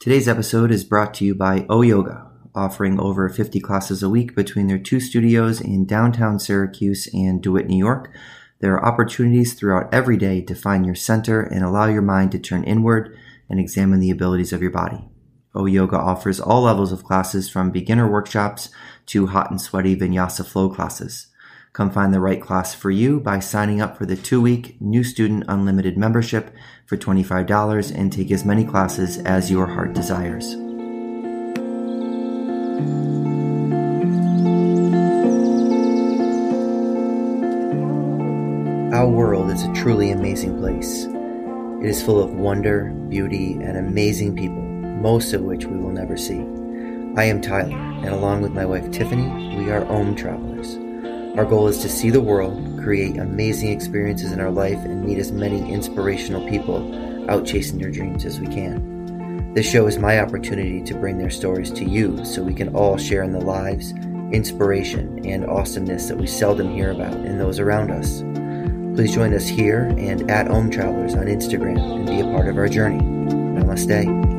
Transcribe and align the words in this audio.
Today's 0.00 0.28
episode 0.28 0.70
is 0.70 0.84
brought 0.84 1.12
to 1.14 1.24
you 1.24 1.34
by 1.34 1.66
O 1.68 1.82
Yoga, 1.82 2.30
offering 2.54 3.00
over 3.00 3.28
50 3.28 3.58
classes 3.58 4.00
a 4.00 4.08
week 4.08 4.36
between 4.36 4.68
their 4.68 4.78
two 4.78 5.00
studios 5.00 5.60
in 5.60 5.86
downtown 5.86 6.38
Syracuse 6.38 7.08
and 7.12 7.42
DeWitt, 7.42 7.66
New 7.66 7.76
York. 7.76 8.08
There 8.60 8.74
are 8.74 8.86
opportunities 8.86 9.54
throughout 9.54 9.92
every 9.92 10.16
day 10.16 10.40
to 10.42 10.54
find 10.54 10.86
your 10.86 10.94
center 10.94 11.40
and 11.42 11.64
allow 11.64 11.86
your 11.86 12.02
mind 12.02 12.30
to 12.30 12.38
turn 12.38 12.62
inward 12.62 13.18
and 13.50 13.58
examine 13.58 13.98
the 13.98 14.12
abilities 14.12 14.52
of 14.52 14.62
your 14.62 14.70
body. 14.70 15.08
O 15.52 15.66
Yoga 15.66 15.96
offers 15.96 16.38
all 16.38 16.62
levels 16.62 16.92
of 16.92 17.02
classes 17.02 17.50
from 17.50 17.72
beginner 17.72 18.08
workshops 18.08 18.70
to 19.06 19.26
hot 19.26 19.50
and 19.50 19.60
sweaty 19.60 19.96
vinyasa 19.96 20.46
flow 20.46 20.68
classes. 20.68 21.26
Come 21.72 21.90
find 21.90 22.14
the 22.14 22.20
right 22.20 22.40
class 22.40 22.72
for 22.72 22.92
you 22.92 23.18
by 23.18 23.40
signing 23.40 23.80
up 23.80 23.96
for 23.96 24.06
the 24.06 24.16
two 24.16 24.40
week 24.40 24.80
new 24.80 25.02
student 25.02 25.44
unlimited 25.48 25.98
membership 25.98 26.54
for 26.88 26.96
$25 26.96 27.94
and 27.94 28.10
take 28.10 28.30
as 28.30 28.46
many 28.46 28.64
classes 28.64 29.18
as 29.18 29.50
your 29.50 29.66
heart 29.66 29.92
desires. 29.92 30.54
Our 38.94 39.06
world 39.06 39.50
is 39.50 39.62
a 39.64 39.72
truly 39.74 40.12
amazing 40.12 40.58
place. 40.58 41.04
It 41.82 41.90
is 41.90 42.02
full 42.02 42.22
of 42.22 42.32
wonder, 42.32 42.90
beauty, 43.10 43.52
and 43.52 43.76
amazing 43.76 44.34
people, 44.34 44.62
most 44.62 45.34
of 45.34 45.42
which 45.42 45.66
we 45.66 45.76
will 45.76 45.92
never 45.92 46.16
see. 46.16 46.40
I 47.18 47.24
am 47.24 47.42
Tyler, 47.42 47.76
and 47.76 48.08
along 48.08 48.40
with 48.40 48.52
my 48.52 48.64
wife 48.64 48.90
Tiffany, 48.90 49.56
we 49.58 49.70
are 49.70 49.84
Om 49.92 50.16
Travelers. 50.16 50.87
Our 51.38 51.44
goal 51.44 51.68
is 51.68 51.78
to 51.82 51.88
see 51.88 52.10
the 52.10 52.20
world, 52.20 52.80
create 52.82 53.16
amazing 53.16 53.70
experiences 53.70 54.32
in 54.32 54.40
our 54.40 54.50
life, 54.50 54.78
and 54.78 55.04
meet 55.04 55.18
as 55.18 55.30
many 55.30 55.72
inspirational 55.72 56.44
people 56.48 57.30
out 57.30 57.46
chasing 57.46 57.78
their 57.78 57.92
dreams 57.92 58.24
as 58.24 58.40
we 58.40 58.48
can. 58.48 59.54
This 59.54 59.70
show 59.70 59.86
is 59.86 59.98
my 59.98 60.18
opportunity 60.18 60.82
to 60.82 60.94
bring 60.94 61.16
their 61.16 61.30
stories 61.30 61.70
to 61.70 61.84
you 61.84 62.24
so 62.24 62.42
we 62.42 62.54
can 62.54 62.74
all 62.74 62.98
share 62.98 63.22
in 63.22 63.30
the 63.30 63.40
lives, 63.40 63.92
inspiration, 64.32 65.24
and 65.24 65.48
awesomeness 65.48 66.08
that 66.08 66.18
we 66.18 66.26
seldom 66.26 66.74
hear 66.74 66.90
about 66.90 67.14
in 67.14 67.38
those 67.38 67.60
around 67.60 67.92
us. 67.92 68.22
Please 68.96 69.14
join 69.14 69.32
us 69.32 69.46
here 69.46 69.94
and 69.96 70.28
at 70.28 70.50
Om 70.50 70.72
Travelers 70.72 71.14
on 71.14 71.26
Instagram 71.26 71.78
and 71.78 72.04
be 72.04 72.18
a 72.18 72.24
part 72.24 72.48
of 72.48 72.58
our 72.58 72.68
journey. 72.68 72.98
Namaste. 72.98 74.37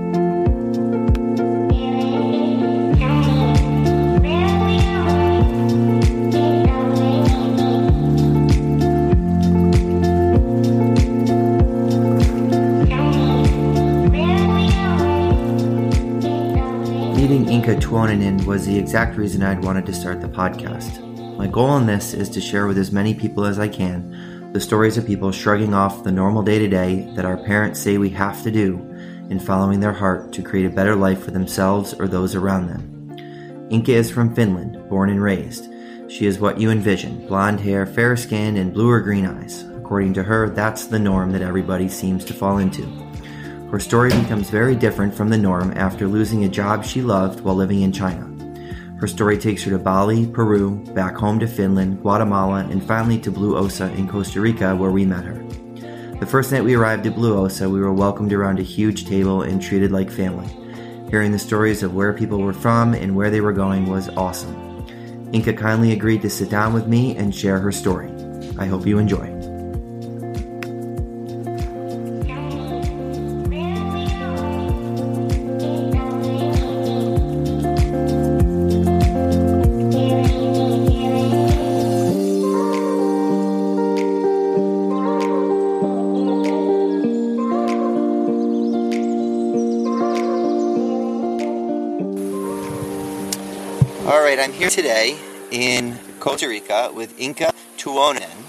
Meeting 17.69 17.81
Inka 17.83 17.87
Tuonainen 17.87 18.45
was 18.47 18.65
the 18.65 18.79
exact 18.79 19.15
reason 19.15 19.43
I'd 19.43 19.63
wanted 19.63 19.85
to 19.85 19.93
start 19.93 20.21
the 20.21 20.27
podcast. 20.27 21.05
My 21.37 21.45
goal 21.45 21.77
in 21.77 21.85
this 21.85 22.15
is 22.15 22.27
to 22.29 22.41
share 22.41 22.65
with 22.65 22.79
as 22.79 22.91
many 22.91 23.13
people 23.13 23.45
as 23.45 23.59
I 23.59 23.67
can 23.67 24.49
the 24.53 24.59
stories 24.59 24.97
of 24.97 25.05
people 25.05 25.31
shrugging 25.31 25.75
off 25.75 26.03
the 26.03 26.11
normal 26.11 26.41
day 26.41 26.57
to 26.57 26.67
day 26.67 27.07
that 27.15 27.25
our 27.25 27.37
parents 27.37 27.79
say 27.79 27.99
we 27.99 28.09
have 28.09 28.41
to 28.41 28.49
do 28.49 28.77
in 29.29 29.39
following 29.39 29.81
their 29.81 29.93
heart 29.93 30.33
to 30.33 30.41
create 30.41 30.65
a 30.65 30.75
better 30.75 30.95
life 30.95 31.21
for 31.21 31.29
themselves 31.29 31.93
or 31.93 32.07
those 32.07 32.33
around 32.33 32.69
them. 32.69 33.69
Inka 33.69 33.89
is 33.89 34.09
from 34.09 34.33
Finland, 34.33 34.89
born 34.89 35.11
and 35.11 35.21
raised. 35.21 35.71
She 36.09 36.25
is 36.25 36.39
what 36.39 36.59
you 36.59 36.71
envision 36.71 37.27
blonde 37.27 37.59
hair, 37.59 37.85
fair 37.85 38.17
skin, 38.17 38.57
and 38.57 38.73
blue 38.73 38.89
or 38.89 38.99
green 38.99 39.27
eyes. 39.27 39.63
According 39.77 40.15
to 40.15 40.23
her, 40.23 40.49
that's 40.49 40.87
the 40.87 40.97
norm 40.97 41.33
that 41.33 41.43
everybody 41.43 41.87
seems 41.87 42.25
to 42.25 42.33
fall 42.33 42.57
into. 42.57 43.08
Her 43.71 43.79
story 43.79 44.09
becomes 44.09 44.49
very 44.49 44.75
different 44.75 45.13
from 45.13 45.29
the 45.29 45.37
norm 45.37 45.73
after 45.75 46.07
losing 46.07 46.43
a 46.43 46.49
job 46.49 46.83
she 46.83 47.03
loved 47.03 47.41
while 47.41 47.53
living 47.53 47.83
in 47.83 47.91
China. 47.91 48.25
Her 48.99 49.07
story 49.07 49.37
takes 49.37 49.63
her 49.63 49.69
to 49.69 49.77
Bali, 49.77 50.25
Peru, 50.25 50.83
back 50.95 51.15
home 51.15 51.39
to 51.39 51.47
Finland, 51.47 52.01
Guatemala, 52.01 52.67
and 52.69 52.83
finally 52.83 53.19
to 53.19 53.31
Blue 53.31 53.55
Osa 53.55 53.93
in 53.93 54.07
Costa 54.07 54.41
Rica, 54.41 54.75
where 54.75 54.89
we 54.89 55.05
met 55.05 55.23
her. 55.23 55.41
The 56.19 56.25
first 56.25 56.51
night 56.51 56.63
we 56.63 56.73
arrived 56.73 57.05
at 57.05 57.13
Blue 57.13 57.37
Osa, 57.37 57.69
we 57.69 57.79
were 57.79 57.93
welcomed 57.93 58.33
around 58.33 58.57
a 58.57 58.63
huge 58.63 59.05
table 59.05 59.43
and 59.43 59.61
treated 59.61 59.91
like 59.91 60.09
family. 60.09 60.49
Hearing 61.11 61.31
the 61.31 61.37
stories 61.37 61.83
of 61.83 61.93
where 61.93 62.11
people 62.11 62.39
were 62.39 62.53
from 62.53 62.95
and 62.95 63.15
where 63.15 63.29
they 63.29 63.39
were 63.39 63.53
going 63.53 63.85
was 63.85 64.09
awesome. 64.09 64.55
Inka 65.31 65.55
kindly 65.55 65.91
agreed 65.91 66.23
to 66.23 66.29
sit 66.29 66.49
down 66.49 66.73
with 66.73 66.87
me 66.87 67.15
and 67.15 67.35
share 67.35 67.59
her 67.59 67.71
story. 67.71 68.11
I 68.57 68.65
hope 68.65 68.87
you 68.87 68.97
enjoy. 68.97 69.38
Right, 94.39 94.47
I'm 94.47 94.55
here 94.55 94.69
today 94.69 95.19
in 95.51 95.99
Costa 96.21 96.47
Rica 96.47 96.91
with 96.93 97.19
Inka 97.19 97.51
Tuonen 97.75 98.45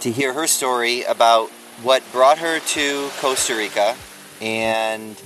to 0.00 0.12
hear 0.12 0.34
her 0.34 0.46
story 0.46 1.02
about 1.04 1.48
what 1.82 2.02
brought 2.12 2.36
her 2.36 2.60
to 2.60 3.08
Costa 3.20 3.56
Rica 3.56 3.96
and 4.42 5.18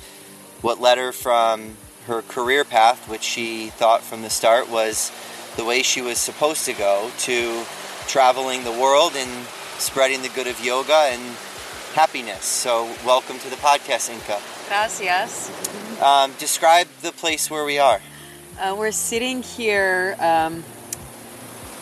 what 0.61 0.81
led 0.81 0.99
her 0.99 1.11
from 1.11 1.77
her 2.07 2.23
career 2.23 2.63
path, 2.63 3.09
which 3.09 3.25
she 3.25 3.71
thought 3.71 4.03
from 4.03 4.23
the 4.23 4.31
start 4.31 4.71
was 4.71 5.11
the 5.57 5.65
way 5.65 5.83
she 5.83 6.01
was 6.01 6.19
supposed 6.19 6.65
to 6.67 6.75
go, 6.75 7.11
to 7.19 7.65
traveling 8.07 8.63
the 8.63 8.71
world 8.71 9.15
and 9.17 9.49
spreading 9.79 10.23
the 10.23 10.29
good 10.29 10.47
of 10.47 10.65
yoga 10.65 11.09
and 11.11 11.23
happiness. 11.95 12.45
So, 12.45 12.85
welcome 13.05 13.41
to 13.41 13.51
the 13.51 13.57
podcast, 13.57 14.15
Inka. 14.17 14.39
Gracias. 14.69 16.01
Um, 16.01 16.35
describe 16.39 16.87
the 17.03 17.11
place 17.11 17.51
where 17.51 17.65
we 17.65 17.81
are. 17.81 18.01
Uh, 18.59 18.75
we're 18.77 18.91
sitting 18.91 19.41
here 19.41 20.17
um, 20.19 20.65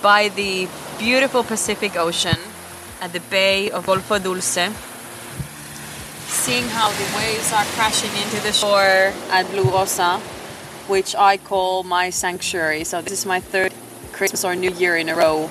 by 0.03 0.28
the 0.28 0.69
beautiful 0.98 1.42
Pacific 1.42 1.97
Ocean 1.97 2.37
at 3.00 3.14
the 3.14 3.20
Bay 3.31 3.70
of 3.70 3.87
Golfo 3.87 4.22
Dulce, 4.22 4.69
seeing 6.28 6.69
how 6.69 6.91
the 6.91 7.16
waves 7.16 7.50
are 7.54 7.64
crashing 7.76 8.10
into 8.22 8.42
the 8.42 8.53
shore 8.53 9.10
at 9.32 9.50
Blue 9.53 9.70
Osa, 9.72 10.19
which 10.87 11.14
I 11.16 11.38
call 11.38 11.82
my 11.82 12.10
sanctuary. 12.10 12.84
So, 12.84 13.00
this 13.00 13.12
is 13.14 13.25
my 13.25 13.41
third 13.41 13.72
Christmas 14.12 14.44
or 14.44 14.54
New 14.54 14.72
Year 14.72 14.98
in 14.98 15.08
a 15.08 15.16
row 15.16 15.48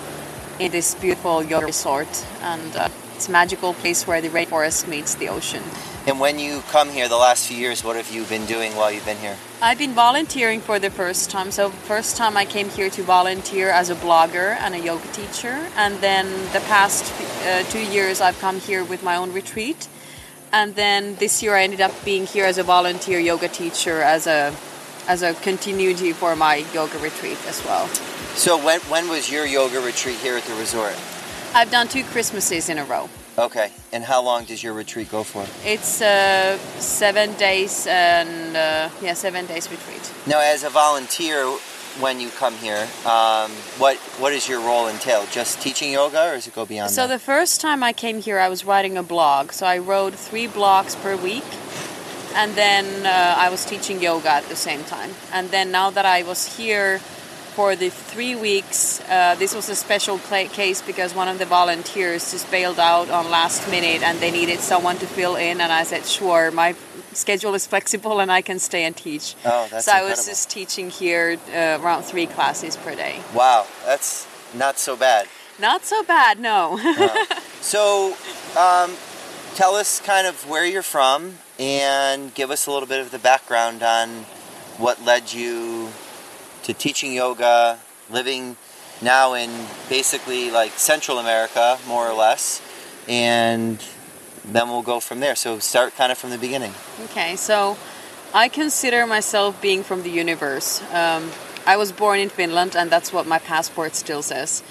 in 0.60 0.72
this 0.72 0.94
beautiful 0.94 1.42
yoga 1.42 1.66
resort, 1.66 2.24
and 2.44 2.76
uh, 2.76 2.90
it's 3.16 3.30
a 3.30 3.32
magical 3.32 3.74
place 3.74 4.06
where 4.06 4.22
the 4.22 4.30
rainforest 4.30 4.88
meets 4.88 5.16
the 5.16 5.30
ocean. 5.30 5.64
And 6.08 6.20
when 6.20 6.38
you 6.38 6.62
come 6.70 6.92
here 6.92 7.10
the 7.10 7.18
last 7.18 7.48
few 7.48 7.58
years, 7.58 7.84
what 7.84 7.96
have 7.96 8.14
you 8.14 8.26
been 8.26 8.46
doing 8.46 8.76
while 8.76 8.92
you've 8.92 9.06
been 9.06 9.18
here? 9.18 9.36
I've 9.60 9.80
been 9.80 9.94
volunteering 9.94 10.62
for 10.62 10.78
the 10.78 10.92
first 10.92 11.32
time. 11.32 11.50
So 11.50 11.72
first 11.72 12.16
time 12.16 12.38
I 12.38 12.46
came 12.46 12.70
here 12.70 12.92
to 12.92 13.02
volunteer 13.02 13.72
as 13.72 13.90
a 13.90 13.96
blogger 13.96 14.56
and 14.60 14.76
a 14.76 14.80
yoga 14.80 15.08
teacher, 15.14 15.68
and 15.76 15.98
then 16.02 16.28
the 16.54 16.60
past 16.68 17.12
uh, 17.48 17.64
two 17.64 17.84
years 17.84 18.22
I've 18.22 18.40
come 18.40 18.60
here 18.60 18.84
with 18.84 19.02
my 19.02 19.16
own 19.16 19.34
retreat, 19.34 19.88
and 20.54 20.76
then 20.76 21.16
this 21.16 21.42
year 21.42 21.56
I 21.56 21.64
ended 21.64 21.82
up 21.82 21.92
being 22.06 22.28
here 22.28 22.46
as 22.46 22.60
a 22.60 22.64
volunteer 22.64 23.18
yoga 23.18 23.48
teacher 23.48 24.04
as 24.04 24.28
a 24.28 24.54
as 25.08 25.24
a 25.24 25.34
continuity 25.34 26.14
for 26.14 26.36
my 26.36 26.66
yoga 26.72 27.00
retreat 27.00 27.40
as 27.48 27.66
well. 27.66 27.88
So 28.36 28.64
when 28.64 28.80
when 28.82 29.10
was 29.10 29.32
your 29.32 29.48
yoga 29.48 29.82
retreat 29.82 30.18
here 30.18 30.38
at 30.38 30.44
the 30.44 30.54
resort? 30.56 30.94
I've 31.56 31.72
done 31.72 31.88
two 31.88 32.04
Christmases 32.04 32.70
in 32.70 32.78
a 32.78 32.86
row. 32.86 33.10
Okay. 33.38 33.72
And 33.92 34.04
how 34.04 34.22
long 34.24 34.46
does 34.46 34.64
your 34.64 34.74
retreat 34.74 35.12
go 35.12 35.24
for? 35.24 35.46
It's 35.68 36.02
uh, 36.02 36.58
seven 36.80 37.34
days 37.34 37.86
and 37.88 38.56
uh, 38.56 38.90
yeah, 39.02 39.14
seven 39.14 39.46
days 39.46 39.70
retreat. 39.70 40.14
Now, 40.26 40.40
as 40.40 40.64
a 40.64 40.70
volunteer, 40.70 41.46
when 42.00 42.20
you 42.20 42.30
come 42.30 42.54
here, 42.56 42.88
um, 43.06 43.52
what 43.78 43.98
what 44.20 44.32
does 44.32 44.48
your 44.48 44.60
role 44.62 44.88
entail? 44.88 45.26
Just 45.32 45.62
teaching 45.62 45.92
yoga, 45.94 46.30
or 46.30 46.36
does 46.36 46.48
it 46.48 46.54
go 46.56 46.66
beyond 46.66 46.92
So 46.92 47.08
that? 47.08 47.14
the 47.14 47.20
first 47.20 47.62
time 47.62 47.84
I 47.84 47.94
came 47.94 48.22
here, 48.22 48.40
I 48.40 48.50
was 48.50 48.64
writing 48.66 48.98
a 48.98 49.04
blog. 49.04 49.52
So 49.52 49.66
I 49.66 49.78
wrote 49.80 50.14
three 50.14 50.48
blogs 50.48 50.96
per 51.02 51.16
week, 51.16 51.46
and 52.36 52.54
then 52.56 53.06
uh, 53.06 53.36
I 53.38 53.50
was 53.50 53.66
teaching 53.66 54.02
yoga 54.02 54.30
at 54.30 54.44
the 54.50 54.56
same 54.58 54.84
time. 54.84 55.12
And 55.34 55.52
then 55.52 55.72
now 55.72 55.90
that 55.90 56.06
I 56.06 56.24
was 56.24 56.58
here 56.58 57.00
for 57.56 57.76
the 57.76 57.90
three 57.90 58.36
weeks, 58.36 59.00
uh, 59.10 59.36
this 59.36 59.56
was 59.56 59.70
a 59.70 59.76
special 59.76 60.18
case 60.20 60.82
because 60.82 61.16
one 61.16 61.30
of 61.30 61.40
the 61.40 61.46
volunteers 61.46 62.32
just 62.32 62.52
bailed 62.52 62.80
out 62.80 63.10
on 63.10 63.32
last 63.32 63.70
minute, 63.72 64.04
and 64.04 64.20
they 64.20 64.30
needed 64.30 64.60
someone 64.60 64.98
to 64.98 65.08
fill 65.08 65.38
in. 65.38 65.62
And 65.62 65.72
I 65.72 65.84
said, 65.84 66.06
sure, 66.06 66.52
my 66.52 66.76
schedule 67.14 67.54
is 67.54 67.66
flexible, 67.74 68.20
and 68.20 68.30
I 68.30 68.42
can 68.42 68.60
stay 68.60 68.84
and 68.84 68.96
teach. 68.96 69.36
Oh, 69.46 69.68
that's 69.72 69.86
so 69.86 69.94
I 69.94 70.04
was 70.04 70.26
just 70.26 70.50
teaching 70.50 70.90
here 70.90 71.38
uh, 71.54 71.80
around 71.82 72.04
three 72.04 72.26
classes 72.28 72.76
per 72.76 72.94
day. 72.94 73.22
wow, 73.34 73.66
that's 73.86 74.28
not 74.54 74.78
so 74.78 74.98
bad. 74.98 75.28
Not 75.58 75.86
so 75.86 76.04
bad, 76.04 76.40
no. 76.40 76.78
So, 77.62 78.14
um, 78.56 78.92
tell 79.56 79.74
us 79.74 80.00
kind 80.00 80.28
of 80.28 80.48
where 80.48 80.64
you're 80.68 80.84
from 80.84 81.40
and 81.58 82.32
give 82.36 82.52
us 82.52 82.68
a 82.68 82.72
little 82.72 82.88
bit 82.88 83.00
of 83.00 83.10
the 83.10 83.18
background 83.18 83.82
on 83.82 84.26
what 84.78 85.04
led 85.04 85.34
you 85.34 85.90
to 86.66 86.74
teaching 86.74 87.14
yoga, 87.14 87.80
living 88.10 88.58
now 89.02 89.34
in 89.34 89.50
basically 89.90 90.52
like 90.52 90.72
Central 90.72 91.20
America, 91.20 91.78
more 91.88 92.08
or 92.08 92.14
less, 92.14 92.62
and 93.08 93.84
then 94.44 94.70
we'll 94.70 94.82
go 94.82 95.00
from 95.00 95.20
there. 95.20 95.36
So 95.36 95.60
start 95.60 95.96
kind 95.96 96.12
of 96.12 96.18
from 96.18 96.32
the 96.32 96.38
beginning. 96.38 96.74
Okay, 97.06 97.36
so 97.36 97.78
I 98.34 98.50
consider 98.50 99.06
myself 99.06 99.62
being 99.62 99.84
from 99.84 100.04
the 100.04 100.10
universe. 100.10 100.82
Um, 100.94 101.32
I 101.68 101.78
was 101.78 101.92
born 101.92 102.20
in 102.20 102.30
Finland, 102.30 102.76
and 102.76 102.90
that's 102.90 103.14
what 103.14 103.28
my 103.28 103.40
passport 103.40 103.96
still 103.96 104.22
says. 104.22 104.64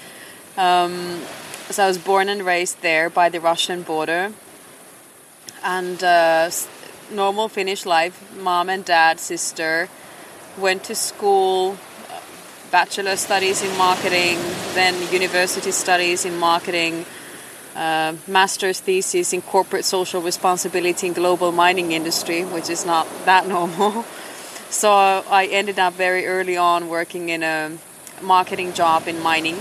Um, 0.57 1.21
so 1.69 1.83
I 1.83 1.87
was 1.87 1.97
born 1.97 2.29
and 2.29 2.45
raised 2.45 2.81
there 2.81 3.09
by 3.09 3.29
the 3.29 3.39
Russian 3.39 3.83
border, 3.83 4.33
and 5.63 6.03
uh, 6.03 6.49
normal 7.11 7.47
Finnish 7.47 7.85
life. 7.85 8.15
Mom 8.37 8.69
and 8.69 8.83
dad, 8.85 9.19
sister, 9.19 9.89
went 10.57 10.83
to 10.85 10.95
school, 10.95 11.77
bachelor 12.75 13.15
studies 13.15 13.63
in 13.63 13.77
marketing, 13.77 14.37
then 14.73 14.93
university 15.09 15.71
studies 15.71 16.25
in 16.25 16.37
marketing, 16.37 17.05
uh, 17.73 18.13
master's 18.27 18.81
thesis 18.81 19.31
in 19.31 19.41
corporate 19.41 19.85
social 19.85 20.21
responsibility 20.21 21.07
in 21.07 21.13
global 21.13 21.53
mining 21.53 21.93
industry, 21.93 22.43
which 22.43 22.69
is 22.69 22.85
not 22.85 23.07
that 23.23 23.47
normal. 23.55 24.03
so 24.69 24.91
I 24.91 25.47
ended 25.59 25.79
up 25.79 25.93
very 25.93 26.27
early 26.27 26.57
on 26.57 26.89
working 26.89 27.29
in 27.29 27.43
a 27.43 27.77
marketing 28.21 28.73
job 28.73 29.07
in 29.07 29.23
mining, 29.23 29.57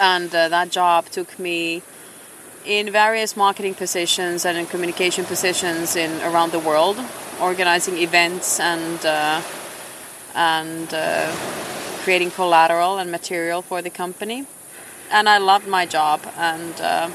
and 0.00 0.34
uh, 0.34 0.48
that 0.48 0.70
job 0.70 1.08
took 1.10 1.38
me 1.38 1.82
in 2.64 2.90
various 2.90 3.36
marketing 3.36 3.74
positions 3.74 4.44
and 4.44 4.58
in 4.58 4.66
communication 4.66 5.24
positions 5.24 5.94
in 5.94 6.10
around 6.22 6.50
the 6.50 6.58
world, 6.58 6.98
organizing 7.40 7.96
events 7.98 8.58
and 8.58 9.06
uh, 9.06 9.40
and 10.34 10.92
uh, 10.92 11.32
creating 12.06 12.30
collateral 12.30 12.98
and 12.98 13.10
material 13.10 13.62
for 13.62 13.82
the 13.82 13.90
company. 13.90 14.46
And 15.10 15.28
I 15.28 15.38
loved 15.38 15.66
my 15.66 15.86
job, 15.86 16.20
and 16.36 16.74
uh, 16.80 17.10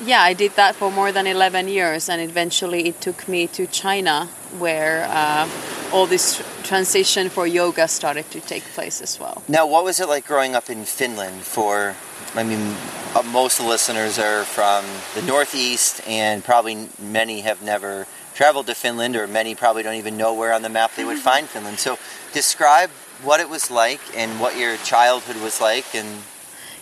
yeah, 0.00 0.22
I 0.22 0.34
did 0.34 0.52
that 0.54 0.76
for 0.76 0.88
more 0.88 1.10
than 1.10 1.26
11 1.26 1.66
years, 1.66 2.08
and 2.08 2.20
eventually 2.22 2.86
it 2.86 3.00
took 3.00 3.26
me 3.26 3.48
to 3.48 3.66
China, 3.66 4.26
where 4.58 5.08
uh, 5.10 5.48
all 5.92 6.06
this 6.06 6.40
transition 6.62 7.28
for 7.28 7.44
yoga 7.44 7.88
started 7.88 8.30
to 8.30 8.40
take 8.40 8.62
place 8.76 9.02
as 9.02 9.18
well. 9.18 9.42
Now, 9.48 9.66
what 9.66 9.82
was 9.82 9.98
it 9.98 10.08
like 10.08 10.24
growing 10.24 10.54
up 10.54 10.70
in 10.70 10.84
Finland 10.84 11.42
for 11.42 11.96
I 12.36 12.44
mean, 12.44 12.76
uh, 13.16 13.22
most 13.32 13.58
of 13.58 13.64
the 13.64 13.70
listeners 13.70 14.16
are 14.16 14.44
from 14.44 14.84
the 15.16 15.22
Northeast, 15.22 16.00
and 16.06 16.44
probably 16.44 16.88
many 17.00 17.40
have 17.40 17.60
never 17.62 18.06
traveled 18.40 18.66
to 18.66 18.74
Finland, 18.74 19.16
or 19.16 19.26
many 19.26 19.54
probably 19.54 19.82
don't 19.82 20.00
even 20.04 20.16
know 20.16 20.32
where 20.32 20.54
on 20.54 20.62
the 20.62 20.70
map 20.70 20.90
they 20.96 21.04
would 21.04 21.18
find 21.18 21.46
Finland. 21.54 21.78
So, 21.78 21.98
describe 22.32 22.90
what 23.22 23.38
it 23.38 23.50
was 23.50 23.70
like 23.70 24.00
and 24.16 24.40
what 24.40 24.56
your 24.56 24.78
childhood 24.78 25.36
was 25.42 25.60
like. 25.60 25.86
And 25.94 26.08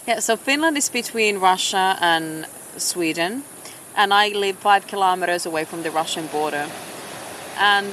yeah, 0.07 0.21
so 0.21 0.37
Finland 0.37 0.77
is 0.77 0.89
between 0.89 1.41
Russia 1.41 1.97
and 2.01 2.47
Sweden, 2.77 3.43
and 3.97 4.15
I 4.15 4.29
live 4.29 4.57
five 4.59 4.87
kilometers 4.87 5.47
away 5.47 5.65
from 5.65 5.83
the 5.83 5.91
Russian 5.91 6.29
border, 6.29 6.67
and 7.59 7.93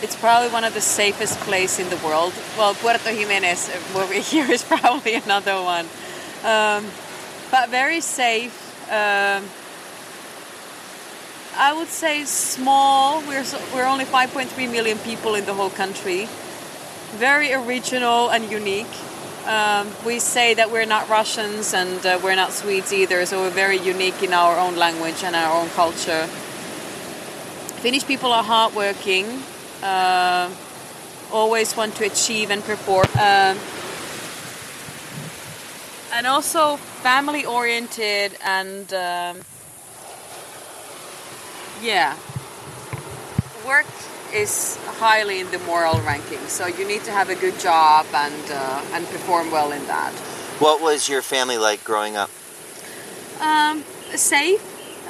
it's 0.00 0.16
probably 0.16 0.48
one 0.48 0.64
of 0.64 0.72
the 0.72 0.80
safest 0.80 1.38
places 1.40 1.80
in 1.84 1.88
the 1.90 2.00
world. 2.06 2.32
Well, 2.56 2.72
Puerto 2.74 3.10
Jimenez, 3.10 3.68
where 3.92 4.06
we're 4.06 4.28
here, 4.34 4.50
is 4.50 4.64
probably 4.64 5.14
another 5.26 5.56
one. 5.74 5.86
Um, 6.54 6.82
but 7.50 7.68
very 7.68 8.00
safe. 8.00 8.56
Um, 8.90 9.44
I 11.56 11.74
would 11.74 11.88
say 11.88 12.24
small. 12.24 13.20
We're 13.20 13.44
we're 13.74 13.84
only 13.84 14.04
5.3 14.04 14.70
million 14.70 14.98
people 14.98 15.34
in 15.34 15.44
the 15.44 15.52
whole 15.54 15.70
country. 15.70 16.28
Very 17.16 17.52
original 17.52 18.30
and 18.30 18.50
unique. 18.50 18.94
Um, 19.46 19.90
we 20.06 20.18
say 20.18 20.54
that 20.54 20.70
we're 20.70 20.86
not 20.86 21.08
Russians 21.08 21.74
and 21.74 22.04
uh, 22.06 22.18
we're 22.22 22.36
not 22.36 22.52
Swedes 22.52 22.92
either, 22.92 23.26
so 23.26 23.40
we're 23.40 23.50
very 23.50 23.76
unique 23.76 24.22
in 24.22 24.32
our 24.32 24.56
own 24.58 24.76
language 24.76 25.24
and 25.24 25.34
our 25.36 25.60
own 25.60 25.68
culture. 25.70 26.26
Finnish 27.82 28.06
people 28.06 28.32
are 28.32 28.44
hardworking, 28.44 29.26
uh, 29.82 30.48
always 31.32 31.76
want 31.76 31.96
to 31.96 32.06
achieve 32.06 32.50
and 32.50 32.62
perform. 32.62 33.06
Um, 33.14 33.58
and 36.14 36.26
also 36.26 36.76
family 36.76 37.44
oriented 37.44 38.38
and 38.44 38.94
um, 38.94 39.40
yeah. 41.82 42.16
Work 43.66 43.86
is 44.32 44.78
highly 44.98 45.40
in 45.40 45.50
the 45.50 45.58
moral 45.60 46.00
ranking 46.00 46.38
so 46.46 46.66
you 46.66 46.86
need 46.86 47.02
to 47.04 47.10
have 47.10 47.28
a 47.28 47.34
good 47.34 47.58
job 47.58 48.06
and 48.14 48.50
uh, 48.50 48.82
and 48.92 49.06
perform 49.06 49.50
well 49.50 49.72
in 49.72 49.84
that. 49.86 50.12
What 50.58 50.80
was 50.80 51.08
your 51.08 51.22
family 51.22 51.58
like 51.58 51.84
growing 51.84 52.16
up? 52.16 52.30
Um, 53.40 53.82
safe. 54.14 54.62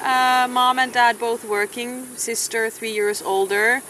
Uh, 0.02 0.48
mom 0.50 0.78
and 0.78 0.92
dad 0.92 1.18
both 1.18 1.44
working 1.44 2.06
sister 2.16 2.70
three 2.70 2.92
years 2.92 3.22
older. 3.22 3.82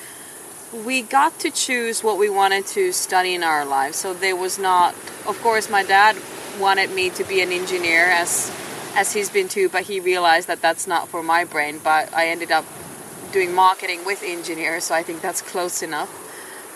We 0.84 1.02
got 1.02 1.38
to 1.40 1.50
choose 1.50 2.02
what 2.02 2.18
we 2.18 2.28
wanted 2.28 2.66
to 2.68 2.92
study 2.92 3.34
in 3.34 3.42
our 3.42 3.64
lives 3.64 3.96
so 3.96 4.12
there 4.12 4.36
was 4.36 4.58
not 4.58 4.94
of 5.26 5.38
course 5.42 5.70
my 5.70 5.82
dad 5.82 6.16
wanted 6.58 6.90
me 6.90 7.10
to 7.10 7.24
be 7.24 7.40
an 7.40 7.52
engineer 7.52 8.06
as 8.06 8.50
as 8.94 9.12
he's 9.12 9.30
been 9.30 9.48
too, 9.48 9.68
but 9.68 9.84
he 9.84 10.00
realized 10.00 10.48
that 10.48 10.60
that's 10.60 10.86
not 10.86 11.08
for 11.08 11.22
my 11.22 11.44
brain. 11.44 11.80
But 11.82 12.12
I 12.14 12.28
ended 12.28 12.50
up 12.50 12.64
doing 13.32 13.54
marketing 13.54 14.04
with 14.04 14.22
engineers, 14.22 14.84
so 14.84 14.94
I 14.94 15.02
think 15.02 15.20
that's 15.20 15.42
close 15.42 15.82
enough. 15.82 16.10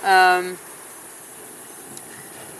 Um, 0.04 0.58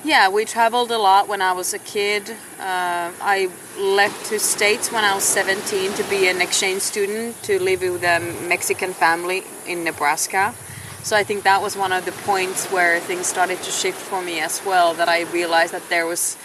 yeah, 0.05 0.29
we 0.29 0.45
traveled 0.45 0.93
a 0.93 0.99
lot 0.99 1.27
when 1.27 1.43
I 1.43 1.53
was 1.53 1.75
a 1.75 1.79
kid. 1.81 2.31
Uh, 2.61 3.11
I 3.21 3.51
left 3.79 4.27
to 4.27 4.39
States 4.39 4.93
when 4.93 5.05
I 5.05 5.15
was 5.15 5.25
17 5.25 5.95
to 5.95 6.05
be 6.05 6.29
an 6.29 6.41
exchange 6.41 6.83
student 6.83 7.43
to 7.43 7.61
live 7.61 7.81
with 7.81 8.05
a 8.05 8.21
Mexican 8.47 8.93
family 8.93 9.43
in 9.67 9.83
Nebraska. 9.83 10.55
So 11.03 11.17
I 11.17 11.23
think 11.25 11.45
that 11.45 11.63
was 11.63 11.77
one 11.77 11.93
of 11.93 12.05
the 12.05 12.13
points 12.13 12.67
where 12.67 13.01
things 13.01 13.27
started 13.27 13.59
to 13.59 13.71
shift 13.71 13.99
for 13.99 14.23
me 14.23 14.41
as 14.41 14.65
well. 14.65 14.95
That 14.95 15.09
I 15.09 15.23
realized 15.23 15.73
that 15.73 15.89
there 15.89 16.07
was 16.07 16.37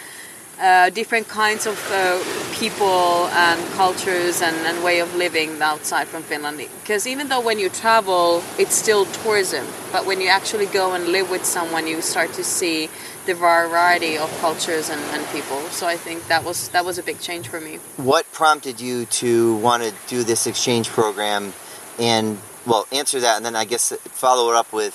uh, 0.60 0.90
different 0.90 1.28
kinds 1.28 1.66
of 1.66 1.78
uh, 1.90 2.22
people 2.52 3.26
and 3.28 3.60
cultures 3.72 4.42
and, 4.42 4.54
and, 4.66 4.84
way 4.84 5.00
of 5.00 5.14
living 5.16 5.60
outside 5.62 6.06
from 6.06 6.22
Finland. 6.22 6.58
Because 6.82 7.06
even 7.06 7.28
though 7.28 7.40
when 7.40 7.58
you 7.58 7.68
travel, 7.68 8.42
it's 8.58 8.74
still 8.74 9.06
tourism, 9.06 9.66
but 9.90 10.06
when 10.06 10.20
you 10.20 10.28
actually 10.28 10.66
go 10.66 10.92
and 10.94 11.08
live 11.08 11.30
with 11.30 11.44
someone, 11.44 11.86
you 11.86 12.00
start 12.02 12.32
to 12.34 12.44
see 12.44 12.88
the 13.26 13.34
variety 13.34 14.18
of 14.18 14.30
cultures 14.40 14.90
and, 14.90 15.00
and 15.14 15.26
people. 15.28 15.60
So 15.70 15.86
I 15.86 15.96
think 15.96 16.26
that 16.28 16.44
was 16.44 16.68
that 16.68 16.84
was 16.84 16.98
a 16.98 17.02
big 17.02 17.20
change 17.20 17.48
for 17.48 17.60
me. 17.60 17.76
What 17.96 18.30
prompted 18.32 18.80
you 18.80 19.06
to 19.06 19.56
want 19.56 19.82
to 19.82 19.94
do 20.06 20.22
this 20.22 20.46
exchange 20.46 20.88
program? 20.88 21.52
And 21.98 22.38
well, 22.66 22.86
answer 22.92 23.20
that, 23.20 23.36
and 23.36 23.44
then 23.46 23.56
I 23.56 23.64
guess 23.64 23.92
follow 24.10 24.50
it 24.50 24.56
up 24.56 24.72
with: 24.72 24.94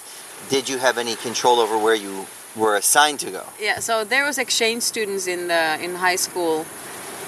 Did 0.50 0.70
you 0.70 0.78
have 0.78 0.98
any 0.98 1.16
control 1.16 1.60
over 1.60 1.78
where 1.78 1.96
you 1.96 2.26
were 2.58 2.76
assigned 2.76 3.20
to 3.22 3.32
go. 3.32 3.44
Yeah, 3.60 3.80
so 3.80 4.04
there 4.04 4.26
was 4.26 4.38
exchange 4.38 4.84
students 4.84 5.28
in 5.28 5.48
the 5.48 5.84
in 5.84 5.96
high 5.96 6.16
school, 6.16 6.66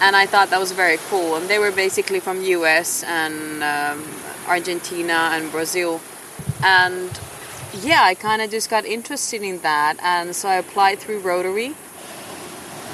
and 0.02 0.16
I 0.16 0.26
thought 0.26 0.50
that 0.50 0.60
was 0.60 0.72
very 0.72 0.98
cool. 1.10 1.36
And 1.36 1.48
they 1.48 1.60
were 1.60 1.72
basically 1.72 2.20
from 2.20 2.42
U.S. 2.42 3.04
and 3.04 3.64
um, 3.64 4.06
Argentina 4.48 5.32
and 5.34 5.52
Brazil, 5.52 6.02
and 6.64 7.20
yeah, 7.74 8.04
I 8.04 8.16
kind 8.16 8.42
of 8.42 8.50
just 8.50 8.70
got 8.70 8.86
interested 8.86 9.44
in 9.44 9.60
that, 9.60 9.98
and 10.02 10.36
so 10.36 10.50
I 10.50 10.56
applied 10.56 11.00
through 11.00 11.20
Rotary. 11.20 11.76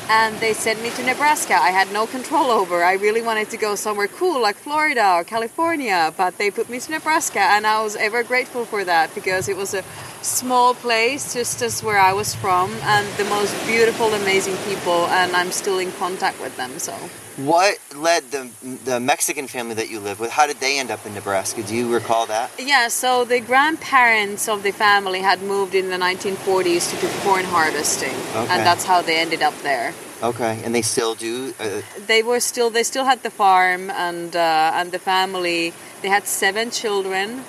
And 0.08 0.38
they 0.40 0.54
sent 0.54 0.84
me 0.84 0.92
to 0.92 1.04
Nebraska. 1.04 1.56
I 1.56 1.72
had 1.72 1.92
no 1.92 2.06
control 2.06 2.52
over. 2.52 2.84
I 2.84 2.94
really 2.94 3.24
wanted 3.24 3.50
to 3.50 3.58
go 3.58 3.76
somewhere 3.76 4.08
cool 4.08 4.40
like 4.40 4.56
Florida 4.56 5.16
or 5.16 5.24
California, 5.24 6.14
but 6.16 6.38
they 6.38 6.52
put 6.52 6.70
me 6.70 6.80
to 6.80 6.92
Nebraska, 6.92 7.40
and 7.40 7.66
I 7.66 7.82
was 7.82 7.96
ever 7.96 8.22
grateful 8.24 8.66
for 8.66 8.84
that 8.84 9.16
because 9.16 9.50
it 9.50 9.58
was 9.58 9.74
a 9.74 9.84
small 10.22 10.74
place 10.74 11.34
just 11.34 11.62
as 11.62 11.84
where 11.84 12.00
I 12.00 12.14
was 12.14 12.34
from 12.36 12.72
and 12.82 13.08
the 13.18 13.26
most 13.26 13.54
beautiful 13.68 14.14
amazing 14.14 14.58
people 14.68 15.06
and 15.08 15.36
I'm 15.36 15.52
still 15.52 15.78
in 15.78 15.92
contact 15.94 16.42
with 16.42 16.58
them 16.58 16.80
so 16.80 16.94
what 17.38 17.78
led 17.96 18.24
the 18.32 18.50
the 18.86 19.00
Mexican 19.00 19.48
family 19.48 19.76
that 19.76 19.90
you 19.90 20.00
live 20.00 20.20
with 20.20 20.32
how 20.32 20.48
did 20.48 20.58
they 20.58 20.80
end 20.80 20.90
up 20.90 21.06
in 21.06 21.14
Nebraska? 21.14 21.64
Do 21.64 21.76
you 21.76 21.94
recall 21.94 22.26
that? 22.28 22.52
Yeah 22.58 22.88
so 22.88 23.26
the 23.26 23.40
grandparents 23.42 24.48
of 24.48 24.64
the 24.64 24.72
family 24.72 25.20
had 25.20 25.42
moved 25.42 25.76
in 25.76 25.90
the 25.90 25.98
1940s 25.98 26.90
to 26.92 27.02
do 27.02 27.12
corn 27.20 27.44
harvesting 27.46 28.16
okay. 28.36 28.54
and 28.54 28.66
that's 28.66 28.86
how 28.86 29.02
they 29.02 29.18
ended 29.18 29.42
up 29.42 29.54
there. 29.64 29.94
Okay 30.24 30.62
and 30.64 30.74
they 30.74 30.82
still 30.82 31.14
do 31.14 31.54
uh, 31.60 31.82
they 32.08 32.24
were 32.24 32.40
still 32.40 32.70
they 32.70 32.84
still 32.84 33.06
had 33.06 33.22
the 33.24 33.30
farm 33.30 33.90
and 33.90 34.36
uh, 34.36 34.72
and 34.74 34.92
the 34.92 35.00
family 35.00 35.74
they 36.02 36.10
had 36.10 36.26
seven 36.26 36.72
children 36.72 37.44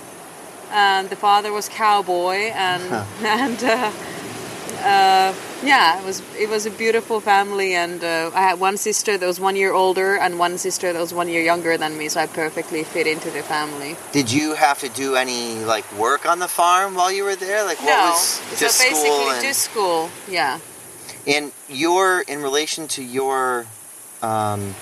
and 0.73 1.11
the 1.11 1.17
father 1.17 1.53
was 1.53 1.69
cowboy 1.69 2.51
and 2.55 2.83
and 3.23 3.63
uh, 3.63 3.93
uh, 4.87 5.35
yeah, 5.65 5.99
it 5.99 6.05
was 6.05 6.23
it 6.39 6.49
was 6.49 6.65
a 6.65 6.71
beautiful 6.71 7.21
family, 7.21 7.75
and 7.75 8.03
uh, 8.03 8.31
I 8.35 8.43
had 8.43 8.61
one 8.61 8.77
sister 8.77 9.19
that 9.19 9.27
was 9.27 9.41
one 9.41 9.57
year 9.57 9.73
older 9.73 10.17
and 10.17 10.39
one 10.39 10.59
sister 10.59 10.93
that 10.93 11.01
was 11.01 11.13
one 11.13 11.29
year 11.29 11.43
younger 11.43 11.77
than 11.77 11.99
me, 11.99 12.09
so 12.09 12.21
I 12.21 12.27
perfectly 12.27 12.85
fit 12.85 13.07
into 13.07 13.31
the 13.31 13.43
family. 13.43 13.97
Did 14.13 14.31
you 14.31 14.55
have 14.55 14.79
to 14.81 14.89
do 14.89 15.17
any 15.17 15.65
like 15.65 15.91
work 15.99 16.25
on 16.25 16.39
the 16.39 16.49
farm 16.49 16.95
while 16.95 17.11
you 17.11 17.25
were 17.25 17.37
there? 17.37 17.65
Like 17.65 17.81
what 17.81 17.89
no, 17.89 18.11
was 18.11 18.23
so 18.23 18.57
just 18.57 18.81
basically 18.81 19.11
school 19.11 19.31
and, 19.31 19.43
just 19.43 19.63
school. 19.63 20.11
Yeah. 20.29 20.61
and 21.27 21.53
your 21.69 22.21
in 22.21 22.43
relation 22.43 22.87
to 22.89 23.03
your 23.03 23.67
um, 24.23 24.75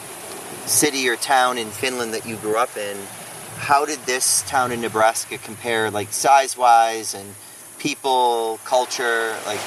city 0.67 1.09
or 1.09 1.17
town 1.17 1.57
in 1.59 1.71
Finland 1.71 2.13
that 2.15 2.27
you 2.27 2.37
grew 2.37 2.57
up 2.57 2.77
in? 2.77 2.97
How 3.57 3.87
did 3.87 4.01
this 4.01 4.43
town 4.43 4.73
in 4.73 4.81
Nebraska 4.81 5.39
compare, 5.39 5.91
like 5.91 6.13
size 6.13 6.59
wise 6.59 7.15
and 7.15 7.35
people, 7.89 8.59
culture? 8.65 9.37
Like 9.47 9.61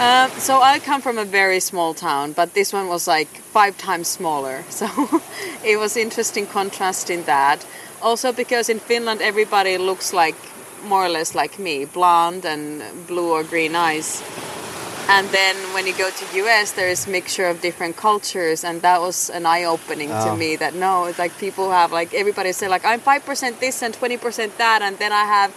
Um, 0.00 0.30
so 0.38 0.52
I 0.62 0.78
come 0.90 1.00
from 1.06 1.18
a 1.18 1.24
very 1.40 1.60
small 1.60 1.92
town, 1.94 2.26
but 2.40 2.48
this 2.54 2.72
one 2.72 2.86
was 2.94 3.08
like 3.16 3.30
five 3.56 3.74
times 3.88 4.06
smaller. 4.18 4.56
So 4.80 4.86
it 5.64 5.76
was 5.84 5.96
interesting 5.96 6.46
contrast 6.58 7.10
in 7.10 7.20
that. 7.24 7.58
Also 8.08 8.32
because 8.32 8.66
in 8.74 8.78
Finland 8.80 9.20
everybody 9.22 9.74
looks 9.78 10.12
like 10.12 10.36
more 10.90 11.02
or 11.06 11.12
less 11.18 11.34
like 11.34 11.54
me, 11.66 11.76
blonde 11.98 12.44
and 12.52 12.82
blue 13.10 13.30
or 13.36 13.42
green 13.52 13.74
eyes. 13.88 14.22
And 15.16 15.26
then 15.38 15.56
when 15.74 15.84
you 15.88 15.94
go 16.04 16.08
to 16.20 16.24
US, 16.42 16.72
there 16.78 16.90
is 16.94 17.06
mixture 17.18 17.48
of 17.52 17.56
different 17.68 17.96
cultures, 17.96 18.62
and 18.68 18.82
that 18.82 18.98
was 19.00 19.30
an 19.38 19.44
eye 19.46 19.64
opening 19.74 20.10
Oh. 20.12 20.24
to 20.26 20.30
me. 20.42 20.50
That 20.62 20.74
no, 20.74 20.92
it's 21.08 21.18
like 21.24 21.32
people 21.46 21.66
have 21.80 21.90
like 22.00 22.10
everybody 22.22 22.52
say 22.52 22.68
like 22.68 22.84
I'm 22.90 23.00
five 23.00 23.22
percent 23.28 23.54
this 23.58 23.82
and 23.82 23.92
twenty 24.00 24.18
percent 24.18 24.50
that, 24.58 24.80
and 24.86 24.94
then 25.02 25.12
I 25.12 25.24
have. 25.36 25.50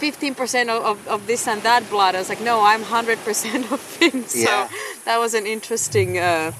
15% 0.00 0.68
of, 0.68 0.84
of, 0.84 1.08
of 1.08 1.26
this 1.26 1.46
and 1.48 1.62
that 1.62 1.88
blood. 1.90 2.14
I 2.14 2.18
was 2.18 2.28
like, 2.28 2.40
no, 2.40 2.62
I'm 2.62 2.82
100% 2.82 3.72
of 3.72 3.80
Finns. 3.80 4.34
Yeah. 4.36 4.68
So 4.68 4.74
that 5.04 5.18
was 5.18 5.34
an 5.34 5.46
interesting 5.46 6.18
uh, 6.18 6.52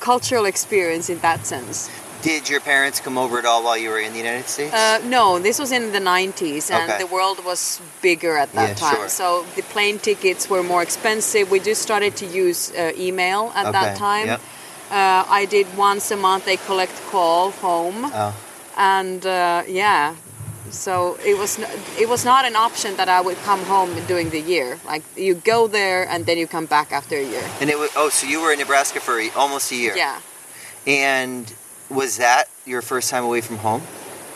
cultural 0.00 0.44
experience 0.46 1.08
in 1.10 1.18
that 1.20 1.46
sense. 1.46 1.90
Did 2.22 2.48
your 2.48 2.60
parents 2.60 3.00
come 3.00 3.18
over 3.18 3.38
at 3.38 3.44
all 3.44 3.64
while 3.64 3.76
you 3.76 3.90
were 3.90 3.98
in 3.98 4.12
the 4.12 4.18
United 4.18 4.46
States? 4.46 4.72
Uh, 4.72 5.00
no, 5.06 5.40
this 5.40 5.58
was 5.58 5.72
in 5.72 5.90
the 5.90 5.98
90s 5.98 6.70
and 6.70 6.88
Okay. 6.88 6.98
the 6.98 7.06
world 7.06 7.44
was 7.44 7.80
bigger 8.00 8.36
at 8.36 8.52
that 8.52 8.68
Yeah, 8.68 8.74
time. 8.74 8.94
sure. 8.96 9.08
So 9.08 9.44
the 9.56 9.62
plane 9.62 9.98
tickets 9.98 10.48
were 10.48 10.62
more 10.62 10.82
expensive. 10.82 11.50
We 11.50 11.58
just 11.58 11.82
started 11.82 12.14
to 12.18 12.26
use 12.26 12.70
uh, 12.70 12.92
email 12.96 13.50
at 13.56 13.72
that 13.72 13.96
time. 13.96 14.26
yep. 14.26 14.40
Uh, 14.88 15.24
I 15.40 15.46
did 15.46 15.66
once 15.76 16.10
a 16.12 16.16
month 16.16 16.46
a 16.46 16.56
collect 16.58 16.94
call 17.10 17.50
home. 17.50 18.10
oh, 18.14 18.34
and 18.76 19.26
uh, 19.26 19.62
yeah 19.66 20.14
so 20.70 21.18
it 21.24 21.36
was 21.36 21.58
n- 21.58 21.68
it 21.98 22.08
was 22.08 22.24
not 22.24 22.44
an 22.44 22.56
option 22.56 22.96
that 22.96 23.08
I 23.08 23.20
would 23.20 23.36
come 23.38 23.62
home 23.64 23.90
during 24.06 24.30
the 24.30 24.40
year 24.40 24.78
like 24.86 25.02
you 25.16 25.34
go 25.34 25.66
there 25.66 26.08
and 26.08 26.24
then 26.26 26.38
you 26.38 26.46
come 26.46 26.66
back 26.66 26.92
after 26.92 27.16
a 27.16 27.24
year 27.24 27.44
and 27.60 27.68
it 27.70 27.78
was 27.78 27.90
oh, 27.96 28.08
so 28.08 28.26
you 28.26 28.40
were 28.40 28.52
in 28.52 28.58
Nebraska 28.58 29.00
for 29.00 29.18
a, 29.20 29.30
almost 29.30 29.72
a 29.72 29.76
year. 29.76 29.94
yeah 29.96 30.20
And 30.86 31.52
was 31.90 32.16
that 32.18 32.48
your 32.64 32.82
first 32.82 33.10
time 33.10 33.24
away 33.24 33.40
from 33.40 33.58
home? 33.58 33.82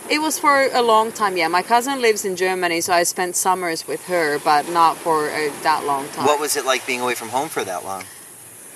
it 0.08 0.20
was 0.20 0.38
for 0.38 0.68
a 0.72 0.82
long 0.82 1.10
time 1.12 1.36
yeah 1.36 1.48
my 1.48 1.62
cousin 1.62 2.00
lives 2.00 2.24
in 2.24 2.36
Germany 2.36 2.80
so 2.80 2.92
I 2.92 3.02
spent 3.04 3.34
summers 3.36 3.86
with 3.88 4.04
her 4.06 4.38
but 4.38 4.68
not 4.68 4.96
for 4.96 5.28
uh, 5.30 5.50
that 5.62 5.84
long 5.84 6.08
time 6.08 6.26
What 6.26 6.38
was 6.40 6.56
it 6.56 6.64
like 6.64 6.86
being 6.86 7.00
away 7.00 7.14
from 7.14 7.28
home 7.28 7.48
for 7.48 7.64
that 7.64 7.84
long? 7.84 8.04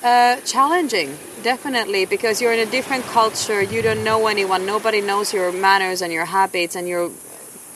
Uh, 0.03 0.37
challenging, 0.47 1.19
definitely, 1.43 2.07
because 2.07 2.41
you're 2.41 2.55
in 2.55 2.67
a 2.67 2.71
different 2.71 3.05
culture. 3.05 3.61
You 3.63 3.83
don't 3.83 4.03
know 4.03 4.29
anyone. 4.29 4.65
Nobody 4.65 5.03
knows 5.03 5.35
your 5.35 5.53
manners 5.53 6.01
and 6.01 6.11
your 6.11 6.25
habits, 6.25 6.75
and 6.75 6.89
you're 6.89 7.11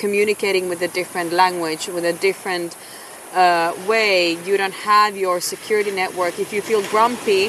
communicating 0.04 0.68
with 0.68 0.80
a 0.82 0.88
different 1.00 1.30
language, 1.32 1.82
with 1.96 2.04
a 2.04 2.16
different 2.28 2.76
uh, 3.32 3.73
way. 3.88 4.14
You 4.49 4.54
don't 4.62 4.78
have 4.94 5.16
your 5.16 5.40
security 5.40 5.92
network. 6.02 6.38
If 6.38 6.52
you 6.52 6.61
feel 6.70 6.82
grumpy, 6.94 7.44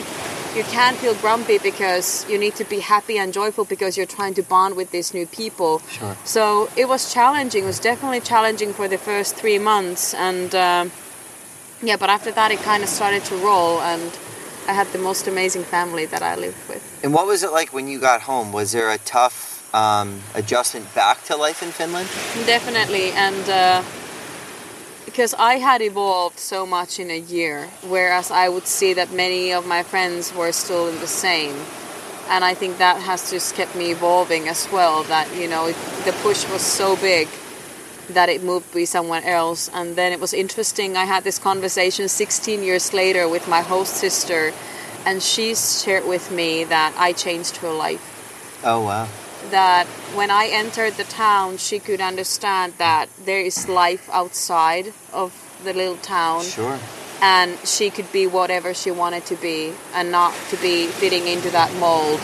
you 0.58 0.64
can't 0.78 0.98
feel 1.04 1.16
grumpy 1.16 1.58
because 1.58 2.08
you 2.30 2.38
need 2.46 2.56
to 2.62 2.66
be 2.76 2.80
happy 2.80 3.18
and 3.22 3.34
joyful 3.34 3.66
because 3.66 3.98
you're 3.98 4.14
trying 4.20 4.36
to 4.36 4.44
bond 4.44 4.78
with 4.80 4.90
these 4.92 5.14
new 5.14 5.28
people. 5.42 5.74
Sure. 5.98 6.16
So 6.24 6.70
it 6.78 6.88
was 6.88 7.02
challenging. 7.14 7.64
It 7.66 7.68
was 7.68 7.82
definitely 7.92 8.22
challenging 8.22 8.72
for 8.72 8.88
the 8.88 8.98
first 8.98 9.36
three 9.42 9.60
months, 9.72 10.14
and 10.14 10.50
um 10.56 10.86
yeah, 11.90 11.98
but 11.98 12.10
after 12.10 12.32
that, 12.32 12.50
it 12.56 12.60
kind 12.72 12.82
of 12.84 12.90
started 12.90 13.24
to 13.26 13.36
roll, 13.36 13.82
and 13.82 14.10
I 14.72 14.74
had 14.80 14.88
the 14.96 14.98
most 15.10 15.28
amazing 15.28 15.66
family 15.76 16.06
that 16.14 16.24
I 16.32 16.34
lived 16.46 16.64
with. 16.70 16.84
And 17.04 17.14
what 17.14 17.28
was 17.28 17.44
it 17.44 17.52
like 17.52 17.70
when 17.74 17.88
you 17.92 18.00
got 18.00 18.22
home? 18.22 18.48
Was 18.60 18.72
there 18.72 18.90
a 18.90 18.98
tough 18.98 19.55
um, 19.76 20.22
adjustment 20.34 20.86
back 20.96 21.24
to 21.26 21.36
life 21.36 21.62
in 21.62 21.72
Finland? 21.72 22.08
Definitely, 22.46 23.12
and 23.12 23.50
uh, 23.50 23.84
because 25.04 25.34
I 25.34 25.56
had 25.58 25.82
evolved 25.82 26.40
so 26.40 26.66
much 26.66 27.00
in 27.00 27.12
a 27.12 27.20
year, 27.20 27.68
whereas 27.84 28.32
I 28.32 28.50
would 28.50 28.68
see 28.68 28.94
that 28.94 29.12
many 29.12 29.54
of 29.54 29.66
my 29.66 29.84
friends 29.84 30.34
were 30.34 30.52
still 30.52 30.88
in 30.88 31.00
the 31.00 31.08
same. 31.08 31.56
And 32.28 32.44
I 32.44 32.56
think 32.56 32.80
that 32.80 33.02
has 33.04 33.30
just 33.30 33.54
kept 33.56 33.76
me 33.76 33.92
evolving 33.92 34.48
as 34.48 34.68
well. 34.72 35.04
That, 35.04 35.28
you 35.36 35.48
know, 35.48 35.68
it, 35.68 35.76
the 36.06 36.12
push 36.24 36.50
was 36.50 36.62
so 36.62 36.96
big 36.96 37.28
that 38.10 38.30
it 38.30 38.42
moved 38.44 38.74
me 38.74 38.86
somewhere 38.86 39.24
else. 39.24 39.70
And 39.74 39.96
then 39.96 40.12
it 40.12 40.20
was 40.20 40.34
interesting. 40.34 40.98
I 40.98 41.06
had 41.06 41.24
this 41.24 41.38
conversation 41.38 42.08
16 42.10 42.64
years 42.64 42.94
later 42.94 43.30
with 43.30 43.48
my 43.48 43.62
host 43.62 43.94
sister, 43.94 44.54
and 45.06 45.22
she 45.22 45.54
shared 45.54 46.08
with 46.08 46.32
me 46.32 46.64
that 46.64 46.96
I 46.98 47.14
changed 47.14 47.58
her 47.58 47.72
life 47.72 48.16
Oh 48.68 48.82
wow. 48.82 49.08
That 49.52 49.86
when 50.16 50.32
I 50.32 50.48
entered 50.48 50.94
the 50.96 51.04
town, 51.04 51.58
she 51.58 51.80
could 51.80 52.02
understand 52.02 52.74
that 52.78 53.10
there 53.26 53.40
is 53.42 53.68
life 53.68 54.10
outside 54.12 54.94
of 55.14 55.32
the 55.64 55.74
little 55.74 55.98
town, 55.98 56.44
Sure. 56.44 56.80
and 57.22 57.58
she 57.66 57.90
could 57.90 58.12
be 58.12 58.28
whatever 58.28 58.74
she 58.74 58.92
wanted 58.92 59.26
to 59.28 59.36
be 59.36 59.74
and 59.94 60.12
not 60.12 60.34
to 60.50 60.58
be 60.58 60.88
fitting 60.88 61.28
into 61.28 61.50
that 61.52 61.74
mold. 61.76 62.20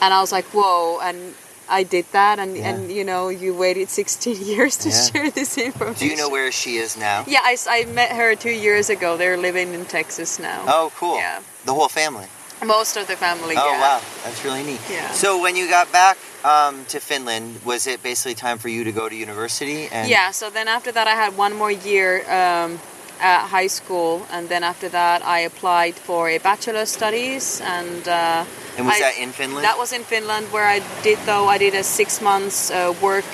And 0.00 0.12
I 0.12 0.20
was 0.20 0.32
like, 0.32 0.44
whoa, 0.46 0.98
and 1.00 1.34
I 1.68 1.84
did 1.84 2.06
that, 2.12 2.38
and, 2.38 2.56
Yeah. 2.56 2.70
and 2.70 2.90
you 2.90 3.04
know, 3.04 3.28
you 3.28 3.54
waited 3.54 3.88
16 4.00 4.44
years 4.44 4.76
to 4.78 4.88
Yeah. 4.90 5.04
share 5.10 5.30
this 5.30 5.56
information. 5.56 5.98
Do 6.00 6.06
you 6.06 6.16
know 6.16 6.28
where 6.28 6.50
she 6.52 6.76
is 6.76 6.96
now? 6.96 7.24
Yeah, 7.26 7.40
I 7.44 7.84
met 7.86 8.10
her 8.12 8.34
two 8.34 8.50
years 8.50 8.90
ago. 8.90 9.16
They're 9.16 9.36
living 9.38 9.72
in 9.74 9.84
Texas 9.86 10.38
now. 10.38 10.64
Oh, 10.66 10.92
cool. 10.98 11.16
Yeah. 11.16 11.40
The 11.64 11.72
whole 11.74 11.88
family. 11.88 12.26
Most 12.64 12.96
of 12.96 13.06
the 13.08 13.16
family, 13.16 13.56
Oh 13.58 13.72
yeah. 13.72 13.80
wow, 13.80 14.00
that's 14.22 14.44
really 14.44 14.62
neat. 14.62 14.80
Yeah. 14.88 15.10
So 15.10 15.40
when 15.42 15.56
you 15.56 15.68
got 15.68 15.90
back 15.90 16.16
um, 16.44 16.84
to 16.86 17.00
Finland, 17.00 17.60
was 17.64 17.86
it 17.88 18.02
basically 18.04 18.34
time 18.34 18.58
for 18.58 18.68
you 18.68 18.84
to 18.84 18.92
go 18.92 19.08
to 19.08 19.14
university? 19.16 19.88
And 19.90 20.08
Yeah, 20.08 20.30
so 20.30 20.48
then 20.48 20.68
after 20.68 20.92
that, 20.92 21.08
I 21.08 21.14
had 21.14 21.36
one 21.36 21.54
more 21.54 21.72
year 21.72 22.22
um, 22.30 22.78
at 23.20 23.48
high 23.48 23.66
school, 23.66 24.26
and 24.30 24.48
then 24.48 24.62
after 24.62 24.88
that, 24.90 25.26
I 25.26 25.40
applied 25.40 25.94
for 25.94 26.28
a 26.28 26.38
bachelor 26.38 26.86
studies, 26.86 27.60
and 27.60 28.06
uh, 28.06 28.44
And 28.78 28.86
was 28.86 28.94
I- 28.96 29.00
that 29.00 29.18
in 29.18 29.32
Finland? 29.32 29.64
that 29.64 29.76
was 29.76 29.92
in 29.92 30.04
Finland, 30.04 30.46
where 30.52 30.66
I 30.68 30.82
did 31.02 31.18
though 31.26 31.48
I 31.48 31.58
did 31.58 31.74
a 31.74 31.82
six 31.82 32.20
months 32.20 32.70
uh, 32.70 32.94
work 33.02 33.26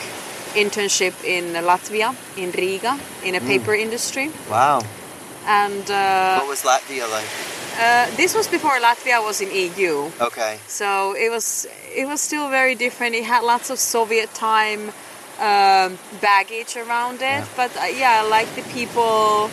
internship 0.54 1.12
in 1.25 1.52
Latvia, 1.52 2.14
in 2.37 2.50
Riga, 2.52 2.99
in 3.23 3.35
a 3.35 3.40
paper 3.40 3.75
industry, 3.75 4.30
wow. 4.49 4.80
and 5.44 5.85
uh, 5.90 6.40
What 6.40 6.49
was 6.49 6.62
Latvia 6.64 7.04
like? 7.11 7.28
Uh, 7.78 8.06
this 8.16 8.35
was 8.35 8.49
before 8.49 8.78
Latvia 8.80 9.23
was 9.23 9.40
in 9.40 9.50
EU. 9.52 10.11
Okay. 10.20 10.58
So 10.66 11.14
it 11.16 11.30
was 11.30 11.66
it 11.94 12.06
was 12.06 12.20
still 12.20 12.49
very 12.49 12.75
different. 12.75 13.14
It 13.14 13.25
had 13.25 13.42
lots 13.44 13.70
of 13.70 13.78
Soviet 13.78 14.35
time 14.35 14.88
um, 15.40 15.99
baggage 16.20 16.76
around 16.76 17.16
it, 17.16 17.23
Yeah. 17.23 17.47
but 17.56 17.70
uh, 17.76 17.85
yeah, 17.85 18.23
I 18.23 18.28
like 18.28 18.49
the 18.54 18.62
people. 18.73 19.50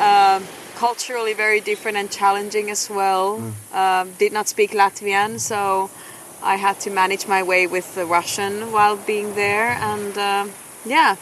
Um, 0.00 0.44
culturally 0.76 1.34
very 1.34 1.60
different 1.60 1.98
and 1.98 2.10
challenging 2.10 2.70
as 2.70 2.88
well. 2.88 3.42
Um, 3.74 4.12
did 4.18 4.32
not 4.32 4.48
speak 4.48 4.70
Latvian, 4.70 5.38
so 5.38 5.90
I 6.42 6.56
had 6.56 6.80
to 6.80 6.90
manage 6.90 7.28
my 7.28 7.42
way 7.42 7.66
with 7.66 7.94
the 7.94 8.06
Russian 8.06 8.72
while 8.72 8.96
being 8.96 9.34
there, 9.34 9.76
and 9.92 10.16
um 10.16 10.52
yeah, 10.86 11.16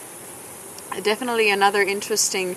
definitely 1.03 1.51
another 1.51 1.83
interesting 1.83 2.55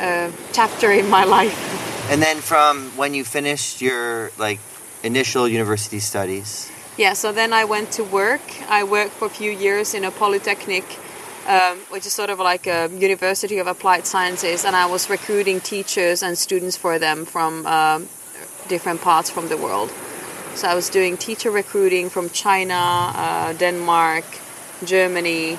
uh, 0.00 0.30
chapter 0.52 0.90
in 0.90 1.10
my 1.10 1.24
life. 1.38 1.87
And 2.10 2.22
then 2.22 2.40
from 2.40 2.90
when 2.96 3.12
you 3.12 3.24
finished 3.24 3.82
your 3.82 4.30
like 4.38 4.60
initial 5.02 5.46
university 5.46 6.00
studies, 6.00 6.70
Yeah, 6.98 7.14
so 7.14 7.30
then 7.32 7.52
I 7.52 7.64
went 7.64 7.92
to 7.92 8.02
work. 8.02 8.40
I 8.68 8.82
worked 8.82 9.12
for 9.12 9.26
a 9.26 9.30
few 9.30 9.52
years 9.52 9.94
in 9.94 10.04
a 10.04 10.10
polytechnic, 10.10 10.84
um, 11.46 11.78
which 11.90 12.06
is 12.06 12.12
sort 12.12 12.28
of 12.30 12.40
like 12.40 12.66
a 12.66 12.88
University 12.90 13.58
of 13.58 13.68
Applied 13.68 14.04
Sciences, 14.04 14.64
and 14.64 14.74
I 14.74 14.86
was 14.86 15.08
recruiting 15.08 15.60
teachers 15.60 16.22
and 16.24 16.36
students 16.36 16.76
for 16.76 16.98
them 16.98 17.24
from 17.24 17.64
um, 17.66 18.08
different 18.66 19.00
parts 19.00 19.30
from 19.30 19.48
the 19.48 19.56
world. 19.56 19.92
So 20.54 20.66
I 20.66 20.74
was 20.74 20.88
doing 20.90 21.16
teacher 21.16 21.52
recruiting 21.52 22.10
from 22.10 22.30
China, 22.30 23.12
uh, 23.14 23.52
Denmark, 23.52 24.24
Germany, 24.84 25.58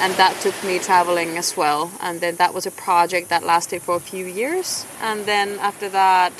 and 0.00 0.12
that 0.14 0.38
took 0.40 0.54
me 0.64 0.78
traveling 0.78 1.36
as 1.38 1.56
well. 1.56 1.90
And 2.00 2.20
then 2.20 2.36
that 2.36 2.52
was 2.54 2.66
a 2.66 2.70
project 2.70 3.28
that 3.28 3.42
lasted 3.44 3.82
for 3.82 3.96
a 3.96 4.00
few 4.00 4.26
years. 4.26 4.84
And 5.00 5.24
then 5.26 5.58
after 5.60 5.88
that, 5.90 6.32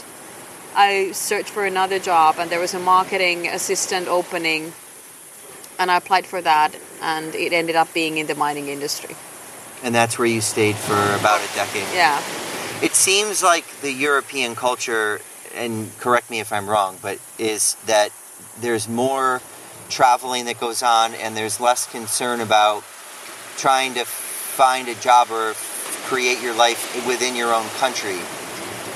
I 0.75 1.13
searched 1.13 1.49
for 1.49 1.65
another 1.65 1.99
job, 1.99 2.37
and 2.39 2.51
there 2.51 2.61
was 2.61 2.75
a 2.75 2.79
marketing 2.79 3.47
assistant 3.47 4.09
opening, 4.09 4.73
and 5.79 5.91
I 5.91 5.97
applied 5.97 6.27
for 6.27 6.43
that, 6.43 6.77
and 7.01 7.35
it 7.35 7.53
ended 7.53 7.77
up 7.77 7.93
being 7.95 8.19
in 8.19 8.27
the 8.27 8.35
mining 8.35 8.69
industry. 8.69 9.17
and 9.83 9.95
that's 9.95 10.19
where 10.19 10.27
you 10.27 10.41
stayed 10.41 10.75
for 10.75 10.97
about 11.21 11.41
a 11.41 11.55
decade. 11.55 11.87
Yeah, 11.95 12.21
It 12.83 12.95
seems 12.95 13.43
like 13.43 13.65
the 13.83 13.93
European 13.93 14.55
culture, 14.55 15.21
and 15.55 15.91
correct 15.99 16.31
me 16.31 16.41
if 16.41 16.51
I'm 16.53 16.69
wrong, 16.69 16.99
but 17.03 17.19
is 17.39 17.77
that 17.87 18.11
there's 18.61 18.89
more 18.89 19.41
traveling 19.89 20.45
that 20.47 20.61
goes 20.61 20.83
on 20.83 21.15
and 21.15 21.37
there's 21.37 21.61
less 21.61 21.87
concern 21.91 22.41
about 22.41 22.83
trying 23.57 23.95
to 23.95 24.05
find 24.05 24.89
a 24.89 24.95
job 24.97 25.31
or 25.31 25.55
create 26.05 26.41
your 26.41 26.55
life 26.55 27.07
within 27.07 27.35
your 27.35 27.53
own 27.53 27.67
country. 27.79 28.19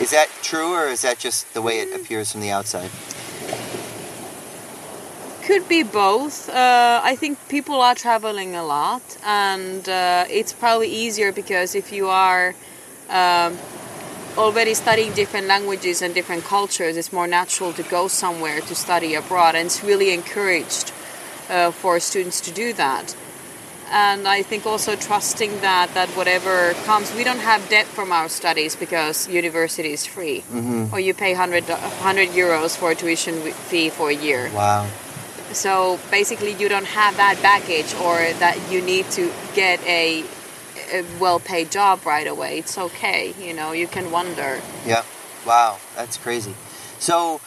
Is 0.01 0.11
that 0.13 0.29
true 0.43 0.75
or 0.75 0.87
is 0.87 1.03
that 1.03 1.19
just 1.19 1.53
the 1.55 1.63
way 1.63 1.81
it 1.81 1.95
appears 1.95 2.33
from 2.33 2.41
the 2.41 2.51
outside? 2.51 2.91
Could 5.43 5.69
be 5.69 5.83
both. 5.83 6.49
Uh, 6.49 7.01
I 7.03 7.17
think 7.17 7.39
people 7.49 7.81
are 7.81 7.95
traveling 7.95 8.55
a 8.55 8.63
lot, 8.63 9.03
and 9.25 9.89
uh, 9.89 10.25
it's 10.31 10.53
probably 10.53 10.89
easier 10.89 11.33
because 11.33 11.75
if 11.75 11.93
you 11.93 12.09
are 12.09 12.55
um, 13.09 13.59
already 14.37 14.75
studying 14.75 15.13
different 15.13 15.47
languages 15.47 16.03
and 16.03 16.15
different 16.15 16.45
cultures, 16.45 16.97
it's 16.97 17.13
more 17.13 17.27
natural 17.27 17.73
to 17.75 17.83
go 17.83 18.09
somewhere 18.09 18.61
to 18.63 18.75
study 18.75 19.15
abroad, 19.15 19.55
and 19.55 19.67
it's 19.67 19.83
really 19.83 20.13
encouraged 20.13 20.93
uh, 21.49 21.71
for 21.71 21.99
students 22.01 22.41
to 22.43 22.51
do 22.53 22.73
that. 22.75 23.15
And 23.93 24.29
I 24.29 24.43
think 24.43 24.67
also 24.67 24.95
trusting 24.95 25.63
that 25.63 25.95
that 25.95 26.09
whatever 26.11 26.75
comes, 26.87 27.13
we 27.13 27.25
don't 27.25 27.41
have 27.41 27.69
debt 27.69 27.87
from 27.87 28.13
our 28.13 28.29
studies 28.29 28.77
because 28.77 29.29
university 29.29 29.93
is 29.93 30.07
free, 30.07 30.45
Mm-hmm. 30.53 30.95
or 30.95 31.01
you 31.01 31.13
pay 31.13 31.33
100, 31.35 31.69
100 31.69 32.29
euros 32.29 32.77
for 32.77 32.93
a 32.93 32.95
tuition 32.95 33.35
fee 33.69 33.91
for 33.91 34.11
a 34.11 34.15
year. 34.15 34.49
Wow. 34.55 34.87
So 35.53 35.99
basically, 36.13 36.53
you 36.53 36.69
don't 36.69 36.87
have 36.87 37.17
that 37.17 37.43
baggage 37.43 37.93
or 37.95 38.15
that 38.39 38.57
you 38.71 38.81
need 38.81 39.11
to 39.19 39.33
get 39.57 39.83
a, 39.85 40.23
a 40.93 41.05
well 41.19 41.41
paid 41.41 41.71
job 41.71 42.05
right 42.07 42.27
away. 42.27 42.59
It's 42.59 42.77
okay, 42.79 43.35
you 43.41 43.55
know, 43.55 43.73
you 43.73 43.87
can 43.87 44.11
wonder. 44.11 44.61
Yeah. 44.87 45.05
Wow. 45.47 45.79
That's 45.97 46.17
crazy. 46.17 46.55
So 46.99 47.41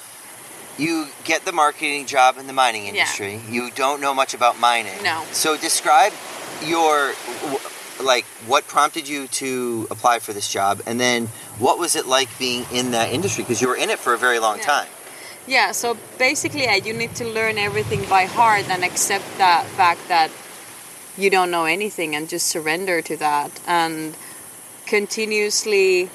you 0.78 1.08
get 1.24 1.46
the 1.46 1.52
marketing 1.52 2.06
job 2.08 2.38
in 2.38 2.48
the 2.48 2.54
mining 2.54 2.88
industry. 2.88 3.34
Yeah. 3.36 3.52
You 3.52 3.72
don't 3.72 4.02
know 4.02 4.14
much 4.14 4.34
about 4.34 4.60
mining. 4.60 5.02
No. 5.04 5.24
So 5.32 5.56
describe 5.58 6.14
your 6.64 7.14
like 8.02 8.26
what 8.48 8.68
prompted 8.68 9.08
you 9.08 9.28
to 9.28 9.88
apply 9.92 10.18
for 10.20 10.34
this 10.34 10.52
job 10.52 10.82
and 10.88 11.00
then 11.00 11.28
what 11.60 11.78
was 11.78 11.96
it 11.96 12.08
like 12.08 12.28
being 12.40 12.66
in 12.74 12.92
that 12.92 13.12
industry 13.14 13.44
because 13.44 13.62
you 13.62 13.68
were 13.68 13.76
in 13.76 13.90
it 13.92 14.00
for 14.00 14.14
a 14.14 14.18
very 14.18 14.40
long 14.40 14.58
Yeah. 14.58 14.66
time. 14.66 14.88
Yeah, 15.46 15.74
so 15.74 15.98
basically, 16.18 16.66
you 16.86 16.94
need 16.94 17.16
to 17.16 17.26
learn 17.26 17.58
everything 17.58 18.06
by 18.06 18.24
heart 18.26 18.70
and 18.70 18.82
accept 18.82 19.26
that 19.40 19.66
fact 19.66 20.08
that 20.08 20.32
you 21.18 21.30
don't 21.30 21.52
know 21.52 21.66
anything 21.66 22.16
and 22.16 22.28
just 22.28 22.48
surrender 22.48 23.02
to 23.02 23.18
that 23.18 23.62
and 23.68 24.16
continuously 24.86 26.10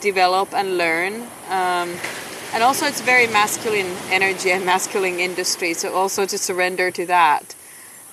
develop 0.00 0.54
and 0.54 0.78
learn. 0.78 1.22
Um, 1.48 1.96
and 2.52 2.62
also, 2.62 2.86
it's 2.86 3.00
very 3.00 3.26
masculine 3.26 3.96
energy 4.10 4.50
and 4.50 4.64
masculine 4.74 5.18
industry, 5.18 5.74
so 5.74 5.92
also 5.94 6.24
to 6.26 6.38
surrender 6.38 6.90
to 6.92 7.06
that, 7.06 7.54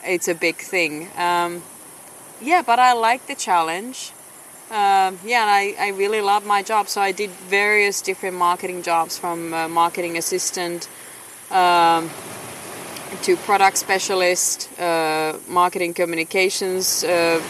it's 0.03 0.27
a 0.27 0.33
big 0.35 0.55
thing. 0.55 1.09
Um, 1.15 1.61
yeah, 2.41 2.63
but 2.63 2.79
I 2.79 2.93
like 2.93 3.27
the 3.27 3.35
challenge. 3.35 4.11
Um, 4.71 5.19
yeah, 5.23 5.41
and 5.41 5.51
I, 5.51 5.75
I 5.79 5.89
really 5.89 6.21
love 6.21 6.45
my 6.45 6.63
job. 6.63 6.87
So 6.87 7.01
I 7.01 7.11
did 7.11 7.29
various 7.29 8.01
different 8.01 8.37
marketing 8.37 8.81
jobs 8.81 9.17
from 9.17 9.53
uh, 9.53 9.67
marketing 9.67 10.17
assistant 10.17 10.87
um, 11.51 12.09
to 13.23 13.35
product 13.37 13.77
specialist, 13.77 14.69
uh, 14.79 15.37
marketing 15.47 15.93
communications 15.93 17.03
uh, 17.03 17.41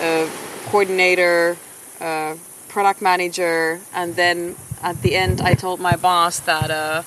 uh, 0.00 0.28
coordinator, 0.66 1.56
uh, 2.00 2.36
product 2.68 3.02
manager, 3.02 3.80
and 3.92 4.16
then 4.16 4.56
at 4.82 5.00
the 5.02 5.14
end 5.16 5.40
I 5.40 5.54
told 5.54 5.80
my 5.80 5.96
boss 5.96 6.40
that 6.40 6.70
uh, 6.70 7.02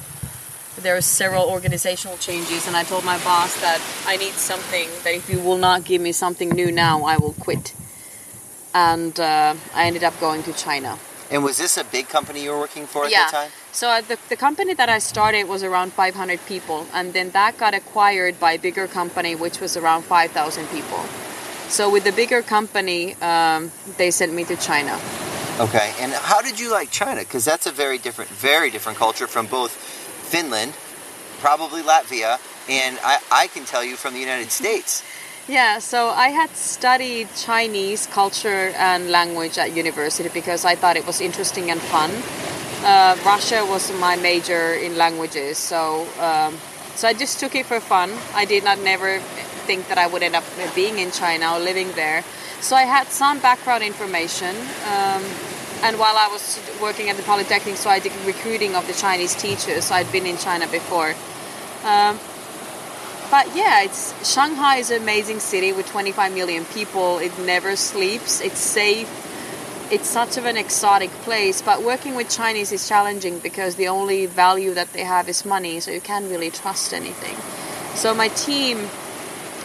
there 0.82 0.96
are 0.96 1.02
several 1.02 1.46
organizational 1.46 2.18
changes, 2.18 2.68
and 2.68 2.76
I 2.76 2.84
told 2.84 3.04
my 3.04 3.18
boss 3.24 3.60
that 3.62 3.82
I 4.06 4.18
need 4.18 4.34
something 4.34 4.90
that 5.04 5.14
if 5.14 5.30
you 5.30 5.40
will 5.40 5.58
not 5.58 5.84
give 5.86 6.02
me 6.02 6.12
something 6.12 6.50
new 6.50 6.72
now, 6.72 7.04
I 7.04 7.18
will 7.18 7.34
quit 7.34 7.74
and 8.78 9.20
uh, 9.20 9.56
I 9.74 9.86
ended 9.86 10.04
up 10.04 10.20
going 10.20 10.44
to 10.44 10.54
China. 10.54 11.00
And 11.32 11.44
was 11.44 11.58
this 11.58 11.78
a 11.78 11.84
big 11.84 12.08
company 12.08 12.44
you 12.44 12.52
were 12.52 12.60
working 12.60 12.86
for 12.86 13.06
at 13.06 13.12
yeah. 13.12 13.26
the 13.26 13.32
time? 13.32 13.52
So 13.78 13.90
uh, 13.90 14.02
the, 14.02 14.18
the 14.30 14.36
company 14.36 14.74
that 14.74 14.90
I 14.90 14.98
started 14.98 15.48
was 15.48 15.62
around 15.62 15.94
500 15.94 16.44
people, 16.48 16.88
and 16.96 17.14
then 17.14 17.30
that 17.38 17.60
got 17.60 17.76
acquired 17.76 18.40
by 18.40 18.54
a 18.54 18.58
bigger 18.58 18.88
company, 18.88 19.36
which 19.36 19.60
was 19.60 19.78
around 19.78 20.02
5,000 20.02 20.66
people. 20.70 20.98
So 21.70 21.88
with 21.88 22.04
the 22.04 22.12
bigger 22.12 22.42
company, 22.42 23.14
um, 23.22 23.72
they 23.98 24.10
sent 24.10 24.34
me 24.34 24.46
to 24.46 24.56
China. 24.56 25.00
Okay. 25.60 25.94
And 26.00 26.12
how 26.12 26.42
did 26.42 26.60
you 26.60 26.72
like 26.72 26.90
China? 26.90 27.22
Because 27.22 27.46
that's 27.46 27.68
a 27.68 27.72
very 27.72 28.00
different, 28.00 28.32
very 28.32 28.72
different 28.72 28.98
culture 28.98 29.28
from 29.28 29.46
both 29.46 29.74
Finland, 30.34 30.74
probably 31.40 31.84
Latvia, 31.84 32.40
and 32.68 32.98
I, 33.04 33.20
I 33.32 33.46
can 33.46 33.64
tell 33.64 33.84
you 33.84 33.96
from 33.96 34.16
the 34.16 34.20
United 34.20 34.50
States. 34.50 35.04
Yeah, 35.48 35.80
so 35.80 36.10
I 36.10 36.28
had 36.28 36.50
studied 36.58 37.30
Chinese 37.38 38.06
culture 38.08 38.74
and 38.76 39.10
language 39.10 39.58
at 39.58 39.74
university 39.74 40.28
because 40.28 40.66
I 40.66 40.76
thought 40.76 40.98
it 40.98 41.08
was 41.08 41.22
interesting 41.22 41.72
and 41.72 41.80
fun. 41.80 42.12
Uh, 42.84 43.16
Russia 43.26 43.66
was 43.66 43.98
my 43.98 44.18
major 44.18 44.74
in 44.74 44.98
languages, 44.98 45.58
so 45.58 46.06
um, 46.20 46.58
so 46.96 47.08
I 47.08 47.14
just 47.14 47.40
took 47.40 47.56
it 47.56 47.66
for 47.66 47.80
fun. 47.80 48.12
I 48.36 48.44
did 48.44 48.66
not 48.66 48.82
never 48.82 49.20
think 49.64 49.88
that 49.88 49.98
I 49.98 50.08
would 50.08 50.22
end 50.22 50.36
up 50.36 50.44
being 50.76 51.00
in 51.00 51.12
China 51.12 51.54
or 51.54 51.60
living 51.60 51.94
there. 51.94 52.26
So 52.60 52.76
I 52.76 52.84
had 52.84 53.08
some 53.08 53.40
background 53.40 53.86
information, 53.86 54.54
um, 54.84 55.24
and 55.80 55.98
while 55.98 56.18
I 56.18 56.28
was 56.30 56.60
working 56.82 57.10
at 57.10 57.16
the 57.16 57.24
Polytechnic, 57.24 57.78
so 57.78 57.90
I 57.90 58.00
did 58.00 58.12
recruiting 58.26 58.76
of 58.76 58.86
the 58.86 58.94
Chinese 58.94 59.34
teachers. 59.34 59.86
So 59.86 59.96
I'd 59.96 60.12
been 60.12 60.26
in 60.26 60.36
China 60.36 60.68
before. 60.68 61.16
Um, 61.86 62.20
but 63.30 63.56
yeah, 63.56 63.84
it's 63.84 64.14
Shanghai 64.28 64.78
is 64.78 64.92
an 64.92 65.02
amazing 65.02 65.40
city 65.40 65.72
with 65.74 65.88
25 65.88 66.34
million 66.34 66.66
people. 66.66 67.20
It 67.20 67.38
never 67.40 67.76
sleeps. 67.76 68.42
It's 68.42 68.60
safe. 68.60 69.10
It's 69.92 70.08
such 70.08 70.38
of 70.38 70.46
an 70.46 70.58
exotic 70.58 71.10
place. 71.24 71.62
But 71.62 71.84
working 71.84 72.16
with 72.16 72.30
Chinese 72.30 72.72
is 72.72 72.88
challenging 72.88 73.40
because 73.40 73.76
the 73.76 73.88
only 73.88 74.26
value 74.26 74.74
that 74.74 74.94
they 74.94 75.04
have 75.04 75.30
is 75.30 75.46
money, 75.46 75.80
so 75.80 75.92
you 75.92 76.02
can't 76.02 76.30
really 76.30 76.52
trust 76.52 76.94
anything. 76.94 77.36
So 77.96 78.14
my 78.14 78.28
team, 78.30 78.78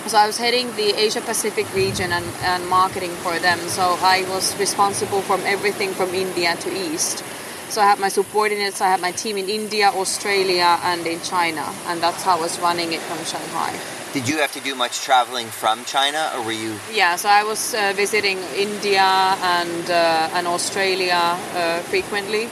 so 0.07 0.19
I 0.19 0.27
was 0.27 0.39
heading 0.39 0.75
the 0.77 0.95
Asia 0.99 1.21
Pacific 1.21 1.73
region 1.75 2.13
and, 2.13 2.25
and 2.43 2.69
marketing 2.69 3.11
for 3.11 3.39
them. 3.39 3.59
So 3.69 3.97
I 4.01 4.25
was 4.29 4.59
responsible 4.59 5.23
from 5.23 5.41
everything 5.43 5.91
from 5.91 6.15
India 6.15 6.57
to 6.57 6.71
East. 6.71 7.25
So 7.73 7.81
I 7.81 7.87
had 7.87 7.99
my 7.99 8.11
subordinates, 8.11 8.83
I 8.83 8.91
had 8.91 9.01
my 9.01 9.13
team 9.13 9.39
in 9.39 9.49
India, 9.49 9.89
Australia, 9.89 10.79
and 10.83 11.07
in 11.07 11.23
China, 11.23 11.65
and 11.87 12.03
that's 12.03 12.23
how 12.23 12.37
I 12.37 12.41
was 12.41 12.61
running 12.61 12.93
it 12.93 13.01
from 13.01 13.17
Shanghai. 13.25 13.73
Did 14.13 14.29
you 14.29 14.37
have 14.45 14.53
to 14.53 14.61
do 14.61 14.75
much 14.75 15.01
traveling 15.01 15.47
from 15.47 15.87
China, 15.87 16.31
or 16.35 16.43
were 16.45 16.53
you? 16.53 16.77
Yeah, 16.93 17.17
so 17.17 17.31
I 17.31 17.45
was 17.45 17.73
uh, 17.73 17.95
visiting 17.97 18.37
India 18.55 19.01
and 19.01 19.91
uh, 19.91 20.37
and 20.37 20.47
Australia 20.47 21.17
uh, 21.17 21.81
frequently, 21.89 22.51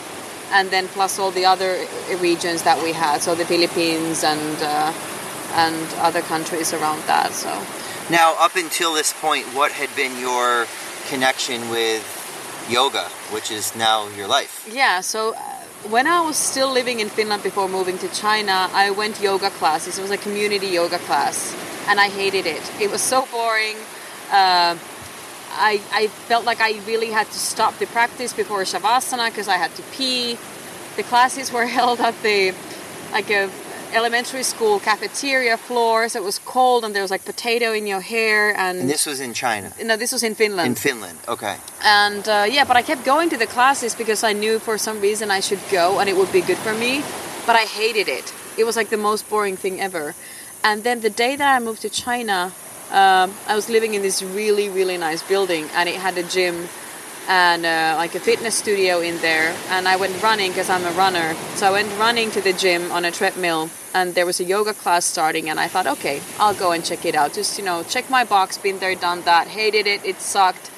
and 0.52 0.70
then 0.70 0.88
plus 0.88 1.18
all 1.18 1.30
the 1.30 1.44
other 1.44 1.84
regions 2.16 2.62
that 2.62 2.82
we 2.82 2.92
had, 2.94 3.20
so 3.20 3.34
the 3.34 3.44
Philippines 3.44 4.24
and 4.24 4.56
uh, 4.62 4.90
and 5.52 5.84
other 6.00 6.22
countries 6.22 6.72
around 6.72 7.02
that. 7.12 7.32
So 7.32 7.52
Now, 8.08 8.36
up 8.40 8.56
until 8.56 8.94
this 8.94 9.12
point, 9.12 9.44
what 9.52 9.70
had 9.72 9.94
been 9.94 10.18
your 10.18 10.64
connection 11.12 11.68
with 11.68 12.19
yoga, 12.68 13.04
which 13.32 13.50
is 13.50 13.74
now 13.76 14.08
your 14.16 14.28
life? 14.28 14.68
yeah, 14.72 15.00
so. 15.00 15.34
uh, 15.34 15.38
When 15.88 16.06
I 16.06 16.20
was 16.20 16.36
still 16.36 16.70
living 16.74 17.00
in 17.00 17.08
Finland 17.08 17.42
before 17.42 17.66
moving 17.68 17.96
to 18.04 18.08
China, 18.12 18.68
I 18.84 18.90
went 18.90 19.16
yoga 19.20 19.48
classes. 19.60 19.96
It 19.98 20.02
was 20.02 20.10
a 20.10 20.18
community 20.26 20.66
yoga 20.80 20.98
class, 21.08 21.36
and 21.88 21.96
I 21.98 22.08
hated 22.10 22.44
it. 22.44 22.60
It 22.78 22.90
was 22.90 23.00
so 23.00 23.24
boring. 23.32 23.76
Uh, 24.30 24.76
I, 25.70 25.80
I 26.02 26.08
felt 26.28 26.44
like 26.44 26.60
I 26.60 26.72
really 26.86 27.10
had 27.18 27.26
to 27.32 27.38
stop 27.38 27.72
the 27.78 27.86
practice 27.86 28.32
before 28.36 28.62
shavasana 28.64 29.26
because 29.32 29.48
I 29.48 29.56
had 29.56 29.72
to 29.76 29.82
pee. 29.96 30.36
The 30.96 31.02
classes 31.02 31.50
were 31.50 31.66
held 31.78 31.98
at 32.00 32.14
the 32.22 32.52
like 33.16 33.30
a 33.30 33.48
elementary 33.94 34.42
school 34.42 34.80
cafeteria 34.80 35.56
floor, 35.56 36.08
so 36.08 36.20
it 36.20 36.24
was 36.24 36.38
cold 36.38 36.84
and 36.84 36.94
there 36.94 37.02
was 37.02 37.10
like 37.10 37.24
potato 37.24 37.72
in 37.72 37.86
your 37.86 38.00
hair 38.00 38.56
and, 38.56 38.80
And 38.80 38.88
this 38.90 39.06
was 39.06 39.20
in 39.20 39.34
China, 39.34 39.72
no, 39.82 39.96
this 39.96 40.12
was 40.12 40.22
in 40.22 40.34
Finland. 40.34 40.66
in 40.68 40.74
Finland. 40.74 41.18
Okay. 41.28 41.56
And 41.82 42.28
uh, 42.28 42.46
yeah, 42.48 42.64
but 42.64 42.76
I 42.76 42.82
kept 42.82 43.04
going 43.04 43.30
to 43.30 43.36
the 43.36 43.46
classes 43.46 43.94
because 43.94 44.22
I 44.22 44.32
knew 44.32 44.58
for 44.58 44.78
some 44.78 45.00
reason 45.00 45.30
I 45.30 45.40
should 45.40 45.60
go 45.70 45.98
and 45.98 46.08
it 46.08 46.16
would 46.16 46.32
be 46.32 46.40
good 46.40 46.58
for 46.58 46.74
me. 46.74 47.02
But 47.46 47.56
I 47.56 47.64
hated 47.64 48.08
it. 48.08 48.32
It 48.58 48.64
was 48.64 48.76
like 48.76 48.90
the 48.90 48.96
most 48.96 49.28
boring 49.30 49.56
thing 49.56 49.80
ever. 49.80 50.14
And 50.62 50.84
then 50.84 51.00
the 51.00 51.10
day 51.10 51.36
that 51.36 51.56
I 51.56 51.58
moved 51.64 51.82
to 51.82 51.88
China, 51.90 52.52
um, 52.90 53.32
I 53.48 53.54
was 53.54 53.68
living 53.68 53.94
in 53.94 54.02
this 54.02 54.22
really, 54.22 54.68
really 54.68 54.98
nice 54.98 55.22
building 55.22 55.68
and 55.74 55.88
it 55.88 55.96
had 55.96 56.18
a 56.18 56.22
gym 56.22 56.68
and 57.30 57.64
uh, 57.64 57.94
like 57.96 58.14
a 58.14 58.20
fitness 58.20 58.56
studio 58.56 59.00
in 59.00 59.16
there. 59.22 59.56
And 59.70 59.88
I 59.88 59.96
went 59.96 60.20
running 60.22 60.50
because 60.50 60.68
I'm 60.68 60.84
a 60.84 60.90
runner. 60.90 61.34
So 61.54 61.68
I 61.68 61.70
went 61.70 61.88
running 61.98 62.30
to 62.32 62.42
the 62.42 62.52
gym 62.52 62.92
on 62.92 63.06
a 63.06 63.10
treadmill 63.10 63.70
and 63.94 64.14
there 64.14 64.26
was 64.26 64.40
a 64.40 64.44
yoga 64.44 64.74
class 64.74 65.06
starting 65.06 65.48
and 65.48 65.58
I 65.58 65.68
thought, 65.68 65.86
okay, 65.86 66.20
I'll 66.38 66.54
go 66.54 66.72
and 66.72 66.84
check 66.84 67.06
it 67.06 67.14
out. 67.14 67.32
Just, 67.32 67.56
you 67.56 67.64
know, 67.64 67.84
check 67.84 68.10
my 68.10 68.24
box, 68.24 68.58
been 68.58 68.80
there, 68.80 68.94
done 68.94 69.22
that, 69.22 69.46
hated 69.46 69.86
it, 69.86 70.04
it 70.04 70.20
sucked 70.20 70.70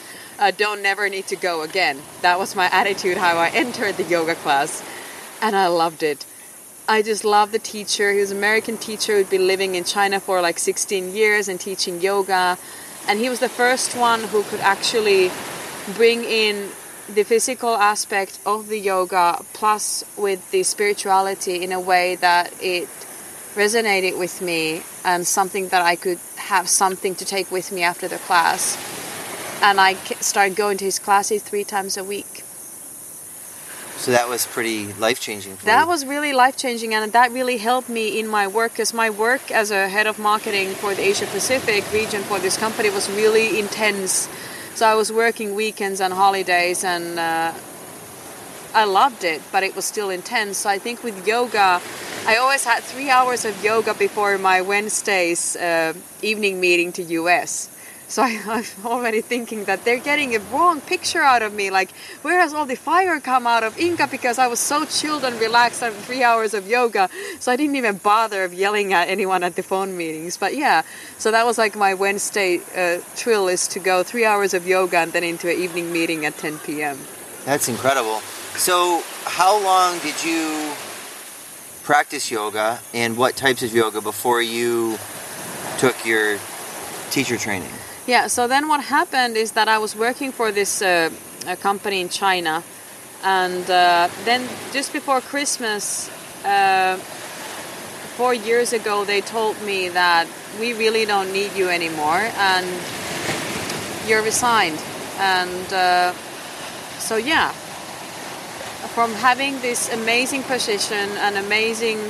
I 0.43 0.51
don't 0.51 0.83
never 0.83 1.09
need 1.09 1.29
to 1.29 1.37
go 1.37 1.63
again. 1.63 2.03
That 2.23 2.37
was 2.37 2.57
my 2.57 2.67
attitude 2.73 3.17
how 3.17 3.37
I 3.39 3.51
entered 3.51 3.97
the 3.97 4.03
yoga 4.03 4.35
class, 4.35 4.83
and 5.41 5.55
I 5.55 5.69
loved 5.69 6.03
it. 6.03 6.27
I 6.89 7.01
just 7.03 7.25
love 7.25 7.53
the 7.53 7.61
teacher. 7.61 8.13
He 8.13 8.19
was 8.19 8.33
an 8.33 8.39
American 8.39 8.77
teacher 8.77 9.17
who'd 9.17 9.31
been 9.31 9.47
living 9.47 9.77
in 9.77 9.85
China 9.85 10.19
for 10.19 10.41
like 10.41 10.59
16 10.59 11.15
years 11.15 11.49
and 11.49 11.61
teaching 11.61 12.01
yoga. 12.01 12.59
And 13.07 13.21
he 13.21 13.29
was 13.29 13.39
the 13.39 13.49
first 13.49 13.97
one 13.97 14.25
who 14.25 14.43
could 14.43 14.61
actually 14.61 15.31
bring 15.95 16.25
in 16.25 16.71
the 17.13 17.25
physical 17.25 17.75
aspect 17.75 18.39
of 18.47 18.69
the 18.69 18.79
yoga 18.79 19.45
plus 19.53 20.05
with 20.17 20.51
the 20.51 20.63
spirituality 20.63 21.63
in 21.63 21.73
a 21.73 21.81
way 21.81 22.17
that 22.17 22.53
it 22.63 22.89
resonated 23.55 24.19
with 24.19 24.41
me 24.41 24.83
and 25.05 25.27
something 25.27 25.69
that 25.69 25.83
I 25.83 25.97
could 25.97 26.19
have 26.37 26.69
something 26.69 27.15
to 27.17 27.25
take 27.25 27.51
with 27.51 27.73
me 27.73 27.83
after 27.83 28.09
the 28.09 28.19
class. 28.19 28.79
And 29.63 29.81
I 29.81 29.95
started 29.95 30.57
going 30.57 30.79
to 30.79 30.85
his 30.85 30.99
classes 30.99 31.43
three 31.43 31.65
times 31.65 31.97
a 31.97 32.05
week. 32.05 32.45
So 34.03 34.11
that 34.11 34.29
was 34.29 34.47
pretty 34.47 34.93
life 34.95 35.21
changing 35.21 35.57
for 35.57 35.65
that 35.67 35.73
you. 35.73 35.79
That 35.79 35.87
was 35.87 36.05
really 36.05 36.33
life 36.33 36.57
changing, 36.57 36.93
and 36.93 37.13
that 37.13 37.31
really 37.31 37.59
helped 37.59 37.89
me 37.89 38.19
in 38.19 38.27
my 38.27 38.49
work 38.49 38.73
because 38.73 38.93
my 38.93 39.11
work 39.11 39.53
as 39.53 39.71
a 39.71 39.89
head 39.89 40.09
of 40.09 40.19
marketing 40.19 40.71
for 40.71 40.93
the 40.93 41.03
Asia 41.03 41.27
Pacific 41.27 41.85
region 41.93 42.23
for 42.23 42.41
this 42.41 42.57
company 42.57 42.91
was 42.91 43.09
really 43.11 43.61
intense. 43.61 44.29
So 44.75 44.87
I 44.87 44.95
was 44.95 45.13
working 45.13 45.55
weekends 45.55 46.01
and 46.01 46.15
holidays, 46.15 46.83
and 46.83 47.19
uh, 47.19 47.53
I 48.75 48.85
loved 48.85 49.23
it, 49.23 49.43
but 49.53 49.63
it 49.63 49.77
was 49.77 49.85
still 49.85 50.09
intense. 50.09 50.59
So 50.59 50.71
I 50.71 50.79
think 50.79 51.05
with 51.05 51.27
yoga, 51.27 51.81
I 52.27 52.37
always 52.37 52.65
had 52.65 52.83
three 52.83 53.11
hours 53.11 53.45
of 53.45 53.63
yoga 53.63 53.93
before 53.93 54.39
my 54.39 54.63
Wednesday's 54.63 55.57
uh, 55.57 55.93
evening 56.23 56.59
meeting 56.59 56.91
to 56.93 57.03
US. 57.03 57.69
So 58.13 58.21
I, 58.23 58.29
am 58.47 58.65
already 58.85 59.23
thinking 59.23 59.65
that 59.65 59.87
they're 59.87 59.99
getting 59.99 60.37
a 60.37 60.39
wrong 60.53 60.83
picture 60.83 61.23
out 61.23 61.41
of 61.41 61.55
me. 61.55 61.71
Like, 61.71 61.93
where 62.21 62.39
has 62.41 62.53
all 62.53 62.67
the 62.67 62.77
fire 62.77 63.19
come 63.21 63.47
out 63.47 63.65
of 63.65 63.75
Inka? 63.77 64.11
Because 64.11 64.39
I 64.39 64.49
was 64.49 64.61
so 64.61 64.85
chilled 64.85 65.25
and 65.25 65.41
relaxed 65.41 65.83
after 65.83 65.99
three 65.99 66.23
hours 66.23 66.53
of 66.53 66.69
yoga. 66.69 67.09
So 67.41 67.51
I 67.51 67.57
didn't 67.57 67.77
even 67.77 67.97
bother 67.97 68.45
of 68.45 68.53
yelling 68.53 68.93
at 68.93 69.09
anyone 69.09 69.43
at 69.43 69.57
the 69.57 69.63
phone 69.63 69.97
meetings. 69.97 70.37
But 70.37 70.55
yeah, 70.55 70.83
so 71.17 71.31
that 71.31 71.47
was 71.47 71.57
like 71.57 71.75
my 71.75 71.95
Wednesday 71.95 72.59
uh, 72.77 72.99
thrill 73.17 73.49
is 73.49 73.67
to 73.69 73.79
go 73.79 74.03
three 74.03 74.27
hours 74.27 74.53
of 74.53 74.67
yoga 74.67 74.99
and 74.99 75.15
then 75.15 75.25
into 75.25 75.49
an 75.49 75.57
evening 75.57 75.91
meeting 75.91 76.27
at 76.27 76.37
10 76.37 76.59
p.m. 76.59 76.99
That's 77.47 77.71
incredible. 77.71 78.21
So, 78.57 79.03
how 79.25 79.59
long 79.65 79.99
did 80.01 80.23
you 80.23 80.75
practice 81.83 82.31
yoga 82.31 82.79
and 82.93 83.17
what 83.17 83.37
types 83.37 83.63
of 83.63 83.75
yoga 83.75 84.03
before 84.03 84.43
you 84.43 84.99
took 85.79 86.05
your 86.05 86.39
teacher 87.11 87.39
training? 87.39 87.73
Yeah, 88.05 88.27
so 88.27 88.49
then 88.49 88.67
what 88.67 88.83
happened 88.83 89.37
is 89.37 89.53
that 89.53 89.69
I 89.69 89.79
was 89.79 89.95
working 89.95 90.33
for 90.33 90.51
this 90.51 90.83
uh, 90.83 91.11
company 91.61 92.01
in 92.01 92.09
China, 92.09 92.65
and 93.23 93.63
uh, 93.71 94.09
then 94.25 94.49
just 94.73 94.93
before 94.93 95.21
Christmas, 95.21 96.11
uh, 96.45 96.97
four 98.17 98.35
years 98.35 98.73
ago, 98.73 99.05
they 99.05 99.21
told 99.21 99.61
me 99.63 99.89
that 99.91 100.27
we 100.59 100.73
really 100.73 101.05
don't 101.05 101.33
need 101.33 101.53
you 101.55 101.69
anymore 101.69 102.29
and 102.37 102.67
you're 104.09 104.23
resigned. 104.23 104.83
And 105.19 105.73
uh, 105.73 106.13
so, 106.99 107.17
yeah, 107.17 107.53
from 108.95 109.13
having 109.15 109.61
this 109.61 109.93
amazing 109.93 110.43
position, 110.43 111.09
an 111.19 111.37
amazing 111.37 112.01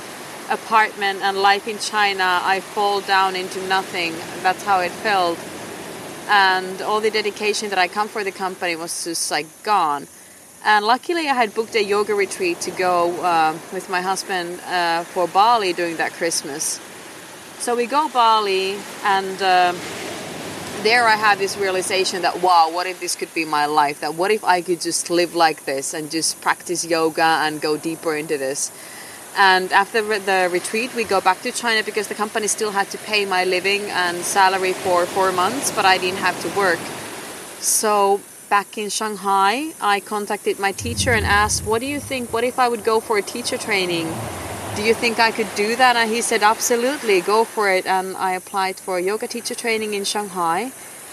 apartment, 0.50 1.20
and 1.22 1.37
life 1.37 1.68
in 1.68 1.78
China, 1.78 2.40
I 2.42 2.61
fall 2.61 3.02
down 3.02 3.37
into 3.37 3.61
nothing. 3.68 4.14
That's 4.42 4.64
how 4.64 4.81
it 4.81 4.90
felt 4.90 5.38
and 6.29 6.81
all 6.83 7.01
the 7.01 7.11
dedication 7.11 7.71
that 7.71 7.79
I 7.79 7.89
come 7.89 8.09
for 8.09 8.25
the 8.25 8.33
company 8.33 8.77
was 8.77 9.05
just 9.05 9.31
like 9.31 9.47
gone. 9.63 10.07
And 10.65 10.85
luckily, 10.85 11.29
I 11.29 11.35
had 11.35 11.55
booked 11.55 11.75
a 11.75 11.83
yoga 11.83 12.15
retreat 12.15 12.61
to 12.63 12.71
go 12.71 13.21
uh, 13.23 13.59
with 13.73 13.91
my 13.91 14.01
husband 14.01 14.61
uh, 14.61 15.03
for 15.05 15.27
Bali 15.27 15.73
during 15.73 15.97
that 15.97 16.13
Christmas. 16.13 16.81
So 17.59 17.75
we 17.75 17.87
go 17.87 18.09
Bali, 18.09 18.77
and 19.05 19.43
uh, 19.43 19.75
there 20.83 21.07
I 21.07 21.17
have 21.17 21.39
this 21.39 21.57
realization 21.57 22.23
that 22.23 22.43
wow, 22.43 22.71
what 22.73 22.87
if 22.87 23.01
this 23.01 23.15
could 23.15 23.33
be 23.35 23.45
my 23.45 23.67
life? 23.67 24.01
That 24.01 24.15
what 24.15 24.31
if 24.31 24.45
I 24.45 24.63
could 24.63 24.81
just 24.81 25.11
live 25.11 25.35
like 25.35 25.65
this 25.65 25.95
and 25.95 26.11
just 26.11 26.41
practice 26.41 26.85
yoga 26.85 27.41
and 27.43 27.61
go 27.61 27.77
deeper 27.77 28.15
into 28.17 28.39
this? 28.39 28.71
And 29.37 29.73
after 29.73 30.03
the 30.03 30.49
retreat, 30.53 30.95
we 30.95 31.05
go 31.05 31.21
back 31.21 31.40
to 31.42 31.53
China 31.53 31.83
because 31.83 32.09
the 32.09 32.14
company 32.14 32.47
still 32.47 32.73
had 32.73 32.90
to 32.90 32.99
pay 32.99 33.25
my 33.25 33.45
living 33.45 33.83
and 33.90 34.18
salary 34.18 34.73
for 34.73 35.07
four 35.07 35.33
months, 35.33 35.71
but 35.71 35.85
I 35.85 35.99
didn't 35.99 36.18
have 36.18 36.40
to 36.42 36.49
work. 36.59 36.79
So 37.61 38.21
back 38.51 38.77
in 38.77 38.90
Shanghai, 38.90 39.73
I 39.81 40.01
contacted 40.01 40.59
my 40.59 40.73
teacher 40.73 41.12
and 41.12 41.25
asked, 41.25 41.64
What 41.64 41.81
do 41.81 41.87
you 41.87 42.01
think? 42.01 42.33
What 42.33 42.45
if 42.45 42.59
I 42.59 42.68
would 42.68 42.85
go 42.85 43.01
for 43.01 43.16
a 43.16 43.23
teacher 43.23 43.57
training? 43.57 44.12
Do 44.77 44.83
you 44.83 44.95
think 44.95 45.18
I 45.18 45.31
could 45.31 45.55
do 45.55 45.77
that? 45.77 45.97
And 45.97 46.11
he 46.11 46.21
said, 46.21 46.42
Absolutely, 46.42 47.21
go 47.21 47.45
for 47.45 47.71
it. 47.71 47.87
And 47.87 48.16
I 48.16 48.33
applied 48.33 48.77
for 48.77 49.01
yoga 49.01 49.27
teacher 49.27 49.55
training 49.55 49.95
in 49.95 50.05
Shanghai 50.05 50.73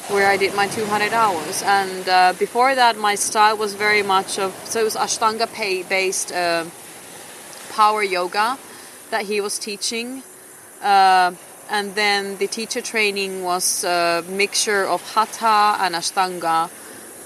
where 0.09 0.27
I 0.27 0.37
did 0.37 0.55
my 0.55 0.67
200 0.67 1.13
hours. 1.13 1.61
And 1.63 2.09
uh, 2.09 2.33
before 2.39 2.73
that, 2.75 2.97
my 2.97 3.15
style 3.15 3.55
was 3.57 3.75
very 3.75 4.01
much 4.01 4.39
of 4.39 4.53
so 4.65 4.81
it 4.81 4.83
was 4.83 4.95
Ashtanga 4.95 5.51
pay 5.53 5.83
based. 5.83 6.31
Uh, 6.31 6.65
power 7.79 8.03
yoga 8.03 8.57
that 9.09 9.23
he 9.31 9.39
was 9.39 9.55
teaching. 9.57 10.21
Uh, 10.81 11.31
and 11.69 11.95
then 11.95 12.37
the 12.41 12.47
teacher 12.47 12.81
training 12.81 13.43
was 13.51 13.85
a 13.85 14.23
mixture 14.27 14.83
of 14.93 14.99
hatha 15.13 15.77
and 15.83 15.95
ashtanga 15.95 16.59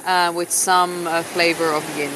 uh, 0.06 0.32
with 0.38 0.52
some 0.52 1.08
uh, 1.08 1.24
flavor 1.34 1.70
of 1.80 1.84
yin. 1.98 2.14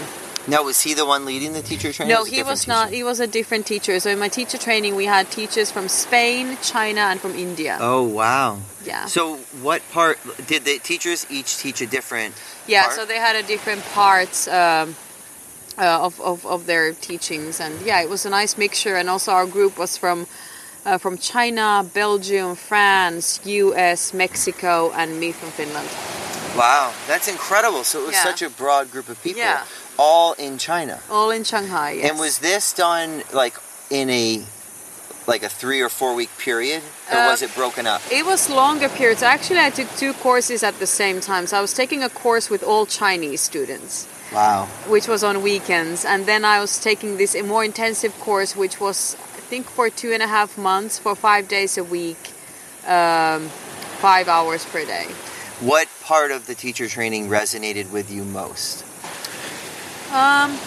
Now, 0.48 0.64
was 0.64 0.80
he 0.86 0.94
the 0.94 1.06
one 1.06 1.26
leading 1.26 1.52
the 1.54 1.66
teacher 1.72 1.92
training? 1.92 2.14
No, 2.16 2.24
he 2.24 2.42
was 2.44 2.60
teacher? 2.62 2.72
not. 2.72 2.86
He 3.00 3.04
was 3.04 3.20
a 3.20 3.28
different 3.28 3.66
teacher. 3.66 4.00
So 4.00 4.10
in 4.12 4.20
my 4.20 4.30
teacher 4.30 4.60
training, 4.68 4.96
we 4.96 5.06
had 5.06 5.30
teachers 5.32 5.72
from 5.72 5.90
Spain, 5.90 6.58
China, 6.62 7.02
and 7.12 7.20
from 7.20 7.34
India. 7.36 7.78
Oh 7.82 8.04
wow! 8.04 8.60
Yeah. 8.86 9.06
So 9.08 9.38
what 9.68 9.82
part 9.92 10.18
did 10.52 10.62
the 10.64 10.78
teachers 10.80 11.26
each 11.30 11.58
teach 11.58 11.82
a 11.82 11.88
different? 11.88 12.32
Yeah, 12.66 12.84
part? 12.84 12.94
so 12.96 13.06
they 13.12 13.20
had 13.28 13.36
a 13.36 13.44
different 13.54 13.84
parts. 14.02 14.48
Um, 14.48 14.96
uh, 15.78 16.00
of, 16.02 16.20
of, 16.22 16.46
of 16.46 16.66
their 16.66 16.94
teachings. 16.94 17.60
And 17.60 17.80
yeah, 17.82 18.02
it 18.02 18.10
was 18.10 18.26
a 18.26 18.30
nice 18.30 18.58
mixture. 18.58 18.96
And 18.96 19.10
also, 19.10 19.32
our 19.32 19.46
group 19.46 19.78
was 19.78 19.98
from 19.98 20.28
uh, 20.86 20.98
from 20.98 21.18
China, 21.18 21.86
Belgium, 21.94 22.56
France, 22.56 23.42
US, 23.46 24.14
Mexico, 24.14 24.92
and 24.96 25.20
me 25.20 25.34
from 25.34 25.50
Finland. 25.50 25.90
Wow, 26.58 26.94
that's 27.08 27.28
incredible. 27.28 27.84
So 27.84 28.02
it 28.04 28.08
was 28.08 28.16
yeah. 28.16 28.24
such 28.24 28.42
a 28.42 28.50
broad 28.50 28.90
group 28.90 29.10
of 29.10 29.22
people, 29.22 29.42
yeah. 29.42 29.66
all 30.00 30.34
in 30.34 30.58
China. 30.58 31.00
All 31.12 31.30
in 31.30 31.44
Shanghai, 31.44 31.92
yes. 31.92 32.10
And 32.10 32.20
was 32.20 32.40
this 32.40 32.74
done 32.74 33.24
like 33.34 33.56
in 33.90 34.10
a 34.10 34.44
like 35.28 35.44
a 35.44 35.50
three 35.50 35.82
or 35.82 35.90
four 35.90 36.16
week 36.16 36.30
period 36.38 36.82
or 37.12 37.18
uh, 37.18 37.30
was 37.30 37.42
it 37.42 37.54
broken 37.54 37.86
up 37.86 38.02
it 38.10 38.26
was 38.26 38.50
longer 38.50 38.88
periods 38.88 39.22
actually 39.22 39.60
i 39.60 39.70
took 39.70 39.90
two 39.98 40.14
courses 40.14 40.64
at 40.64 40.80
the 40.80 40.88
same 40.88 41.20
time 41.20 41.46
so 41.46 41.58
i 41.58 41.62
was 41.62 41.74
taking 41.74 42.02
a 42.02 42.08
course 42.08 42.50
with 42.50 42.64
all 42.64 42.86
chinese 42.86 43.42
students 43.42 44.08
Wow. 44.34 44.66
Which 44.88 45.08
was 45.08 45.24
on 45.24 45.42
weekends. 45.42 46.04
And 46.06 46.26
then 46.26 46.44
I 46.44 46.60
was 46.60 46.80
taking 46.80 47.18
this 47.18 47.36
more 47.44 47.64
intensive 47.64 48.18
course, 48.20 48.56
which 48.56 48.80
was, 48.80 49.16
I 49.16 49.40
think, 49.40 49.68
for 49.68 49.90
two 49.90 50.12
and 50.12 50.22
a 50.22 50.28
half 50.28 50.58
months, 50.58 51.00
for 51.00 51.16
five 51.16 51.48
days 51.48 51.78
a 51.78 51.84
week, 51.84 52.34
um, 52.86 53.48
five 54.00 54.28
hours 54.28 54.66
per 54.66 54.86
day. 54.86 55.06
What 55.60 55.88
part 56.04 56.32
of 56.32 56.46
the 56.46 56.56
teacher 56.56 56.88
training 56.88 57.30
resonated 57.30 57.92
with 57.92 58.12
you 58.12 58.24
most? 58.24 58.84
Um, 60.14 60.58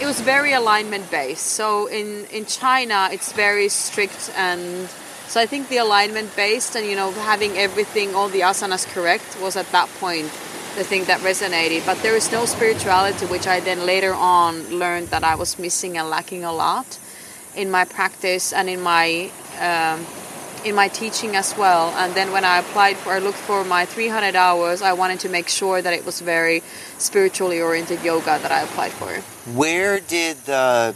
it 0.00 0.06
was 0.06 0.20
very 0.20 0.52
alignment 0.52 1.10
based. 1.10 1.46
So 1.46 1.86
in, 1.86 2.26
in 2.26 2.44
China, 2.46 3.08
it's 3.10 3.32
very 3.32 3.68
strict 3.68 4.30
and 4.36 4.88
so 5.28 5.40
I 5.40 5.46
think 5.46 5.68
the 5.68 5.78
alignment 5.78 6.36
based 6.36 6.76
and 6.76 6.86
you 6.86 6.94
know 6.94 7.10
having 7.10 7.58
everything, 7.58 8.14
all 8.14 8.28
the 8.28 8.40
asanas 8.40 8.86
correct 8.86 9.36
was 9.42 9.56
at 9.56 9.70
that 9.72 9.88
point 9.98 10.30
the 10.76 10.84
thing 10.84 11.04
that 11.04 11.20
resonated. 11.20 11.84
But 11.84 12.02
there 12.02 12.14
is 12.14 12.30
no 12.30 12.44
spirituality, 12.44 13.26
which 13.26 13.46
I 13.46 13.60
then 13.60 13.84
later 13.84 14.14
on 14.14 14.78
learned 14.78 15.08
that 15.08 15.24
I 15.24 15.34
was 15.34 15.58
missing 15.58 15.98
and 15.98 16.08
lacking 16.08 16.44
a 16.44 16.52
lot 16.52 16.98
in 17.56 17.70
my 17.70 17.84
practice 17.84 18.52
and 18.52 18.68
in 18.68 18.80
my 18.80 19.30
um, 19.58 20.06
in 20.64 20.74
my 20.74 20.88
teaching 20.88 21.36
as 21.36 21.56
well. 21.56 21.90
And 21.96 22.14
then 22.14 22.32
when 22.32 22.44
I 22.44 22.58
applied 22.58 22.96
for, 22.96 23.12
I 23.12 23.18
looked 23.18 23.38
for 23.38 23.64
my 23.64 23.84
300 23.86 24.34
hours. 24.34 24.82
I 24.82 24.92
wanted 24.92 25.20
to 25.20 25.28
make 25.28 25.48
sure 25.48 25.80
that 25.80 25.94
it 25.94 26.04
was 26.04 26.20
very 26.20 26.62
spiritually 26.98 27.60
oriented 27.60 28.02
yoga 28.02 28.38
that 28.42 28.50
I 28.50 28.62
applied 28.62 28.92
for. 28.92 29.20
Where 29.52 30.00
did 30.00 30.36
the 30.38 30.94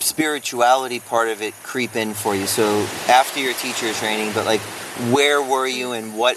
spirituality 0.00 1.00
part 1.00 1.28
of 1.28 1.40
it 1.40 1.54
creep 1.62 1.96
in 1.96 2.12
for 2.12 2.34
you? 2.34 2.46
So 2.46 2.80
after 3.08 3.40
your 3.40 3.54
teacher 3.54 3.92
training, 3.94 4.32
but 4.34 4.44
like, 4.44 4.60
where 5.10 5.42
were 5.42 5.66
you 5.66 5.92
and 5.92 6.16
what 6.16 6.36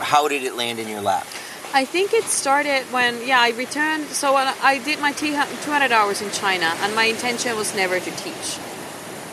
how 0.00 0.28
did 0.28 0.42
it 0.42 0.54
land 0.54 0.78
in 0.78 0.88
your 0.88 1.00
lap? 1.00 1.26
I 1.72 1.84
think 1.84 2.12
it 2.12 2.24
started 2.24 2.82
when, 2.90 3.24
yeah, 3.24 3.40
I 3.40 3.50
returned. 3.50 4.06
So 4.06 4.34
I 4.34 4.78
did 4.78 5.00
my 5.00 5.12
200 5.12 5.92
hours 5.92 6.20
in 6.20 6.30
China, 6.32 6.72
and 6.80 6.94
my 6.96 7.04
intention 7.04 7.56
was 7.56 7.76
never 7.76 8.00
to 8.00 8.10
teach. 8.10 8.58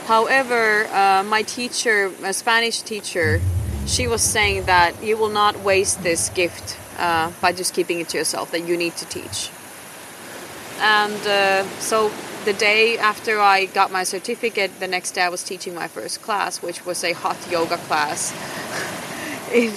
However, 0.05 0.85
uh, 0.87 1.23
my 1.23 1.41
teacher, 1.41 2.11
a 2.23 2.33
Spanish 2.33 2.81
teacher, 2.81 3.41
she 3.87 4.07
was 4.07 4.21
saying 4.21 4.65
that 4.65 5.03
you 5.03 5.17
will 5.17 5.29
not 5.29 5.63
waste 5.63 6.03
this 6.03 6.29
gift 6.29 6.77
uh, 6.99 7.31
by 7.41 7.53
just 7.53 7.73
keeping 7.73 7.99
it 7.99 8.09
to 8.09 8.17
yourself 8.17 8.51
that 8.51 8.67
you 8.67 8.77
need 8.77 8.95
to 8.97 9.05
teach. 9.05 9.49
And 10.79 11.19
uh, 11.25 11.63
so 11.79 12.11
the 12.45 12.53
day 12.53 12.97
after 12.97 13.39
I 13.39 13.65
got 13.65 13.91
my 13.91 14.03
certificate, 14.03 14.79
the 14.79 14.87
next 14.87 15.11
day 15.11 15.23
I 15.23 15.29
was 15.29 15.43
teaching 15.43 15.73
my 15.73 15.87
first 15.87 16.21
class, 16.21 16.61
which 16.61 16.85
was 16.85 17.03
a 17.03 17.13
hot 17.13 17.37
yoga 17.49 17.77
class 17.77 18.31
in 19.53 19.73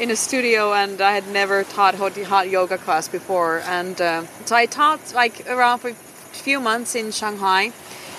in 0.00 0.10
a 0.10 0.16
studio, 0.16 0.72
and 0.72 0.98
I 1.02 1.12
had 1.12 1.28
never 1.28 1.62
taught 1.62 1.94
hot, 1.94 2.48
yoga 2.48 2.78
class 2.78 3.06
before. 3.06 3.60
And 3.66 4.00
uh, 4.00 4.24
so 4.46 4.56
I 4.56 4.64
taught 4.64 5.12
like 5.14 5.46
around 5.46 5.80
for 5.80 5.90
a 5.90 5.94
few 6.32 6.58
months 6.58 6.94
in 6.94 7.12
Shanghai, 7.12 7.72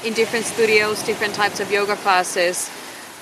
in 0.06 0.14
different 0.14 0.46
studios, 0.46 1.02
different 1.02 1.34
types 1.34 1.60
of 1.60 1.72
yoga 1.72 1.96
classes. 1.96 2.70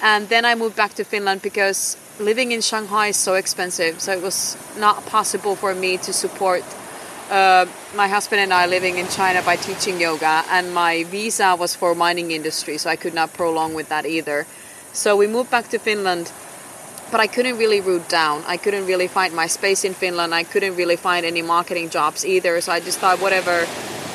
And 0.04 0.28
then 0.28 0.43
I 0.43 0.56
moved 0.56 0.76
back 0.76 0.93
to 0.95 1.06
Finland 1.06 1.41
because 1.41 1.98
living 2.19 2.52
in 2.52 2.60
Shanghai 2.60 3.08
is 3.08 3.17
so 3.17 3.36
expensive, 3.36 4.02
so 4.02 4.12
it 4.12 4.22
was 4.22 4.58
not 4.78 5.06
possible 5.06 5.56
for 5.56 5.74
me 5.74 5.98
to 5.98 6.12
support 6.12 6.63
uh, 7.30 7.65
my 7.95 8.08
husband 8.08 8.41
and 8.41 8.54
I 8.54 8.65
living 8.65 8.98
in 8.98 9.08
China 9.08 9.41
by 9.41 9.56
teaching 9.56 10.02
yoga, 10.02 10.43
and 10.50 10.74
my 10.74 11.04
visa 11.06 11.56
was 11.56 11.76
for 11.76 11.95
mining 11.95 12.32
industry, 12.32 12.78
so 12.78 12.89
I 12.89 12.98
could 12.98 13.13
not 13.13 13.34
prolong 13.34 13.74
with 13.74 13.88
that 13.89 14.06
either. 14.06 14.45
So 14.91 15.15
we 15.15 15.28
moved 15.28 15.52
back 15.52 15.69
to 15.69 15.80
Finland, 15.80 16.32
but 17.12 17.19
I 17.19 17.28
couldn't 17.28 17.58
really 17.58 17.82
root 17.82 18.08
down. 18.10 18.43
I 18.48 18.58
couldn't 18.58 18.86
really 18.86 19.08
find 19.08 19.34
my 19.34 19.48
space 19.48 19.84
in 19.84 19.93
Finland. 19.93 20.34
I 20.34 20.43
couldn't 20.43 20.76
really 20.76 20.95
find 20.95 21.26
any 21.26 21.41
marketing 21.41 21.89
jobs 21.89 22.26
either. 22.26 22.62
So 22.62 22.72
I 22.72 22.80
just 22.80 23.00
thought, 23.00 23.19
whatever, 23.19 23.65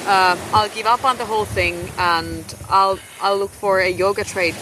uh, 0.07 0.37
I'll 0.52 0.68
give 0.68 0.87
up 0.87 1.04
on 1.04 1.16
the 1.16 1.24
whole 1.24 1.46
thing, 1.46 1.90
and 1.98 2.44
I'll 2.68 2.98
I'll 3.20 3.38
look 3.38 3.50
for 3.50 3.80
a 3.80 3.88
yoga 3.88 4.24
trade 4.24 4.57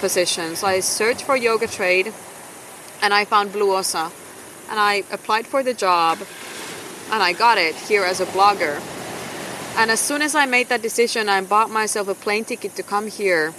position. 0.00 0.56
So 0.56 0.66
I 0.66 0.80
searched 0.80 1.22
for 1.22 1.36
yoga 1.36 1.66
trade, 1.66 2.12
and 3.02 3.12
I 3.12 3.24
found 3.24 3.52
Blue 3.52 3.72
Osa, 3.74 4.10
and 4.70 4.78
I 4.78 5.04
applied 5.10 5.46
for 5.46 5.62
the 5.62 5.74
job 5.74 6.18
and 7.10 7.22
I 7.22 7.32
got 7.32 7.58
it 7.58 7.74
here 7.74 8.04
as 8.04 8.20
a 8.20 8.26
blogger. 8.26 8.80
And 9.76 9.90
as 9.90 10.00
soon 10.00 10.22
as 10.22 10.34
I 10.34 10.46
made 10.46 10.68
that 10.68 10.82
decision, 10.82 11.28
I 11.28 11.40
bought 11.40 11.70
myself 11.70 12.08
a 12.08 12.14
plane 12.14 12.44
ticket 12.44 12.76
to 12.76 12.82
come 12.82 13.08
here. 13.08 13.52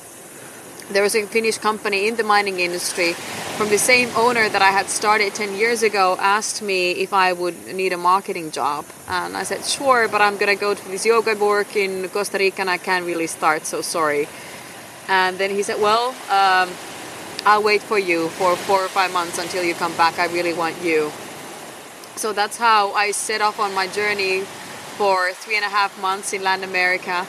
There 0.90 1.04
was 1.04 1.16
a 1.16 1.26
Finnish 1.26 1.58
company 1.58 2.08
in 2.08 2.16
the 2.16 2.24
mining 2.24 2.60
industry 2.60 3.14
from 3.14 3.70
the 3.70 3.78
same 3.78 4.10
owner 4.16 4.50
that 4.50 4.62
I 4.62 4.72
had 4.72 4.90
started 4.90 5.36
10 5.36 5.56
years 5.56 5.84
ago 5.84 6.18
asked 6.20 6.62
me 6.62 6.92
if 6.92 7.14
I 7.14 7.32
would 7.32 7.76
need 7.76 7.94
a 7.94 7.98
marketing 7.98 8.52
job. 8.52 8.86
And 9.08 9.38
I 9.38 9.44
said, 9.44 9.64
sure, 9.64 10.08
but 10.08 10.22
I'm 10.22 10.38
going 10.38 10.54
to 10.54 10.60
go 10.60 10.74
to 10.74 10.88
this 10.90 11.06
yoga 11.06 11.36
work 11.36 11.76
in 11.76 12.10
Costa 12.10 12.38
Rica 12.38 12.62
and 12.62 12.70
I 12.70 12.78
can't 12.78 13.06
really 13.06 13.28
start, 13.28 13.66
so 13.66 13.82
sorry. 13.82 14.28
And 15.08 15.38
then 15.38 15.52
he 15.52 15.64
said, 15.64 15.80
well, 15.80 16.10
um, 16.30 16.70
I'll 17.46 17.64
wait 17.64 17.82
for 17.82 18.00
you 18.00 18.30
for 18.30 18.56
four 18.56 18.84
or 18.84 18.88
five 18.88 19.14
months 19.14 19.38
until 19.38 19.64
you 19.64 19.74
come 19.74 19.96
back. 19.96 20.20
I 20.20 20.26
really 20.26 20.54
want 20.54 20.82
you. 20.82 21.12
So 22.16 22.34
that's 22.34 22.58
how 22.58 22.92
I 22.94 23.12
set 23.12 23.42
off 23.42 23.60
on 23.60 23.74
my 23.74 23.88
journey 23.88 24.42
for 24.98 25.32
three 25.34 25.56
and 25.56 25.66
a 25.66 25.70
half 25.70 26.00
months 26.02 26.34
in 26.34 26.44
Latin 26.44 26.64
America, 26.64 27.26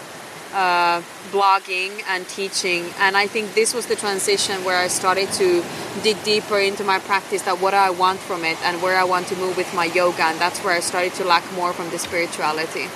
uh, 0.53 1.03
blogging 1.31 2.03
and 2.09 2.29
teaching. 2.29 2.85
And 2.99 3.17
I 3.17 3.27
think 3.27 3.55
this 3.55 3.75
was 3.75 3.87
the 3.87 3.97
transition 3.97 4.65
where 4.65 4.79
I 4.79 4.89
started 4.89 5.31
to 5.33 5.65
dig 6.03 6.23
deeper 6.25 6.59
into 6.59 6.85
my 6.85 6.99
practice 6.99 7.43
that 7.43 7.61
what 7.61 7.75
I 7.75 7.91
want 7.91 8.21
from 8.21 8.45
it 8.45 8.61
and 8.63 8.83
where 8.83 8.97
I 8.97 9.05
want 9.05 9.27
to 9.29 9.37
move 9.37 9.57
with 9.57 9.73
my 9.75 9.87
yoga. 9.87 10.25
And 10.25 10.39
that's 10.39 10.61
where 10.61 10.75
I 10.75 10.81
started 10.81 11.15
to 11.15 11.25
lack 11.25 11.45
more 11.53 11.73
from 11.73 11.91
the 11.91 11.99
spirituality. 11.99 12.89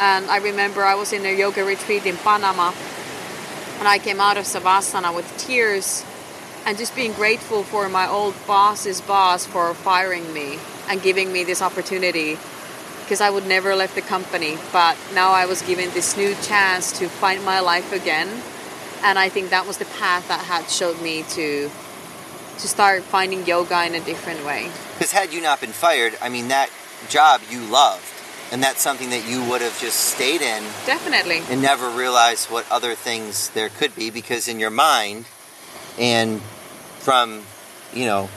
And 0.00 0.26
I 0.30 0.38
remember 0.38 0.84
I 0.84 0.94
was 0.94 1.12
in 1.12 1.26
a 1.26 1.36
yoga 1.36 1.64
retreat 1.64 2.06
in 2.06 2.16
Panama 2.16 2.72
and 3.78 3.86
I 3.86 3.98
came 3.98 4.20
out 4.20 4.36
of 4.36 4.44
Savasana 4.44 5.14
with 5.14 5.26
tears 5.38 6.04
and 6.66 6.76
just 6.76 6.94
being 6.94 7.12
grateful 7.12 7.62
for 7.62 7.88
my 7.88 8.08
old 8.08 8.34
boss's 8.46 9.00
boss 9.00 9.46
for 9.46 9.74
firing 9.74 10.32
me 10.32 10.58
and 10.88 11.02
giving 11.02 11.32
me 11.32 11.44
this 11.44 11.62
opportunity 11.62 12.38
because 13.08 13.22
I 13.22 13.30
would 13.30 13.46
never 13.46 13.74
left 13.74 13.94
the 13.94 14.02
company. 14.02 14.58
But 14.70 14.98
now 15.14 15.30
I 15.32 15.46
was 15.46 15.62
given 15.62 15.88
this 15.92 16.14
new 16.14 16.34
chance 16.42 16.92
to 16.98 17.08
find 17.08 17.42
my 17.42 17.58
life 17.58 17.90
again, 17.90 18.28
and 19.02 19.18
I 19.18 19.30
think 19.30 19.48
that 19.48 19.66
was 19.66 19.78
the 19.78 19.86
path 19.86 20.28
that 20.28 20.44
had 20.44 20.68
showed 20.68 21.00
me 21.00 21.22
to 21.30 21.70
to 22.58 22.68
start 22.68 23.02
finding 23.04 23.46
yoga 23.46 23.86
in 23.86 23.94
a 23.94 24.00
different 24.00 24.44
way. 24.44 24.70
Because 24.92 25.12
had 25.12 25.32
you 25.32 25.40
not 25.40 25.58
been 25.58 25.70
fired, 25.70 26.18
I 26.20 26.28
mean 26.28 26.48
that 26.48 26.68
job 27.08 27.40
you 27.48 27.60
loved, 27.60 28.04
and 28.52 28.62
that's 28.62 28.82
something 28.82 29.08
that 29.08 29.26
you 29.26 29.42
would 29.48 29.62
have 29.62 29.80
just 29.80 30.00
stayed 30.00 30.42
in 30.42 30.62
definitely 30.84 31.40
and 31.48 31.62
never 31.62 31.88
realized 31.88 32.50
what 32.50 32.70
other 32.70 32.94
things 32.94 33.48
there 33.50 33.70
could 33.70 33.96
be 33.96 34.10
because 34.10 34.48
in 34.48 34.60
your 34.60 34.70
mind 34.70 35.24
and 35.98 36.42
from 36.98 37.42
you 37.94 38.04
know 38.04 38.28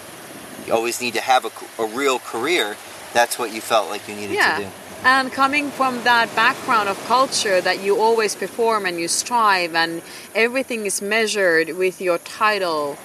you 0.65 0.73
always 0.73 1.01
need 1.01 1.15
to 1.15 1.21
have 1.21 1.43
a, 1.45 1.81
a 1.81 1.85
real 1.85 2.19
career, 2.19 2.77
that's 3.13 3.37
what 3.37 3.53
you 3.53 3.61
felt 3.61 3.89
like 3.89 4.07
you 4.07 4.15
needed 4.15 4.35
yeah. 4.35 4.57
to 4.57 4.63
do. 4.63 4.69
And 5.03 5.31
coming 5.31 5.71
from 5.71 6.03
that 6.03 6.33
background 6.35 6.87
of 6.87 7.03
culture 7.05 7.59
that 7.59 7.83
you 7.83 7.99
always 7.99 8.35
perform 8.35 8.85
and 8.85 8.99
you 8.99 9.07
strive 9.07 9.73
and 9.73 10.03
everything 10.35 10.85
is 10.85 11.01
measured 11.01 11.75
with 11.75 11.99
your 11.99 12.19
title 12.19 12.97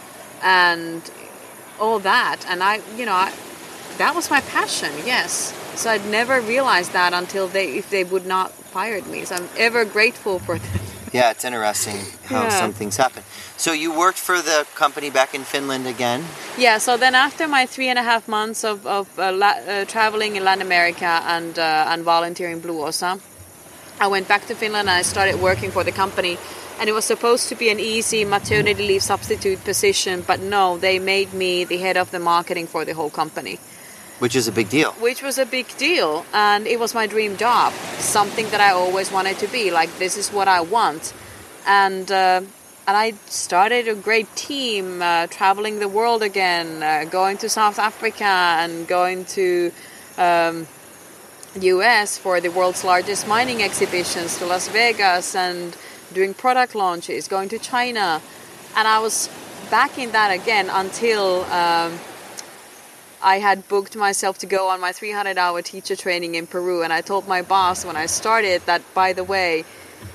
and 0.42 1.10
all 1.80 1.98
that. 2.00 2.44
And 2.48 2.62
I, 2.62 2.80
you 2.96 3.06
know, 3.06 3.14
I, 3.14 3.32
that 3.96 4.14
was 4.14 4.30
my 4.30 4.42
passion, 4.42 4.92
yes. 5.06 5.54
So 5.74 5.90
I'd 5.90 6.06
never 6.06 6.40
realized 6.40 6.92
that 6.92 7.14
until 7.14 7.48
they, 7.48 7.78
if 7.78 7.88
they 7.88 8.04
would 8.04 8.26
not 8.26 8.52
fired 8.52 9.06
me. 9.06 9.24
So 9.24 9.36
I'm 9.36 9.48
ever 9.56 9.86
grateful 9.86 10.38
for 10.38 10.58
that. 10.58 10.85
Yeah, 11.16 11.30
it's 11.30 11.44
interesting 11.44 11.96
how 12.28 12.42
yeah. 12.42 12.60
some 12.62 12.72
things 12.80 12.96
happen. 12.96 13.22
So 13.56 13.72
you 13.72 13.90
worked 14.04 14.18
for 14.18 14.38
the 14.50 14.66
company 14.74 15.08
back 15.10 15.34
in 15.34 15.44
Finland 15.44 15.86
again? 15.86 16.20
Yeah. 16.58 16.76
So 16.78 16.98
then 16.98 17.14
after 17.14 17.48
my 17.48 17.64
three 17.74 17.88
and 17.88 17.98
a 17.98 18.02
half 18.02 18.28
months 18.28 18.64
of, 18.64 18.86
of 18.86 19.06
uh, 19.18 19.32
la- 19.32 19.62
uh, 19.66 19.84
traveling 19.86 20.36
in 20.36 20.44
Latin 20.44 20.62
America 20.70 21.12
and 21.36 21.58
uh, 21.58 21.92
and 21.92 22.04
volunteering 22.04 22.60
Blue 22.60 22.84
Osa, 22.84 23.18
I 23.98 24.06
went 24.08 24.28
back 24.28 24.46
to 24.48 24.54
Finland 24.54 24.88
and 24.88 24.98
I 24.98 25.02
started 25.02 25.40
working 25.40 25.70
for 25.70 25.84
the 25.84 25.92
company. 25.92 26.36
And 26.78 26.90
it 26.90 26.92
was 26.92 27.06
supposed 27.06 27.48
to 27.48 27.54
be 27.54 27.70
an 27.70 27.80
easy 27.80 28.26
maternity 28.26 28.86
leave 28.86 29.02
substitute 29.02 29.64
position, 29.64 30.22
but 30.26 30.40
no, 30.40 30.76
they 30.76 30.98
made 30.98 31.32
me 31.32 31.64
the 31.64 31.78
head 31.78 31.96
of 31.96 32.10
the 32.10 32.18
marketing 32.18 32.66
for 32.66 32.84
the 32.84 32.92
whole 32.92 33.08
company. 33.08 33.58
Which 34.18 34.34
is 34.34 34.48
a 34.48 34.52
big 34.52 34.70
deal. 34.70 34.92
Which 34.92 35.22
was 35.22 35.38
a 35.38 35.44
big 35.44 35.76
deal. 35.76 36.24
And 36.32 36.66
it 36.66 36.80
was 36.80 36.94
my 36.94 37.06
dream 37.06 37.36
job. 37.36 37.72
Something 37.98 38.48
that 38.50 38.60
I 38.60 38.70
always 38.70 39.12
wanted 39.12 39.38
to 39.38 39.46
be. 39.48 39.70
Like, 39.70 39.98
this 39.98 40.16
is 40.16 40.30
what 40.30 40.48
I 40.48 40.62
want. 40.62 41.12
And, 41.66 42.10
uh, 42.10 42.40
and 42.86 42.96
I 42.96 43.12
started 43.26 43.88
a 43.88 43.94
great 43.94 44.34
team, 44.34 45.02
uh, 45.02 45.26
traveling 45.26 45.80
the 45.80 45.88
world 45.88 46.22
again, 46.22 46.82
uh, 46.82 47.04
going 47.04 47.36
to 47.38 47.48
South 47.50 47.78
Africa 47.78 48.24
and 48.24 48.86
going 48.86 49.26
to 49.36 49.70
um, 50.16 50.66
US 51.56 52.16
for 52.16 52.40
the 52.40 52.48
world's 52.48 52.84
largest 52.84 53.28
mining 53.28 53.62
exhibitions, 53.62 54.38
to 54.38 54.46
Las 54.46 54.68
Vegas, 54.68 55.34
and 55.34 55.76
doing 56.14 56.32
product 56.32 56.74
launches, 56.74 57.28
going 57.28 57.50
to 57.50 57.58
China. 57.58 58.22
And 58.76 58.88
I 58.88 58.98
was 59.00 59.28
back 59.70 59.98
in 59.98 60.12
that 60.12 60.30
again 60.30 60.70
until. 60.70 61.44
Um, 61.52 61.98
I 63.22 63.38
had 63.38 63.68
booked 63.68 63.96
myself 63.96 64.38
to 64.38 64.46
go 64.46 64.68
on 64.68 64.80
my 64.80 64.92
300 64.92 65.38
hour 65.38 65.62
teacher 65.62 65.96
training 65.96 66.34
in 66.34 66.46
Peru, 66.46 66.82
and 66.82 66.92
I 66.92 67.00
told 67.00 67.26
my 67.26 67.42
boss 67.42 67.84
when 67.84 67.96
I 67.96 68.06
started 68.06 68.62
that, 68.66 68.82
by 68.94 69.12
the 69.12 69.24
way, 69.24 69.64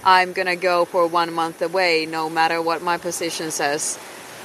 I'm 0.03 0.33
gonna 0.33 0.55
go 0.55 0.85
for 0.85 1.07
one 1.07 1.33
month 1.33 1.61
away 1.61 2.05
no 2.05 2.29
matter 2.29 2.61
what 2.61 2.81
my 2.81 2.97
position 2.97 3.51
says. 3.51 3.97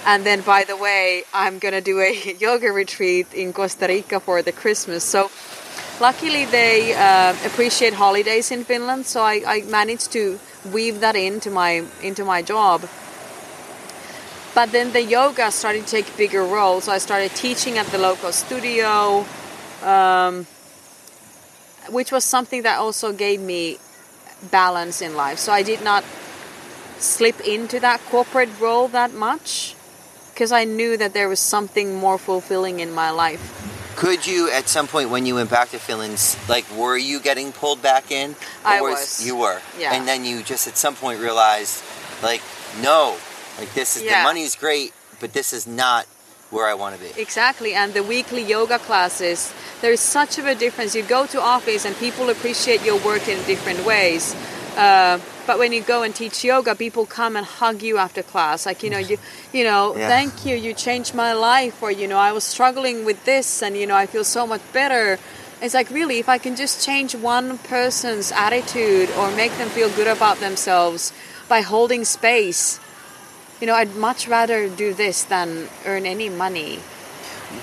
And 0.07 0.25
then, 0.25 0.41
by 0.41 0.65
the 0.65 0.77
way, 0.77 1.25
I'm 1.35 1.59
gonna 1.59 1.81
do 1.81 2.01
a 2.01 2.13
yoga 2.39 2.73
retreat 2.73 3.33
in 3.35 3.53
Costa 3.53 3.87
Rica 3.89 4.21
for 4.21 4.43
the 4.43 4.53
Christmas. 4.53 5.05
So, 5.05 5.31
luckily, 6.01 6.45
they 6.47 6.95
uh, 6.95 7.35
appreciate 7.45 7.95
holidays 7.95 8.51
in 8.51 8.65
Finland, 8.65 9.07
so 9.07 9.21
I, 9.23 9.43
I 9.47 9.63
managed 9.63 10.13
to 10.13 10.39
weave 10.73 11.01
that 11.01 11.17
into 11.17 11.51
my 11.51 11.85
into 12.03 12.25
my 12.25 12.43
job 12.43 12.89
but 14.57 14.73
then 14.73 14.91
the 14.95 15.03
yoga 15.03 15.51
started 15.51 15.85
to 15.85 15.91
take 15.91 16.17
bigger 16.17 16.43
roles. 16.43 16.85
So 16.85 16.93
I 16.93 16.97
started 16.97 17.31
teaching 17.37 17.77
at 17.77 17.85
the 17.89 17.99
local 17.99 18.33
studio, 18.33 19.27
um, 19.85 20.47
which 21.91 22.11
was 22.11 22.25
something 22.25 22.63
that 22.63 22.79
also 22.79 23.13
gave 23.13 23.39
me 23.39 23.77
balance 24.51 25.03
in 25.03 25.15
life. 25.15 25.39
So 25.39 25.53
I 25.53 25.63
did 25.63 25.85
not 25.85 26.05
slip 26.97 27.39
into 27.47 27.79
that 27.81 28.01
corporate 28.09 28.49
role 28.59 28.89
that 28.89 29.13
much 29.13 29.77
because 30.33 30.53
I 30.53 30.65
knew 30.65 30.97
that 30.97 31.13
there 31.13 31.29
was 31.29 31.39
something 31.39 31.95
more 31.95 32.17
fulfilling 32.17 32.81
in 32.81 32.95
my 32.95 33.11
life. 33.11 33.45
Could 33.97 34.27
you, 34.27 34.51
at 34.51 34.69
some 34.69 34.87
point 34.87 35.11
when 35.11 35.27
you 35.27 35.35
went 35.35 35.51
back 35.51 35.69
to 35.71 35.79
Finland, 35.79 36.17
like, 36.49 36.65
were 36.75 36.97
you 36.97 37.21
getting 37.21 37.53
pulled 37.53 37.83
back 37.83 38.11
in? 38.11 38.35
I 38.65 38.81
was, 38.81 38.93
was. 38.93 39.27
You 39.27 39.37
were. 39.37 39.61
Yeah. 39.79 39.93
And 39.93 40.09
then 40.09 40.25
you 40.25 40.43
just 40.43 40.67
at 40.67 40.79
some 40.79 40.95
point 40.97 41.21
realized, 41.21 41.85
like, 42.23 42.41
no, 42.81 43.17
like 43.59 43.73
this 43.75 43.97
is 43.97 44.03
yeah. 44.03 44.21
the 44.21 44.25
money's 44.25 44.55
great, 44.57 44.93
but 45.21 45.33
this 45.33 45.53
is 45.53 45.67
not 45.67 46.07
where 46.51 46.67
I 46.69 46.75
want 46.75 46.97
to 46.97 47.01
be. 47.01 47.21
Exactly, 47.21 47.75
and 47.75 47.95
the 47.95 48.03
weekly 48.03 48.43
yoga 48.43 48.79
classes, 48.79 49.53
there 49.81 49.93
is 49.93 50.01
such 50.01 50.39
of 50.39 50.47
a 50.47 50.55
difference. 50.55 50.95
You 50.95 51.03
go 51.03 51.27
to 51.27 51.41
office 51.41 51.85
and 51.85 51.97
people 51.97 52.31
appreciate 52.31 52.85
your 52.85 52.99
work 53.05 53.29
in 53.29 53.43
different 53.47 53.85
ways. 53.85 54.35
Uh, 54.77 55.19
but 55.47 55.59
when 55.59 55.73
you 55.73 55.81
go 55.81 56.03
and 56.03 56.15
teach 56.15 56.45
yoga, 56.45 56.75
people 56.75 57.07
come 57.07 57.37
and 57.37 57.47
hug 57.47 57.81
you 57.83 57.99
after 57.99 58.23
class, 58.23 58.67
like 58.67 58.83
you 58.83 58.91
know, 58.91 58.99
you 58.99 59.19
you 59.53 59.65
know, 59.65 59.97
Yeah. 59.97 60.09
thank 60.09 60.45
you, 60.45 60.55
you 60.57 60.75
changed 60.75 61.15
my 61.15 61.33
life, 61.33 61.83
or 61.83 61.91
you 61.91 62.07
know, 62.07 62.19
I 62.19 62.33
was 62.33 62.45
struggling 62.45 63.05
with 63.05 63.25
this, 63.25 63.63
and 63.63 63.77
you 63.77 63.87
know, 63.87 63.97
I 63.97 64.07
feel 64.07 64.25
so 64.25 64.47
much 64.47 64.61
better. 64.73 65.19
It's 65.63 65.73
like 65.73 65.89
really, 65.91 66.19
if 66.19 66.29
I 66.29 66.39
can 66.39 66.55
just 66.55 66.85
change 66.85 67.15
one 67.15 67.59
person's 67.59 68.31
attitude 68.33 69.09
or 69.19 69.31
make 69.35 69.53
them 69.57 69.71
feel 69.71 69.89
good 69.89 70.07
about 70.07 70.39
themselves 70.39 71.13
by 71.49 71.63
holding 71.63 72.05
space, 72.05 72.79
you 73.61 73.67
know, 73.67 73.75
I'd 73.75 73.95
much 73.97 74.29
rather 74.29 74.69
do 74.69 74.93
this 74.93 75.25
than 75.25 75.69
earn 75.85 76.07
any 76.07 76.29
money. 76.29 76.81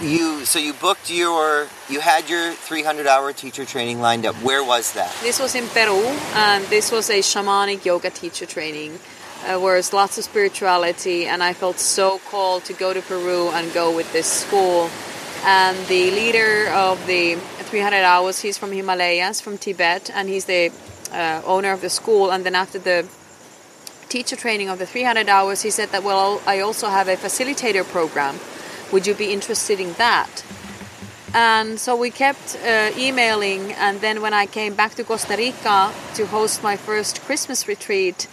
You 0.02 0.46
so 0.46 0.60
you 0.60 0.74
booked 0.74 1.12
your 1.12 1.68
you 1.90 2.00
had 2.00 2.30
your 2.30 2.54
300 2.54 3.06
hour 3.06 3.34
teacher 3.34 3.66
training 3.66 4.00
lined 4.00 4.26
up. 4.26 4.36
Where 4.38 4.64
was 4.64 4.94
that? 4.94 5.14
This 5.22 5.40
was 5.40 5.56
in 5.56 5.68
Peru, 5.68 6.06
and 6.34 6.64
this 6.66 6.92
was 6.92 7.10
a 7.10 7.20
shamanic 7.20 7.86
yoga 7.86 8.10
teacher 8.10 8.46
training, 8.46 9.00
uh, 9.46 9.60
where 9.60 9.78
it's 9.78 9.94
lots 9.94 10.18
of 10.18 10.24
spirituality, 10.24 11.28
and 11.28 11.44
I 11.44 11.54
felt 11.54 11.80
so 11.80 12.20
called 12.20 12.64
to 12.66 12.74
go 12.74 12.94
to 12.94 13.02
Peru 13.02 13.50
and 13.50 13.72
go 13.74 13.96
with 13.96 14.12
this 14.14 14.28
school. 14.28 14.90
And 15.46 15.78
the 15.88 16.10
leader 16.12 16.70
of 16.70 17.06
the 17.06 17.36
300 17.36 17.98
hours, 17.98 18.40
he's 18.40 18.58
from 18.58 18.72
Himalayas, 18.72 19.42
from 19.42 19.58
Tibet, 19.58 20.10
and 20.16 20.30
he's 20.30 20.46
the 20.46 20.72
uh, 21.12 21.42
owner 21.46 21.74
of 21.74 21.82
the 21.82 21.90
school. 21.90 22.32
And 22.32 22.46
then 22.46 22.56
after 22.56 22.80
the 22.80 23.06
teacher 24.14 24.36
training 24.36 24.70
of 24.70 24.78
the 24.78 24.86
300 24.86 25.28
hours, 25.28 25.64
he 25.64 25.72
said 25.72 25.90
that, 25.90 26.04
well, 26.04 26.40
I 26.46 26.60
also 26.60 26.88
have 26.88 27.08
a 27.08 27.18
facilitator 27.18 27.84
program. 27.84 28.36
Would 28.92 29.08
you 29.08 29.16
be 29.16 29.34
interested 29.34 29.80
in 29.80 29.94
that? 29.94 30.46
And 31.34 31.80
so 31.80 31.96
we 31.96 32.12
kept 32.12 32.56
uh, 32.56 32.92
emailing, 32.96 33.72
and 33.74 34.02
then 34.02 34.22
when 34.22 34.36
I 34.36 34.46
came 34.46 34.76
back 34.76 34.94
to 34.98 35.04
Costa 35.04 35.36
Rica 35.36 35.92
to 36.14 36.28
host 36.28 36.62
my 36.62 36.78
first 36.78 37.22
Christmas 37.26 37.68
retreat, 37.68 38.28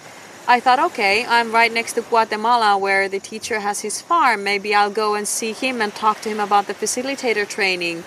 I 0.46 0.60
thought, 0.60 0.80
okay, 0.90 1.24
I'm 1.24 1.50
right 1.50 1.72
next 1.72 1.94
to 1.94 2.02
Guatemala 2.02 2.76
where 2.76 3.08
the 3.08 3.20
teacher 3.20 3.60
has 3.60 3.80
his 3.80 4.02
farm. 4.02 4.44
Maybe 4.44 4.74
I'll 4.74 4.96
go 5.04 5.14
and 5.14 5.26
see 5.26 5.52
him 5.54 5.80
and 5.80 5.94
talk 5.94 6.20
to 6.22 6.28
him 6.28 6.40
about 6.40 6.66
the 6.66 6.74
facilitator 6.74 7.48
training. 7.48 8.04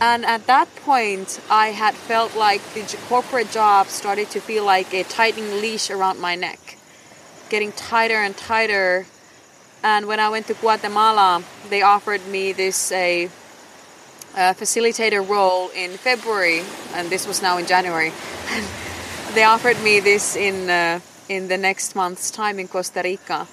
And 0.00 0.24
at 0.24 0.46
that 0.46 0.72
point, 0.76 1.40
I 1.50 1.68
had 1.68 1.94
felt 1.94 2.36
like 2.36 2.62
the 2.74 2.96
corporate 3.08 3.50
job 3.50 3.88
started 3.88 4.30
to 4.30 4.40
feel 4.40 4.64
like 4.64 4.94
a 4.94 5.02
tightening 5.02 5.60
leash 5.60 5.90
around 5.90 6.20
my 6.20 6.36
neck, 6.36 6.76
getting 7.48 7.72
tighter 7.72 8.14
and 8.14 8.36
tighter. 8.36 9.06
And 9.82 10.06
when 10.06 10.20
I 10.20 10.28
went 10.28 10.46
to 10.46 10.54
Guatemala, 10.54 11.42
they 11.68 11.82
offered 11.82 12.24
me 12.28 12.52
this 12.52 12.92
a, 12.92 13.24
a 14.36 14.54
facilitator 14.54 15.26
role 15.28 15.70
in 15.70 15.90
February, 15.90 16.62
and 16.94 17.10
this 17.10 17.26
was 17.26 17.42
now 17.42 17.58
in 17.58 17.66
January. 17.66 18.12
they 19.34 19.42
offered 19.42 19.82
me 19.82 19.98
this 19.98 20.36
in 20.36 20.70
uh, 20.70 21.00
in 21.28 21.48
the 21.48 21.58
next 21.58 21.94
month's 21.94 22.30
time 22.30 22.58
in 22.58 22.68
Costa 22.68 23.02
Rica. 23.02 23.46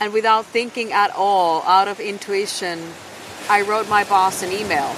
And 0.00 0.12
without 0.12 0.46
thinking 0.46 0.92
at 0.92 1.10
all, 1.10 1.62
out 1.62 1.88
of 1.88 1.98
intuition, 1.98 2.92
I 3.50 3.62
wrote 3.62 3.88
my 3.88 4.04
boss 4.04 4.42
an 4.42 4.52
email. 4.52 4.94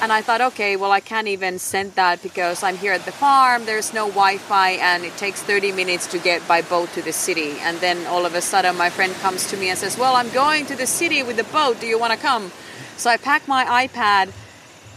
And 0.00 0.12
I 0.12 0.22
thought, 0.22 0.40
okay, 0.40 0.76
well, 0.76 0.92
I 0.92 1.00
can't 1.00 1.26
even 1.26 1.58
send 1.58 1.94
that 1.94 2.22
because 2.22 2.62
I'm 2.62 2.76
here 2.76 2.92
at 2.92 3.04
the 3.04 3.10
farm, 3.10 3.64
there's 3.64 3.92
no 3.92 4.06
Wi 4.06 4.38
Fi, 4.38 4.70
and 4.72 5.04
it 5.04 5.16
takes 5.16 5.42
30 5.42 5.72
minutes 5.72 6.06
to 6.08 6.18
get 6.20 6.46
by 6.46 6.62
boat 6.62 6.92
to 6.92 7.02
the 7.02 7.12
city. 7.12 7.58
And 7.60 7.78
then 7.78 8.06
all 8.06 8.24
of 8.24 8.34
a 8.34 8.40
sudden, 8.40 8.76
my 8.76 8.90
friend 8.90 9.12
comes 9.16 9.50
to 9.50 9.56
me 9.56 9.70
and 9.70 9.78
says, 9.78 9.98
Well, 9.98 10.14
I'm 10.14 10.30
going 10.30 10.66
to 10.66 10.76
the 10.76 10.86
city 10.86 11.24
with 11.24 11.36
the 11.36 11.44
boat, 11.44 11.80
do 11.80 11.86
you 11.88 11.98
want 11.98 12.12
to 12.12 12.18
come? 12.18 12.52
So 12.96 13.10
I 13.10 13.16
pack 13.16 13.48
my 13.48 13.64
iPad, 13.86 14.32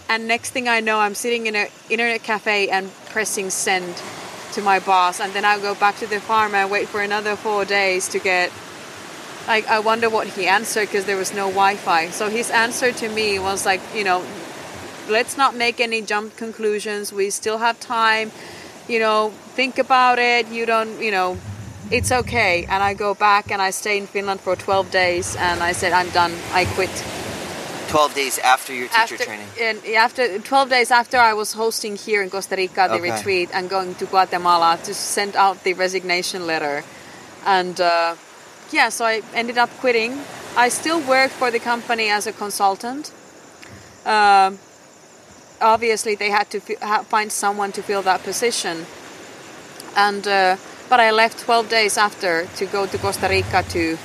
and 0.07 0.27
next 0.27 0.51
thing 0.51 0.69
I 0.69 0.81
know, 0.81 0.99
I'm 0.99 1.15
sitting 1.15 1.47
in 1.47 1.55
an 1.55 1.67
internet 1.89 2.21
cafe 2.21 2.69
and 2.69 2.91
pressing 3.09 3.49
send 3.49 3.99
to 4.53 4.61
my 4.61 4.79
boss. 4.79 5.19
And 5.19 5.33
then 5.33 5.45
I 5.45 5.57
go 5.57 5.73
back 5.73 5.97
to 5.97 6.07
the 6.07 6.19
farm 6.19 6.53
and 6.53 6.69
wait 6.69 6.87
for 6.87 7.01
another 7.01 7.35
four 7.35 7.65
days 7.65 8.07
to 8.09 8.19
get 8.19 8.51
like 9.47 9.67
I 9.67 9.79
wonder 9.79 10.09
what 10.09 10.27
he 10.27 10.47
answered 10.47 10.87
because 10.87 11.05
there 11.05 11.17
was 11.17 11.33
no 11.33 11.47
Wi-Fi. 11.47 12.09
So 12.09 12.29
his 12.29 12.51
answer 12.51 12.91
to 12.91 13.09
me 13.09 13.39
was 13.39 13.65
like, 13.65 13.81
you 13.95 14.03
know, 14.03 14.23
let's 15.09 15.37
not 15.37 15.55
make 15.55 15.79
any 15.79 16.01
jump 16.01 16.35
conclusions. 16.37 17.11
We 17.13 17.29
still 17.29 17.57
have 17.59 17.79
time. 17.79 18.31
You 18.87 18.99
know, 18.99 19.31
think 19.55 19.77
about 19.77 20.19
it. 20.19 20.47
You 20.47 20.65
don't, 20.65 21.01
you 21.01 21.11
know, 21.11 21.37
it's 21.91 22.11
okay. 22.11 22.65
And 22.69 22.83
I 22.83 22.93
go 22.93 23.13
back 23.13 23.51
and 23.51 23.61
I 23.61 23.71
stay 23.71 23.97
in 23.97 24.07
Finland 24.07 24.41
for 24.41 24.55
12 24.55 24.91
days 24.91 25.35
and 25.35 25.61
I 25.61 25.71
said 25.73 25.93
I'm 25.93 26.09
done. 26.09 26.33
I 26.53 26.65
quit. 26.65 26.89
12 27.89 28.15
days 28.15 28.39
after 28.39 28.73
your 28.73 28.87
teacher 28.87 29.15
After, 29.15 29.17
training. 29.25 29.47
and 29.59 29.77
after 29.95 30.39
12 30.39 30.69
days 30.69 30.91
after 30.91 31.17
I 31.17 31.33
was 31.33 31.53
hosting 31.53 31.97
here 31.97 32.23
in 32.23 32.29
Costa 32.29 32.55
Rica 32.55 32.87
the 32.87 32.93
Okay. 32.95 33.11
retreat 33.11 33.49
and 33.53 33.69
going 33.69 33.95
to 33.95 34.05
Guatemala 34.05 34.79
to 34.85 34.93
send 34.93 35.35
out 35.35 35.63
the 35.65 35.73
resignation 35.73 36.47
letter. 36.47 36.85
And 37.45 37.81
uh, 37.81 38.15
yeah, 38.71 38.87
so 38.89 39.03
I 39.03 39.21
ended 39.33 39.57
up 39.57 39.69
quitting. 39.81 40.17
I 40.55 40.69
still 40.69 41.01
work 41.01 41.31
for 41.31 41.51
the 41.51 41.59
company 41.59 42.09
as 42.09 42.27
a 42.27 42.31
consultant. 42.31 43.11
Um, 44.05 44.59
obviously, 45.61 46.15
they 46.15 46.29
had 46.29 46.49
to 46.51 46.59
find 47.05 47.31
someone 47.31 47.71
to 47.73 47.81
fill 47.81 48.01
that 48.03 48.23
position. 48.23 48.85
And 49.95 50.27
uh, 50.27 50.57
but 50.89 50.99
I 50.99 51.11
left 51.11 51.39
12 51.39 51.69
days 51.69 51.97
after 51.97 52.45
to 52.57 52.65
go 52.65 52.85
to 52.85 52.97
Costa 52.97 53.27
Rica 53.29 53.63
to 53.69 53.97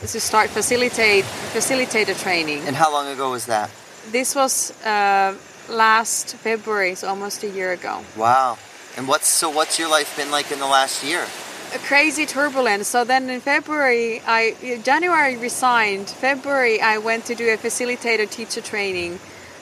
to 0.00 0.20
start 0.20 0.50
facilitate 0.50 1.24
facilitator 1.52 2.20
training. 2.22 2.62
And 2.66 2.76
how 2.76 2.90
long 2.92 3.06
ago 3.08 3.30
was 3.30 3.46
that? 3.46 3.70
This 4.10 4.34
was 4.34 4.72
uh, 4.84 5.36
last 5.68 6.36
February, 6.36 6.94
so 6.94 7.08
almost 7.08 7.42
a 7.44 7.48
year 7.48 7.72
ago. 7.72 8.02
Wow. 8.16 8.58
And 8.96 9.06
what's 9.06 9.28
so 9.28 9.50
what's 9.50 9.78
your 9.78 9.88
life 9.88 10.16
been 10.16 10.30
like 10.30 10.50
in 10.50 10.58
the 10.58 10.66
last 10.66 11.04
year? 11.04 11.26
A 11.74 11.78
crazy 11.78 12.26
turbulence. 12.26 12.88
So 12.88 13.04
then 13.04 13.30
in 13.30 13.40
February, 13.40 14.20
I 14.26 14.80
January 14.82 15.36
resigned. 15.36 16.10
February, 16.10 16.80
I 16.80 16.98
went 16.98 17.24
to 17.26 17.34
do 17.34 17.48
a 17.48 17.56
facilitator 17.56 18.28
teacher 18.28 18.60
training, 18.60 19.20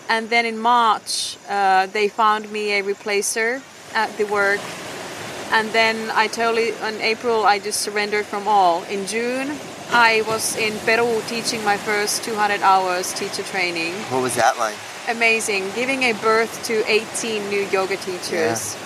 and 0.09 0.31
then 0.31 0.47
in 0.47 0.59
March, 0.59 1.37
uh, 1.49 1.87
they 1.87 2.09
found 2.09 2.51
me 2.51 2.79
a 2.79 2.83
replacer 2.83 3.62
at 3.94 4.16
the 4.16 4.25
work. 4.25 4.61
And 5.51 5.71
then 5.71 6.11
I 6.11 6.27
totally, 6.27 6.71
in 6.71 7.01
April, 7.01 7.47
I 7.47 7.59
just 7.59 7.81
surrendered 7.81 8.27
from 8.27 8.47
all. 8.47 8.83
In 8.85 9.07
June, 9.07 9.57
I 9.90 10.23
was 10.29 10.57
in 10.57 10.79
Peru 10.81 11.23
teaching 11.27 11.64
my 11.64 11.79
first 11.79 12.23
200 12.25 12.61
hours 12.61 13.14
teacher 13.14 13.42
training. 13.42 13.94
What 14.12 14.23
was 14.23 14.35
that 14.35 14.59
like? 14.59 14.77
amazing 15.09 15.64
giving 15.75 16.03
a 16.03 16.12
birth 16.12 16.62
to 16.64 16.85
18 16.87 17.49
new 17.49 17.62
yoga 17.73 17.97
teachers 17.97 18.77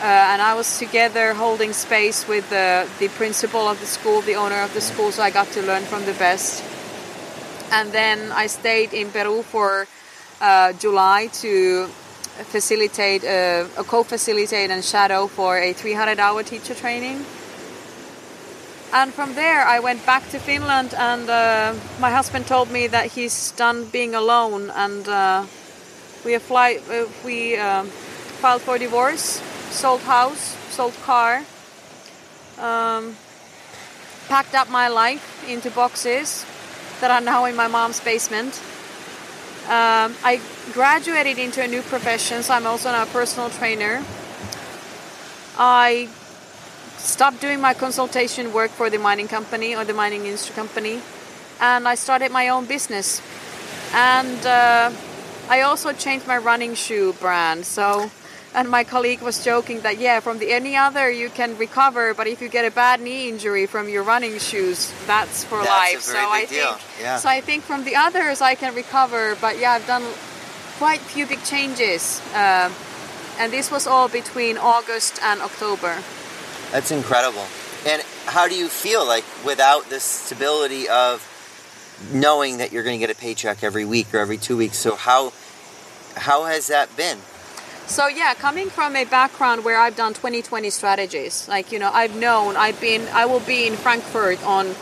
uh, 0.00 0.32
and 0.32 0.40
i 0.40 0.54
was 0.54 0.78
together 0.78 1.34
holding 1.34 1.72
space 1.74 2.26
with 2.26 2.48
the, 2.48 2.88
the 2.98 3.08
principal 3.08 3.68
of 3.68 3.78
the 3.80 3.84
school 3.84 4.22
the 4.22 4.34
owner 4.34 4.62
of 4.62 4.72
the 4.72 4.80
school 4.80 5.12
so 5.12 5.22
i 5.22 5.30
got 5.30 5.46
to 5.48 5.60
learn 5.60 5.82
from 5.82 6.02
the 6.06 6.14
best 6.14 6.64
and 7.70 7.92
then 7.92 8.32
i 8.32 8.46
stayed 8.46 8.94
in 8.94 9.10
peru 9.10 9.42
for 9.42 9.86
uh, 10.40 10.72
july 10.74 11.28
to 11.32 11.86
facilitate 12.44 13.24
uh, 13.24 13.66
a 13.78 13.84
co-facilitate 13.84 14.70
and 14.70 14.84
shadow 14.84 15.26
for 15.26 15.58
a 15.58 15.72
300 15.72 16.18
hour 16.18 16.42
teacher 16.42 16.74
training. 16.74 17.24
And 18.92 19.12
from 19.12 19.34
there 19.34 19.62
i 19.66 19.80
went 19.80 20.04
back 20.06 20.28
to 20.30 20.38
finland 20.38 20.94
and 20.94 21.28
uh, 21.28 21.74
my 22.00 22.10
husband 22.10 22.46
told 22.46 22.70
me 22.70 22.86
that 22.86 23.12
he's 23.12 23.52
done 23.52 23.84
being 23.86 24.14
alone 24.14 24.70
and 24.70 25.08
uh, 25.08 25.44
we 26.24 26.34
uh, 26.34 27.06
we 27.24 27.56
um, 27.56 27.86
filed 28.40 28.62
for 28.62 28.78
divorce 28.78 29.42
sold 29.70 30.00
house 30.02 30.56
sold 30.70 30.94
car 31.02 31.42
um, 32.58 33.16
packed 34.28 34.54
up 34.54 34.68
my 34.70 34.88
life 34.88 35.44
into 35.48 35.70
boxes 35.70 36.46
that 37.00 37.10
are 37.10 37.20
now 37.20 37.44
in 37.44 37.54
my 37.54 37.68
mom's 37.68 38.00
basement 38.00 38.60
um, 39.66 40.14
i 40.24 40.40
graduated 40.72 41.38
into 41.38 41.62
a 41.62 41.68
new 41.68 41.82
profession 41.82 42.42
so 42.42 42.54
i'm 42.54 42.66
also 42.66 42.90
now 42.90 43.02
a 43.02 43.06
personal 43.06 43.50
trainer 43.50 44.02
i 45.58 46.08
stopped 46.98 47.40
doing 47.40 47.60
my 47.60 47.74
consultation 47.74 48.52
work 48.52 48.70
for 48.70 48.90
the 48.90 48.98
mining 48.98 49.28
company 49.28 49.74
or 49.74 49.84
the 49.84 49.94
mining 49.94 50.24
industry 50.26 50.54
company 50.54 51.00
and 51.60 51.86
i 51.86 51.94
started 51.94 52.30
my 52.32 52.48
own 52.48 52.64
business 52.64 53.20
and 53.94 54.44
uh, 54.46 54.90
I 55.48 55.60
also 55.60 55.92
changed 55.92 56.26
my 56.26 56.38
running 56.38 56.74
shoe 56.74 57.12
brand. 57.14 57.66
So, 57.66 58.10
and 58.54 58.68
my 58.70 58.84
colleague 58.84 59.20
was 59.20 59.44
joking 59.44 59.80
that 59.80 59.98
yeah, 59.98 60.20
from 60.20 60.38
the 60.38 60.52
any 60.52 60.76
other 60.76 61.10
you 61.10 61.28
can 61.28 61.56
recover, 61.58 62.14
but 62.14 62.26
if 62.26 62.40
you 62.40 62.48
get 62.48 62.64
a 62.64 62.70
bad 62.70 63.00
knee 63.00 63.28
injury 63.28 63.66
from 63.66 63.88
your 63.88 64.02
running 64.02 64.38
shoes, 64.38 64.92
that's 65.06 65.44
for 65.44 65.62
That's 65.62 65.68
life. 65.68 66.06
very 66.06 66.24
so 66.24 66.30
I 66.30 66.44
deal, 66.46 66.72
think, 66.74 67.02
yeah. 67.02 67.16
so 67.18 67.28
I 67.28 67.40
think 67.40 67.64
from 67.64 67.84
the 67.84 67.96
others 67.96 68.40
I 68.40 68.54
can 68.54 68.74
recover, 68.74 69.36
but 69.40 69.58
yeah, 69.58 69.72
I've 69.72 69.86
done 69.86 70.04
quite 70.78 71.00
few 71.00 71.26
big 71.26 71.42
changes, 71.44 72.20
uh, 72.34 72.70
and 73.38 73.52
this 73.52 73.70
was 73.70 73.86
all 73.86 74.08
between 74.08 74.56
August 74.58 75.18
and 75.22 75.40
October. 75.42 76.02
That's 76.72 76.90
incredible. 76.90 77.46
And 77.86 78.02
how 78.26 78.48
do 78.48 78.54
you 78.56 78.68
feel 78.68 79.06
like 79.06 79.24
without 79.44 79.88
the 79.90 80.00
stability 80.00 80.88
of 80.88 81.22
knowing 82.12 82.58
that 82.58 82.72
you're 82.72 82.82
going 82.82 82.98
to 82.98 83.06
get 83.06 83.14
a 83.14 83.18
paycheck 83.18 83.62
every 83.62 83.84
week 83.84 84.12
or 84.12 84.18
every 84.18 84.36
two 84.38 84.56
weeks? 84.56 84.76
So 84.78 84.96
how 84.96 85.32
how 86.16 86.44
has 86.44 86.66
that 86.68 86.96
been? 86.96 87.18
So 87.86 88.08
yeah, 88.08 88.34
coming 88.34 88.68
from 88.68 88.96
a 88.96 89.04
background 89.04 89.64
where 89.64 89.78
I've 89.78 89.96
done 89.96 90.12
2020 90.12 90.70
strategies, 90.70 91.48
like 91.48 91.70
you 91.72 91.78
know, 91.78 91.90
I've 91.92 92.16
known 92.16 92.56
I've 92.56 92.80
been 92.80 93.06
I 93.12 93.26
will 93.26 93.40
be 93.40 93.66
in 93.66 93.74
Frankfurt 93.74 94.42
on 94.44 94.74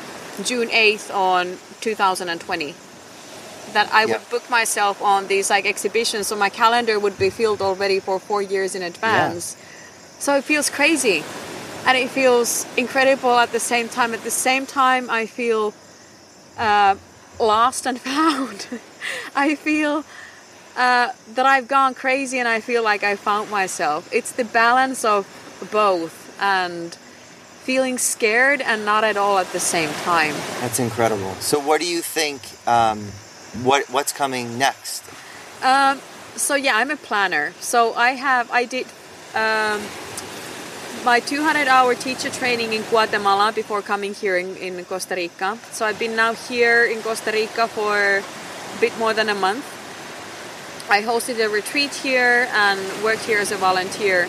June 0.43 0.69
8th 0.69 1.15
on 1.15 1.59
2020. 1.81 2.75
That 3.73 3.93
I 3.93 4.05
Yeah. 4.05 4.13
would 4.19 4.31
book 4.31 4.49
myself 4.51 5.03
on 5.03 5.27
these 5.27 5.51
like 5.51 5.67
exhibitions, 5.67 6.29
so 6.29 6.37
my 6.37 6.49
calendar 6.49 6.99
would 6.99 7.19
be 7.19 7.29
filled 7.31 7.61
already 7.61 8.01
for 8.01 8.19
four 8.19 8.41
years 8.41 8.75
in 8.75 8.83
advance. 8.83 9.57
So 10.19 10.37
it 10.37 10.45
feels 10.45 10.71
crazy, 10.71 11.25
and 11.87 11.99
it 11.99 12.09
feels 12.09 12.67
incredible 12.77 13.39
at 13.39 13.53
the 13.53 13.61
same 13.61 13.89
time. 13.89 14.15
At 14.15 14.23
the 14.25 14.31
same 14.31 14.65
time, 14.65 15.11
I 15.11 15.27
feel 15.27 15.75
uh, 16.57 16.95
lost 17.39 17.87
and 17.87 18.01
found. 18.11 18.67
I 19.37 19.55
feel 19.57 20.05
uh, 20.77 21.13
that 21.35 21.47
I've 21.47 21.69
gone 21.69 21.95
crazy 21.95 22.39
and 22.39 22.49
I 22.49 22.61
feel 22.61 22.83
like 22.83 23.03
I 23.03 23.17
found 23.17 23.51
myself. 23.51 24.09
It's 24.13 24.33
the 24.33 24.45
balance 24.45 25.05
of 25.05 25.27
both 25.71 26.37
and 26.41 26.95
feeling 27.65 27.97
scared 27.97 28.61
and 28.61 28.85
not 28.85 29.05
at 29.05 29.17
all 29.17 29.39
at 29.39 29.53
the 29.53 29.61
same 29.61 29.91
time. 30.03 30.35
That's 30.61 30.79
incredible. 30.79 31.35
So, 31.37 31.59
what 31.59 31.81
do 31.81 31.87
you 31.87 32.03
think? 32.03 32.43
Um, 32.67 33.07
what 33.63 33.89
What's 33.91 34.13
coming 34.13 34.59
next? 34.59 35.05
Um, 35.63 36.01
so 36.37 36.55
yeah, 36.55 36.77
I'm 36.77 36.91
a 36.91 36.97
planner. 36.97 37.53
So 37.61 37.95
I 37.95 38.11
have 38.11 38.51
I 38.51 38.65
did 38.65 38.87
um, 39.35 39.81
my 41.05 41.21
200 41.21 41.69
hour 41.69 41.95
teacher 41.95 42.31
training 42.31 42.73
in 42.73 42.83
Guatemala 42.83 43.53
before 43.53 43.83
coming 43.83 44.15
here 44.15 44.37
in, 44.37 44.57
in 44.57 44.85
Costa 44.85 45.15
Rica. 45.15 45.59
So 45.71 45.87
I've 45.87 45.99
been 45.99 46.17
now 46.17 46.35
here 46.35 46.85
in 46.85 47.01
Costa 47.03 47.31
Rica 47.31 47.69
for 47.69 48.19
a 48.19 48.81
bit 48.81 48.97
more 48.99 49.15
than 49.15 49.29
a 49.29 49.35
month. 49.35 49.65
I 50.89 51.03
hosted 51.03 51.43
a 51.45 51.49
retreat 51.49 51.95
here 51.95 52.49
and 52.53 52.79
worked 53.03 53.25
here 53.25 53.39
as 53.39 53.51
a 53.51 53.57
volunteer. 53.57 54.29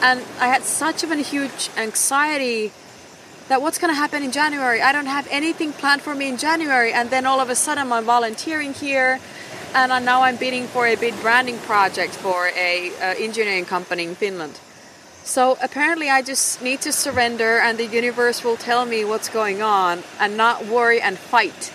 And 0.00 0.24
I 0.38 0.46
had 0.46 0.62
such 0.62 1.02
of 1.02 1.10
a 1.10 1.16
huge 1.16 1.70
anxiety 1.76 2.72
that 3.48 3.60
what's 3.60 3.78
going 3.78 3.92
to 3.92 3.98
happen 3.98 4.22
in 4.22 4.30
January? 4.30 4.80
I 4.80 4.92
don't 4.92 5.06
have 5.06 5.26
anything 5.30 5.72
planned 5.72 6.02
for 6.02 6.14
me 6.14 6.28
in 6.28 6.36
January. 6.36 6.92
And 6.92 7.10
then 7.10 7.26
all 7.26 7.40
of 7.40 7.50
a 7.50 7.56
sudden 7.56 7.90
I'm 7.90 8.04
volunteering 8.04 8.74
here 8.74 9.18
and 9.74 10.04
now 10.04 10.22
I'm 10.22 10.36
bidding 10.36 10.66
for 10.66 10.86
a 10.86 10.94
big 10.94 11.20
branding 11.20 11.58
project 11.58 12.14
for 12.14 12.48
a 12.48 12.90
uh, 12.96 13.14
engineering 13.18 13.64
company 13.64 14.04
in 14.04 14.14
Finland. 14.14 14.60
So 15.24 15.58
apparently 15.60 16.08
I 16.08 16.22
just 16.22 16.62
need 16.62 16.80
to 16.82 16.92
surrender 16.92 17.58
and 17.58 17.76
the 17.76 17.86
universe 17.86 18.44
will 18.44 18.56
tell 18.56 18.86
me 18.86 19.04
what's 19.04 19.28
going 19.28 19.62
on 19.62 20.04
and 20.20 20.36
not 20.36 20.66
worry 20.66 21.00
and 21.00 21.18
fight 21.18 21.72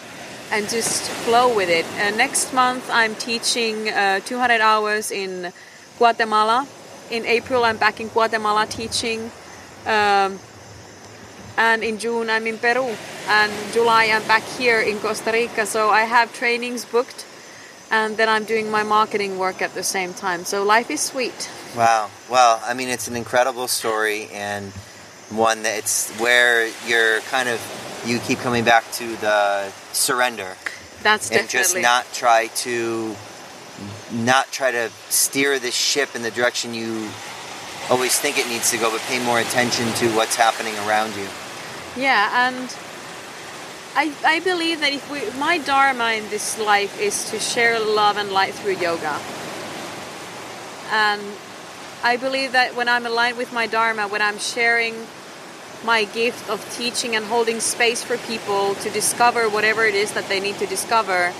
and 0.54 0.70
just 0.70 1.10
flow 1.26 1.54
with 1.54 1.68
it. 1.68 1.86
Uh, 1.98 2.16
next 2.16 2.54
month 2.54 2.88
I'm 2.92 3.16
teaching 3.16 3.90
uh, 3.90 4.20
200 4.20 4.62
hours 4.62 5.12
in 5.12 5.52
Guatemala. 5.98 6.68
In 7.10 7.26
April 7.26 7.66
I'm 7.66 7.78
back 7.78 8.00
in 8.00 8.08
Guatemala 8.10 8.68
teaching. 8.68 9.32
Um, 9.88 10.38
and 11.58 11.84
in 11.84 11.98
June 11.98 12.30
I'm 12.30 12.46
in 12.46 12.60
Peru. 12.60 12.96
And 13.28 13.52
July 13.74 14.12
I'm 14.14 14.28
back 14.28 14.44
here 14.44 14.80
in 14.80 15.00
Costa 15.00 15.32
Rica. 15.32 15.66
So 15.66 15.90
I 15.90 16.02
have 16.02 16.32
trainings 16.34 16.86
booked 16.86 17.26
and 17.90 18.16
then 18.16 18.30
I'm 18.30 18.44
doing 18.44 18.70
my 18.70 18.84
marketing 18.84 19.40
work 19.40 19.60
at 19.64 19.74
the 19.74 19.84
same 19.84 20.14
time. 20.14 20.46
So 20.46 20.64
life 20.64 20.92
is 20.92 21.02
sweet. 21.02 21.50
Wow. 21.76 22.12
Well, 22.30 22.62
I 22.64 22.76
mean, 22.76 22.90
it's 22.90 23.08
an 23.08 23.16
incredible 23.16 23.68
story 23.68 24.30
and 24.32 24.72
one 25.32 25.64
that 25.64 25.80
it's 25.80 26.12
where 26.20 26.70
you're 26.86 27.22
kind 27.22 27.50
of 27.50 27.60
you 28.06 28.20
keep 28.20 28.40
coming 28.40 28.64
back 28.64 28.90
to 28.94 29.16
the 29.18 29.70
surrender 29.92 30.56
That's 31.02 31.30
and 31.30 31.48
definitely 31.48 31.60
just 31.60 31.78
not 31.82 32.06
try 32.14 32.48
to 32.48 33.16
not 34.12 34.52
try 34.52 34.72
to 34.72 34.90
steer 35.10 35.60
the 35.60 35.72
ship 35.72 36.16
in 36.16 36.22
the 36.22 36.32
direction 36.32 36.74
you 36.74 37.10
always 37.90 38.18
think 38.20 38.38
it 38.38 38.48
needs 38.48 38.72
to 38.72 38.78
go, 38.78 38.92
but 38.92 39.02
pay 39.02 39.24
more 39.24 39.40
attention 39.40 39.92
to 39.94 40.08
what's 40.16 40.36
happening 40.36 40.76
around 40.88 41.16
you. 41.16 41.28
Yeah, 41.98 42.48
and 42.48 42.76
I, 43.96 44.14
I 44.26 44.40
believe 44.40 44.80
that 44.80 44.94
if 44.94 45.10
we, 45.12 45.22
my 45.40 45.58
dharma 45.58 46.14
in 46.14 46.30
this 46.30 46.58
life 46.58 47.00
is 47.00 47.30
to 47.32 47.40
share 47.40 47.80
love 47.80 48.18
and 48.18 48.32
light 48.32 48.54
through 48.54 48.78
yoga. 48.78 49.20
And 50.92 51.22
I 52.04 52.18
believe 52.18 52.54
that 52.54 52.76
when 52.76 52.88
I'm 52.88 53.06
aligned 53.06 53.38
with 53.38 53.54
my 53.54 53.68
dharma, 53.68 54.08
when 54.08 54.22
I'm 54.22 54.38
sharing 54.38 54.96
my 55.84 56.06
gift 56.06 56.50
of 56.50 56.68
teaching 56.76 57.16
and 57.16 57.26
holding 57.26 57.60
space 57.60 58.04
for 58.04 58.18
people 58.18 58.76
to 58.76 58.90
discover 58.90 59.50
whatever 59.50 59.86
it 59.86 59.96
is 59.96 60.14
that 60.14 60.28
they 60.30 60.40
need 60.40 60.58
to 60.58 60.66
discover, 60.66 61.34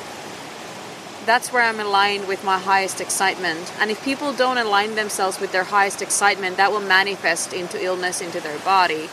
that's 1.26 1.54
where 1.54 1.64
I'm 1.64 1.80
aligned 1.80 2.28
with 2.28 2.44
my 2.44 2.60
highest 2.60 3.00
excitement. 3.00 3.72
And 3.80 3.90
if 3.90 4.04
people 4.04 4.34
don't 4.34 4.58
align 4.58 4.96
themselves 4.96 5.40
with 5.40 5.52
their 5.52 5.64
highest 5.64 6.02
excitement, 6.02 6.58
that 6.58 6.72
will 6.72 6.82
manifest 6.82 7.54
into 7.54 7.84
illness 7.84 8.22
into 8.22 8.40
their 8.42 8.60
body. 8.60 9.08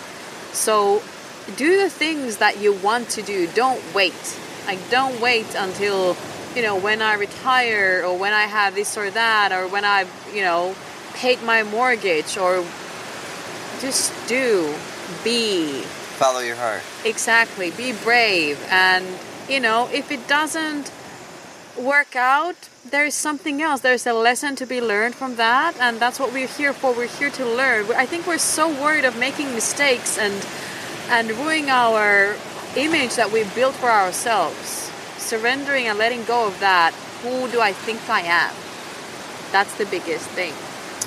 So 0.52 1.02
do 1.56 1.82
the 1.82 1.90
things 1.90 2.38
that 2.38 2.60
you 2.60 2.72
want 2.72 3.08
to 3.10 3.22
do. 3.22 3.46
Don't 3.48 3.82
wait. 3.94 4.38
Like 4.66 4.78
don't 4.90 5.20
wait 5.20 5.54
until 5.54 6.16
you 6.54 6.62
know 6.62 6.76
when 6.76 7.00
I 7.00 7.14
retire 7.14 8.02
or 8.04 8.18
when 8.18 8.32
I 8.32 8.42
have 8.42 8.74
this 8.74 8.96
or 8.96 9.10
that 9.10 9.52
or 9.52 9.68
when 9.68 9.84
I've 9.84 10.10
you 10.34 10.42
know 10.42 10.74
paid 11.14 11.42
my 11.42 11.62
mortgage 11.62 12.36
or 12.36 12.64
just 13.80 14.12
do 14.28 14.74
be. 15.24 15.82
Follow 16.20 16.40
your 16.40 16.56
heart. 16.56 16.82
exactly. 17.04 17.70
Be 17.70 17.92
brave. 17.92 18.58
And 18.70 19.06
you 19.48 19.61
know 19.61 19.88
if 19.92 20.11
it 20.11 20.28
doesn't 20.28 20.92
work 21.78 22.14
out 22.14 22.68
there 22.90 23.04
is 23.04 23.14
something 23.14 23.62
else. 23.62 23.80
There's 23.80 24.06
a 24.06 24.12
lesson 24.12 24.56
to 24.56 24.66
be 24.66 24.80
learned 24.80 25.14
from 25.14 25.36
that 25.36 25.78
and 25.78 26.00
that's 26.00 26.18
what 26.18 26.32
we're 26.32 26.48
here 26.48 26.72
for. 26.72 26.92
We're 26.92 27.06
here 27.06 27.30
to 27.30 27.44
learn. 27.44 27.86
I 27.92 28.06
think 28.06 28.26
we're 28.26 28.38
so 28.38 28.68
worried 28.68 29.04
of 29.04 29.18
making 29.18 29.54
mistakes 29.54 30.18
and 30.18 30.34
and 31.08 31.30
ruining 31.32 31.70
our 31.70 32.36
image 32.76 33.16
that 33.16 33.32
we 33.32 33.44
built 33.54 33.74
for 33.74 33.90
ourselves. 33.90 34.90
Surrendering 35.18 35.86
and 35.86 35.98
letting 35.98 36.24
go 36.24 36.46
of 36.46 36.58
that. 36.61 36.94
Who 37.22 37.48
do 37.50 37.61
i 37.61 37.72
think 37.72 38.00
i 38.08 38.22
am? 38.22 38.54
That's 39.52 39.74
the 39.76 39.86
biggest 39.86 40.26
thing 40.30 40.54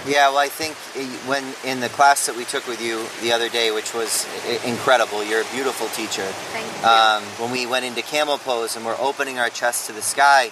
Yeah, 0.05 0.29
well, 0.29 0.37
I 0.39 0.49
think 0.49 0.75
uh, 0.97 1.07
when 1.29 1.43
in 1.63 1.79
the 1.79 1.87
class 1.89 2.25
that 2.25 2.35
we 2.35 2.43
took 2.43 2.67
with 2.67 2.81
you 2.81 3.05
the 3.21 3.31
other 3.31 3.47
day, 3.47 3.71
which 3.71 3.93
was 3.93 4.27
incredible, 4.65 5.23
you're 5.23 5.41
a 5.41 5.51
beautiful 5.53 5.87
teacher. 5.89 6.25
thank 6.51 6.67
you 6.67 6.87
Um, 6.87 7.23
when 7.39 7.51
we 7.51 7.65
went 7.65 7.85
into 7.85 8.01
camel 8.01 8.37
pose 8.37 8.75
and 8.75 8.85
we're 8.85 8.99
opening 8.99 9.39
our 9.39 9.49
chest 9.49 9.87
to 9.87 9.93
the 9.93 10.01
sky, 10.01 10.51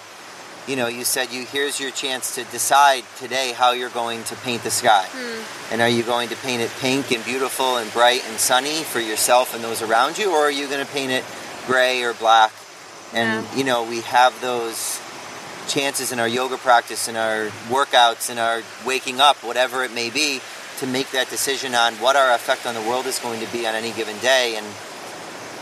you 0.66 0.76
know, 0.76 0.86
you 0.86 1.04
said 1.04 1.32
you 1.32 1.44
here's 1.44 1.78
your 1.80 1.90
chance 1.90 2.34
to 2.36 2.44
decide 2.44 3.04
today 3.18 3.52
how 3.52 3.72
you're 3.72 3.90
going 3.90 4.22
to 4.24 4.36
paint 4.36 4.62
the 4.62 4.70
sky. 4.70 5.06
And 5.70 5.82
are 5.82 5.88
you 5.88 6.02
going 6.02 6.28
to 6.30 6.36
paint 6.36 6.62
it 6.62 6.70
pink 6.80 7.10
and 7.12 7.22
beautiful 7.24 7.76
and 7.76 7.92
bright 7.92 8.24
and 8.28 8.38
sunny 8.38 8.84
for 8.84 9.00
yourself 9.00 9.54
and 9.54 9.62
those 9.62 9.82
around 9.82 10.16
you, 10.18 10.30
or 10.30 10.38
are 10.46 10.50
you 10.50 10.66
going 10.68 10.84
to 10.86 10.90
paint 10.92 11.10
it 11.12 11.24
gray 11.66 12.02
or 12.04 12.14
black? 12.14 12.52
And 13.12 13.44
Yeah. 13.44 13.54
you 13.56 13.64
know, 13.64 13.82
we 13.82 14.00
have 14.02 14.40
those 14.40 14.98
chances 15.68 16.12
in 16.12 16.18
our 16.18 16.28
yoga 16.28 16.56
practice, 16.56 17.08
in 17.08 17.16
our 17.16 17.46
workouts, 17.68 18.30
in 18.30 18.38
our 18.38 18.62
waking 18.86 19.20
up, 19.20 19.36
whatever 19.44 19.84
it 19.84 19.92
may 19.92 20.10
be, 20.10 20.40
to 20.78 20.86
make 20.86 21.10
that 21.12 21.28
decision 21.30 21.74
on 21.74 21.94
what 21.94 22.16
our 22.16 22.34
effect 22.34 22.66
on 22.66 22.74
the 22.74 22.80
world 22.82 23.06
is 23.06 23.18
going 23.18 23.40
to 23.44 23.52
be 23.52 23.66
on 23.66 23.74
any 23.74 23.92
given 23.92 24.18
day. 24.18 24.56
And 24.56 24.66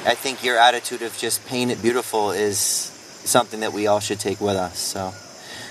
I 0.06 0.14
think 0.14 0.42
your 0.42 0.58
attitude 0.58 1.02
of 1.02 1.16
just 1.18 1.46
paint 1.46 1.70
it 1.70 1.82
beautiful 1.82 2.30
is 2.30 2.58
something 2.58 3.60
that 3.60 3.72
we 3.72 3.86
all 3.86 4.00
should 4.00 4.18
take 4.18 4.40
with 4.40 4.56
us. 4.56 4.78
So, 4.78 5.12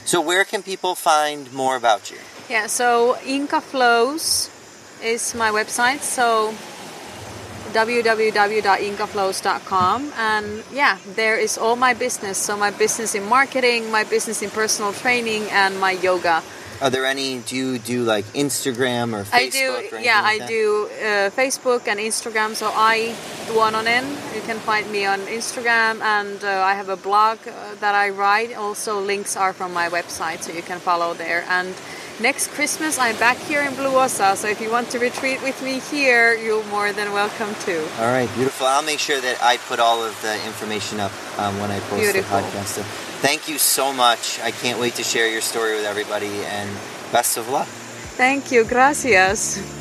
so 0.05 0.21
where 0.21 0.45
can 0.45 0.63
people 0.63 0.95
find 0.95 1.51
more 1.51 1.75
about 1.75 2.11
you? 2.11 2.17
Yeah, 2.49 2.67
so 2.67 3.15
Inka 3.23 3.61
Flows 3.61 4.49
is 5.03 5.33
my 5.35 5.49
website. 5.49 6.01
So 6.01 6.53
www.inkaflows.com 7.73 10.13
and 10.17 10.63
yeah, 10.71 10.97
there 11.15 11.37
is 11.37 11.57
all 11.57 11.75
my 11.75 11.93
business. 11.93 12.37
So 12.37 12.55
my 12.57 12.71
business 12.71 13.15
in 13.15 13.23
marketing, 13.23 13.89
my 13.91 14.03
business 14.03 14.41
in 14.41 14.49
personal 14.49 14.91
training 14.93 15.43
and 15.51 15.79
my 15.79 15.91
yoga. 15.91 16.41
Are 16.81 16.89
there 16.89 17.05
any? 17.05 17.39
Do 17.39 17.57
you 17.57 17.77
do 17.77 18.03
like 18.03 18.23
Instagram 18.27 19.13
or 19.13 19.23
Facebook? 19.23 19.33
I 19.33 19.49
do 19.49 19.83
yeah, 20.01 20.21
like 20.21 20.41
I 20.41 20.47
do 20.47 20.89
uh, 20.93 21.29
Facebook 21.31 21.89
and 21.89 21.99
Instagram. 21.99 22.55
So 22.55 22.71
I 22.73 23.13
do 23.47 23.57
one 23.57 23.75
on 23.75 23.85
in. 23.85 24.05
You 24.33 24.39
can 24.41 24.59
find 24.59 24.89
me 24.89 25.05
on 25.05 25.19
Instagram 25.21 26.01
and 26.01 26.41
uh, 26.41 26.63
I 26.63 26.75
have 26.75 26.87
a 26.87 26.95
blog 26.95 27.39
uh, 27.45 27.75
that 27.81 27.95
I 27.95 28.07
write. 28.09 28.53
Also 28.55 29.01
links 29.01 29.35
are 29.35 29.51
from 29.51 29.73
my 29.73 29.89
website 29.89 30.41
so 30.41 30.53
you 30.53 30.61
can 30.61 30.79
follow 30.79 31.13
there 31.13 31.43
and 31.49 31.75
Next 32.21 32.49
Christmas, 32.49 32.99
I'm 32.99 33.15
back 33.15 33.37
here 33.37 33.61
in 33.61 33.73
Blue 33.75 33.95
Osa, 33.95 34.35
so 34.35 34.49
if 34.49 34.59
you 34.59 34.69
want 34.69 34.89
to 34.89 34.99
retreat 34.99 35.41
with 35.41 35.63
me 35.63 35.79
here, 35.79 36.35
you're 36.35 36.65
more 36.65 36.91
than 36.91 37.13
welcome 37.13 37.55
to. 37.63 37.81
All 38.01 38.11
right, 38.11 38.29
beautiful. 38.35 38.67
I'll 38.67 38.83
make 38.83 38.99
sure 38.99 39.21
that 39.21 39.41
I 39.41 39.55
put 39.55 39.79
all 39.79 40.03
of 40.03 40.21
the 40.21 40.35
information 40.45 40.99
up 40.99 41.13
um, 41.39 41.57
when 41.61 41.71
I 41.71 41.79
post 41.79 42.01
Beautiful. 42.01 42.39
the 42.39 42.43
podcast. 42.43 42.65
So 42.65 42.81
thank 43.21 43.47
you 43.47 43.57
so 43.57 43.93
much. 43.93 44.37
I 44.41 44.51
can't 44.51 44.81
wait 44.81 44.95
to 44.95 45.03
share 45.03 45.29
your 45.31 45.39
story 45.39 45.75
with 45.75 45.85
everybody, 45.85 46.43
and 46.43 46.69
best 47.13 47.37
of 47.37 47.47
luck. 47.47 47.67
Thank 47.67 48.51
you, 48.51 48.65
gracias. 48.65 49.78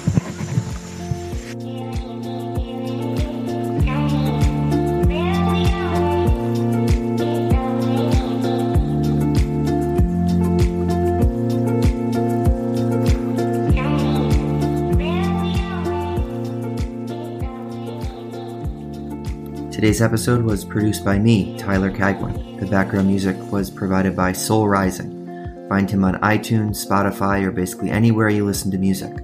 Today's 19.88 20.02
episode 20.02 20.44
was 20.44 20.66
produced 20.66 21.02
by 21.02 21.18
me, 21.18 21.56
Tyler 21.56 21.90
Cagwin. 21.90 22.60
The 22.60 22.66
background 22.66 23.06
music 23.06 23.38
was 23.50 23.70
provided 23.70 24.14
by 24.14 24.32
Sol 24.32 24.68
Rising. 24.68 25.66
Find 25.70 25.90
him 25.90 26.04
on 26.04 26.20
iTunes, 26.20 26.86
Spotify, 26.86 27.42
or 27.42 27.52
basically 27.52 27.88
anywhere 27.88 28.28
you 28.28 28.44
listen 28.44 28.70
to 28.72 28.76
music. 28.76 29.14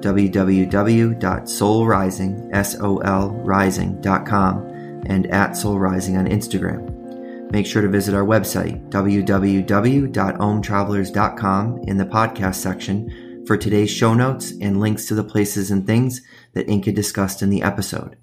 www.solrising, 0.00 2.50
S-O-L, 2.52 3.30
rising.com 3.30 4.58
and 5.06 5.28
at 5.28 5.56
Sol 5.56 5.78
Rising 5.78 6.16
on 6.16 6.26
Instagram. 6.26 7.52
Make 7.52 7.66
sure 7.66 7.82
to 7.82 7.88
visit 7.88 8.12
our 8.12 8.24
website, 8.24 8.90
www.omtravelers.com, 8.90 11.78
in 11.84 11.96
the 11.96 12.06
podcast 12.06 12.56
section 12.56 13.44
for 13.46 13.56
today's 13.56 13.90
show 13.90 14.14
notes 14.14 14.52
and 14.60 14.80
links 14.80 15.06
to 15.06 15.14
the 15.14 15.22
places 15.22 15.70
and 15.70 15.86
things 15.86 16.22
that 16.54 16.66
Inka 16.66 16.92
discussed 16.92 17.40
in 17.40 17.50
the 17.50 17.62
episode. 17.62 18.16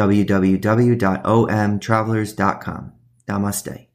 www.omtravelers.com. 0.00 2.92
Namaste. 3.28 3.89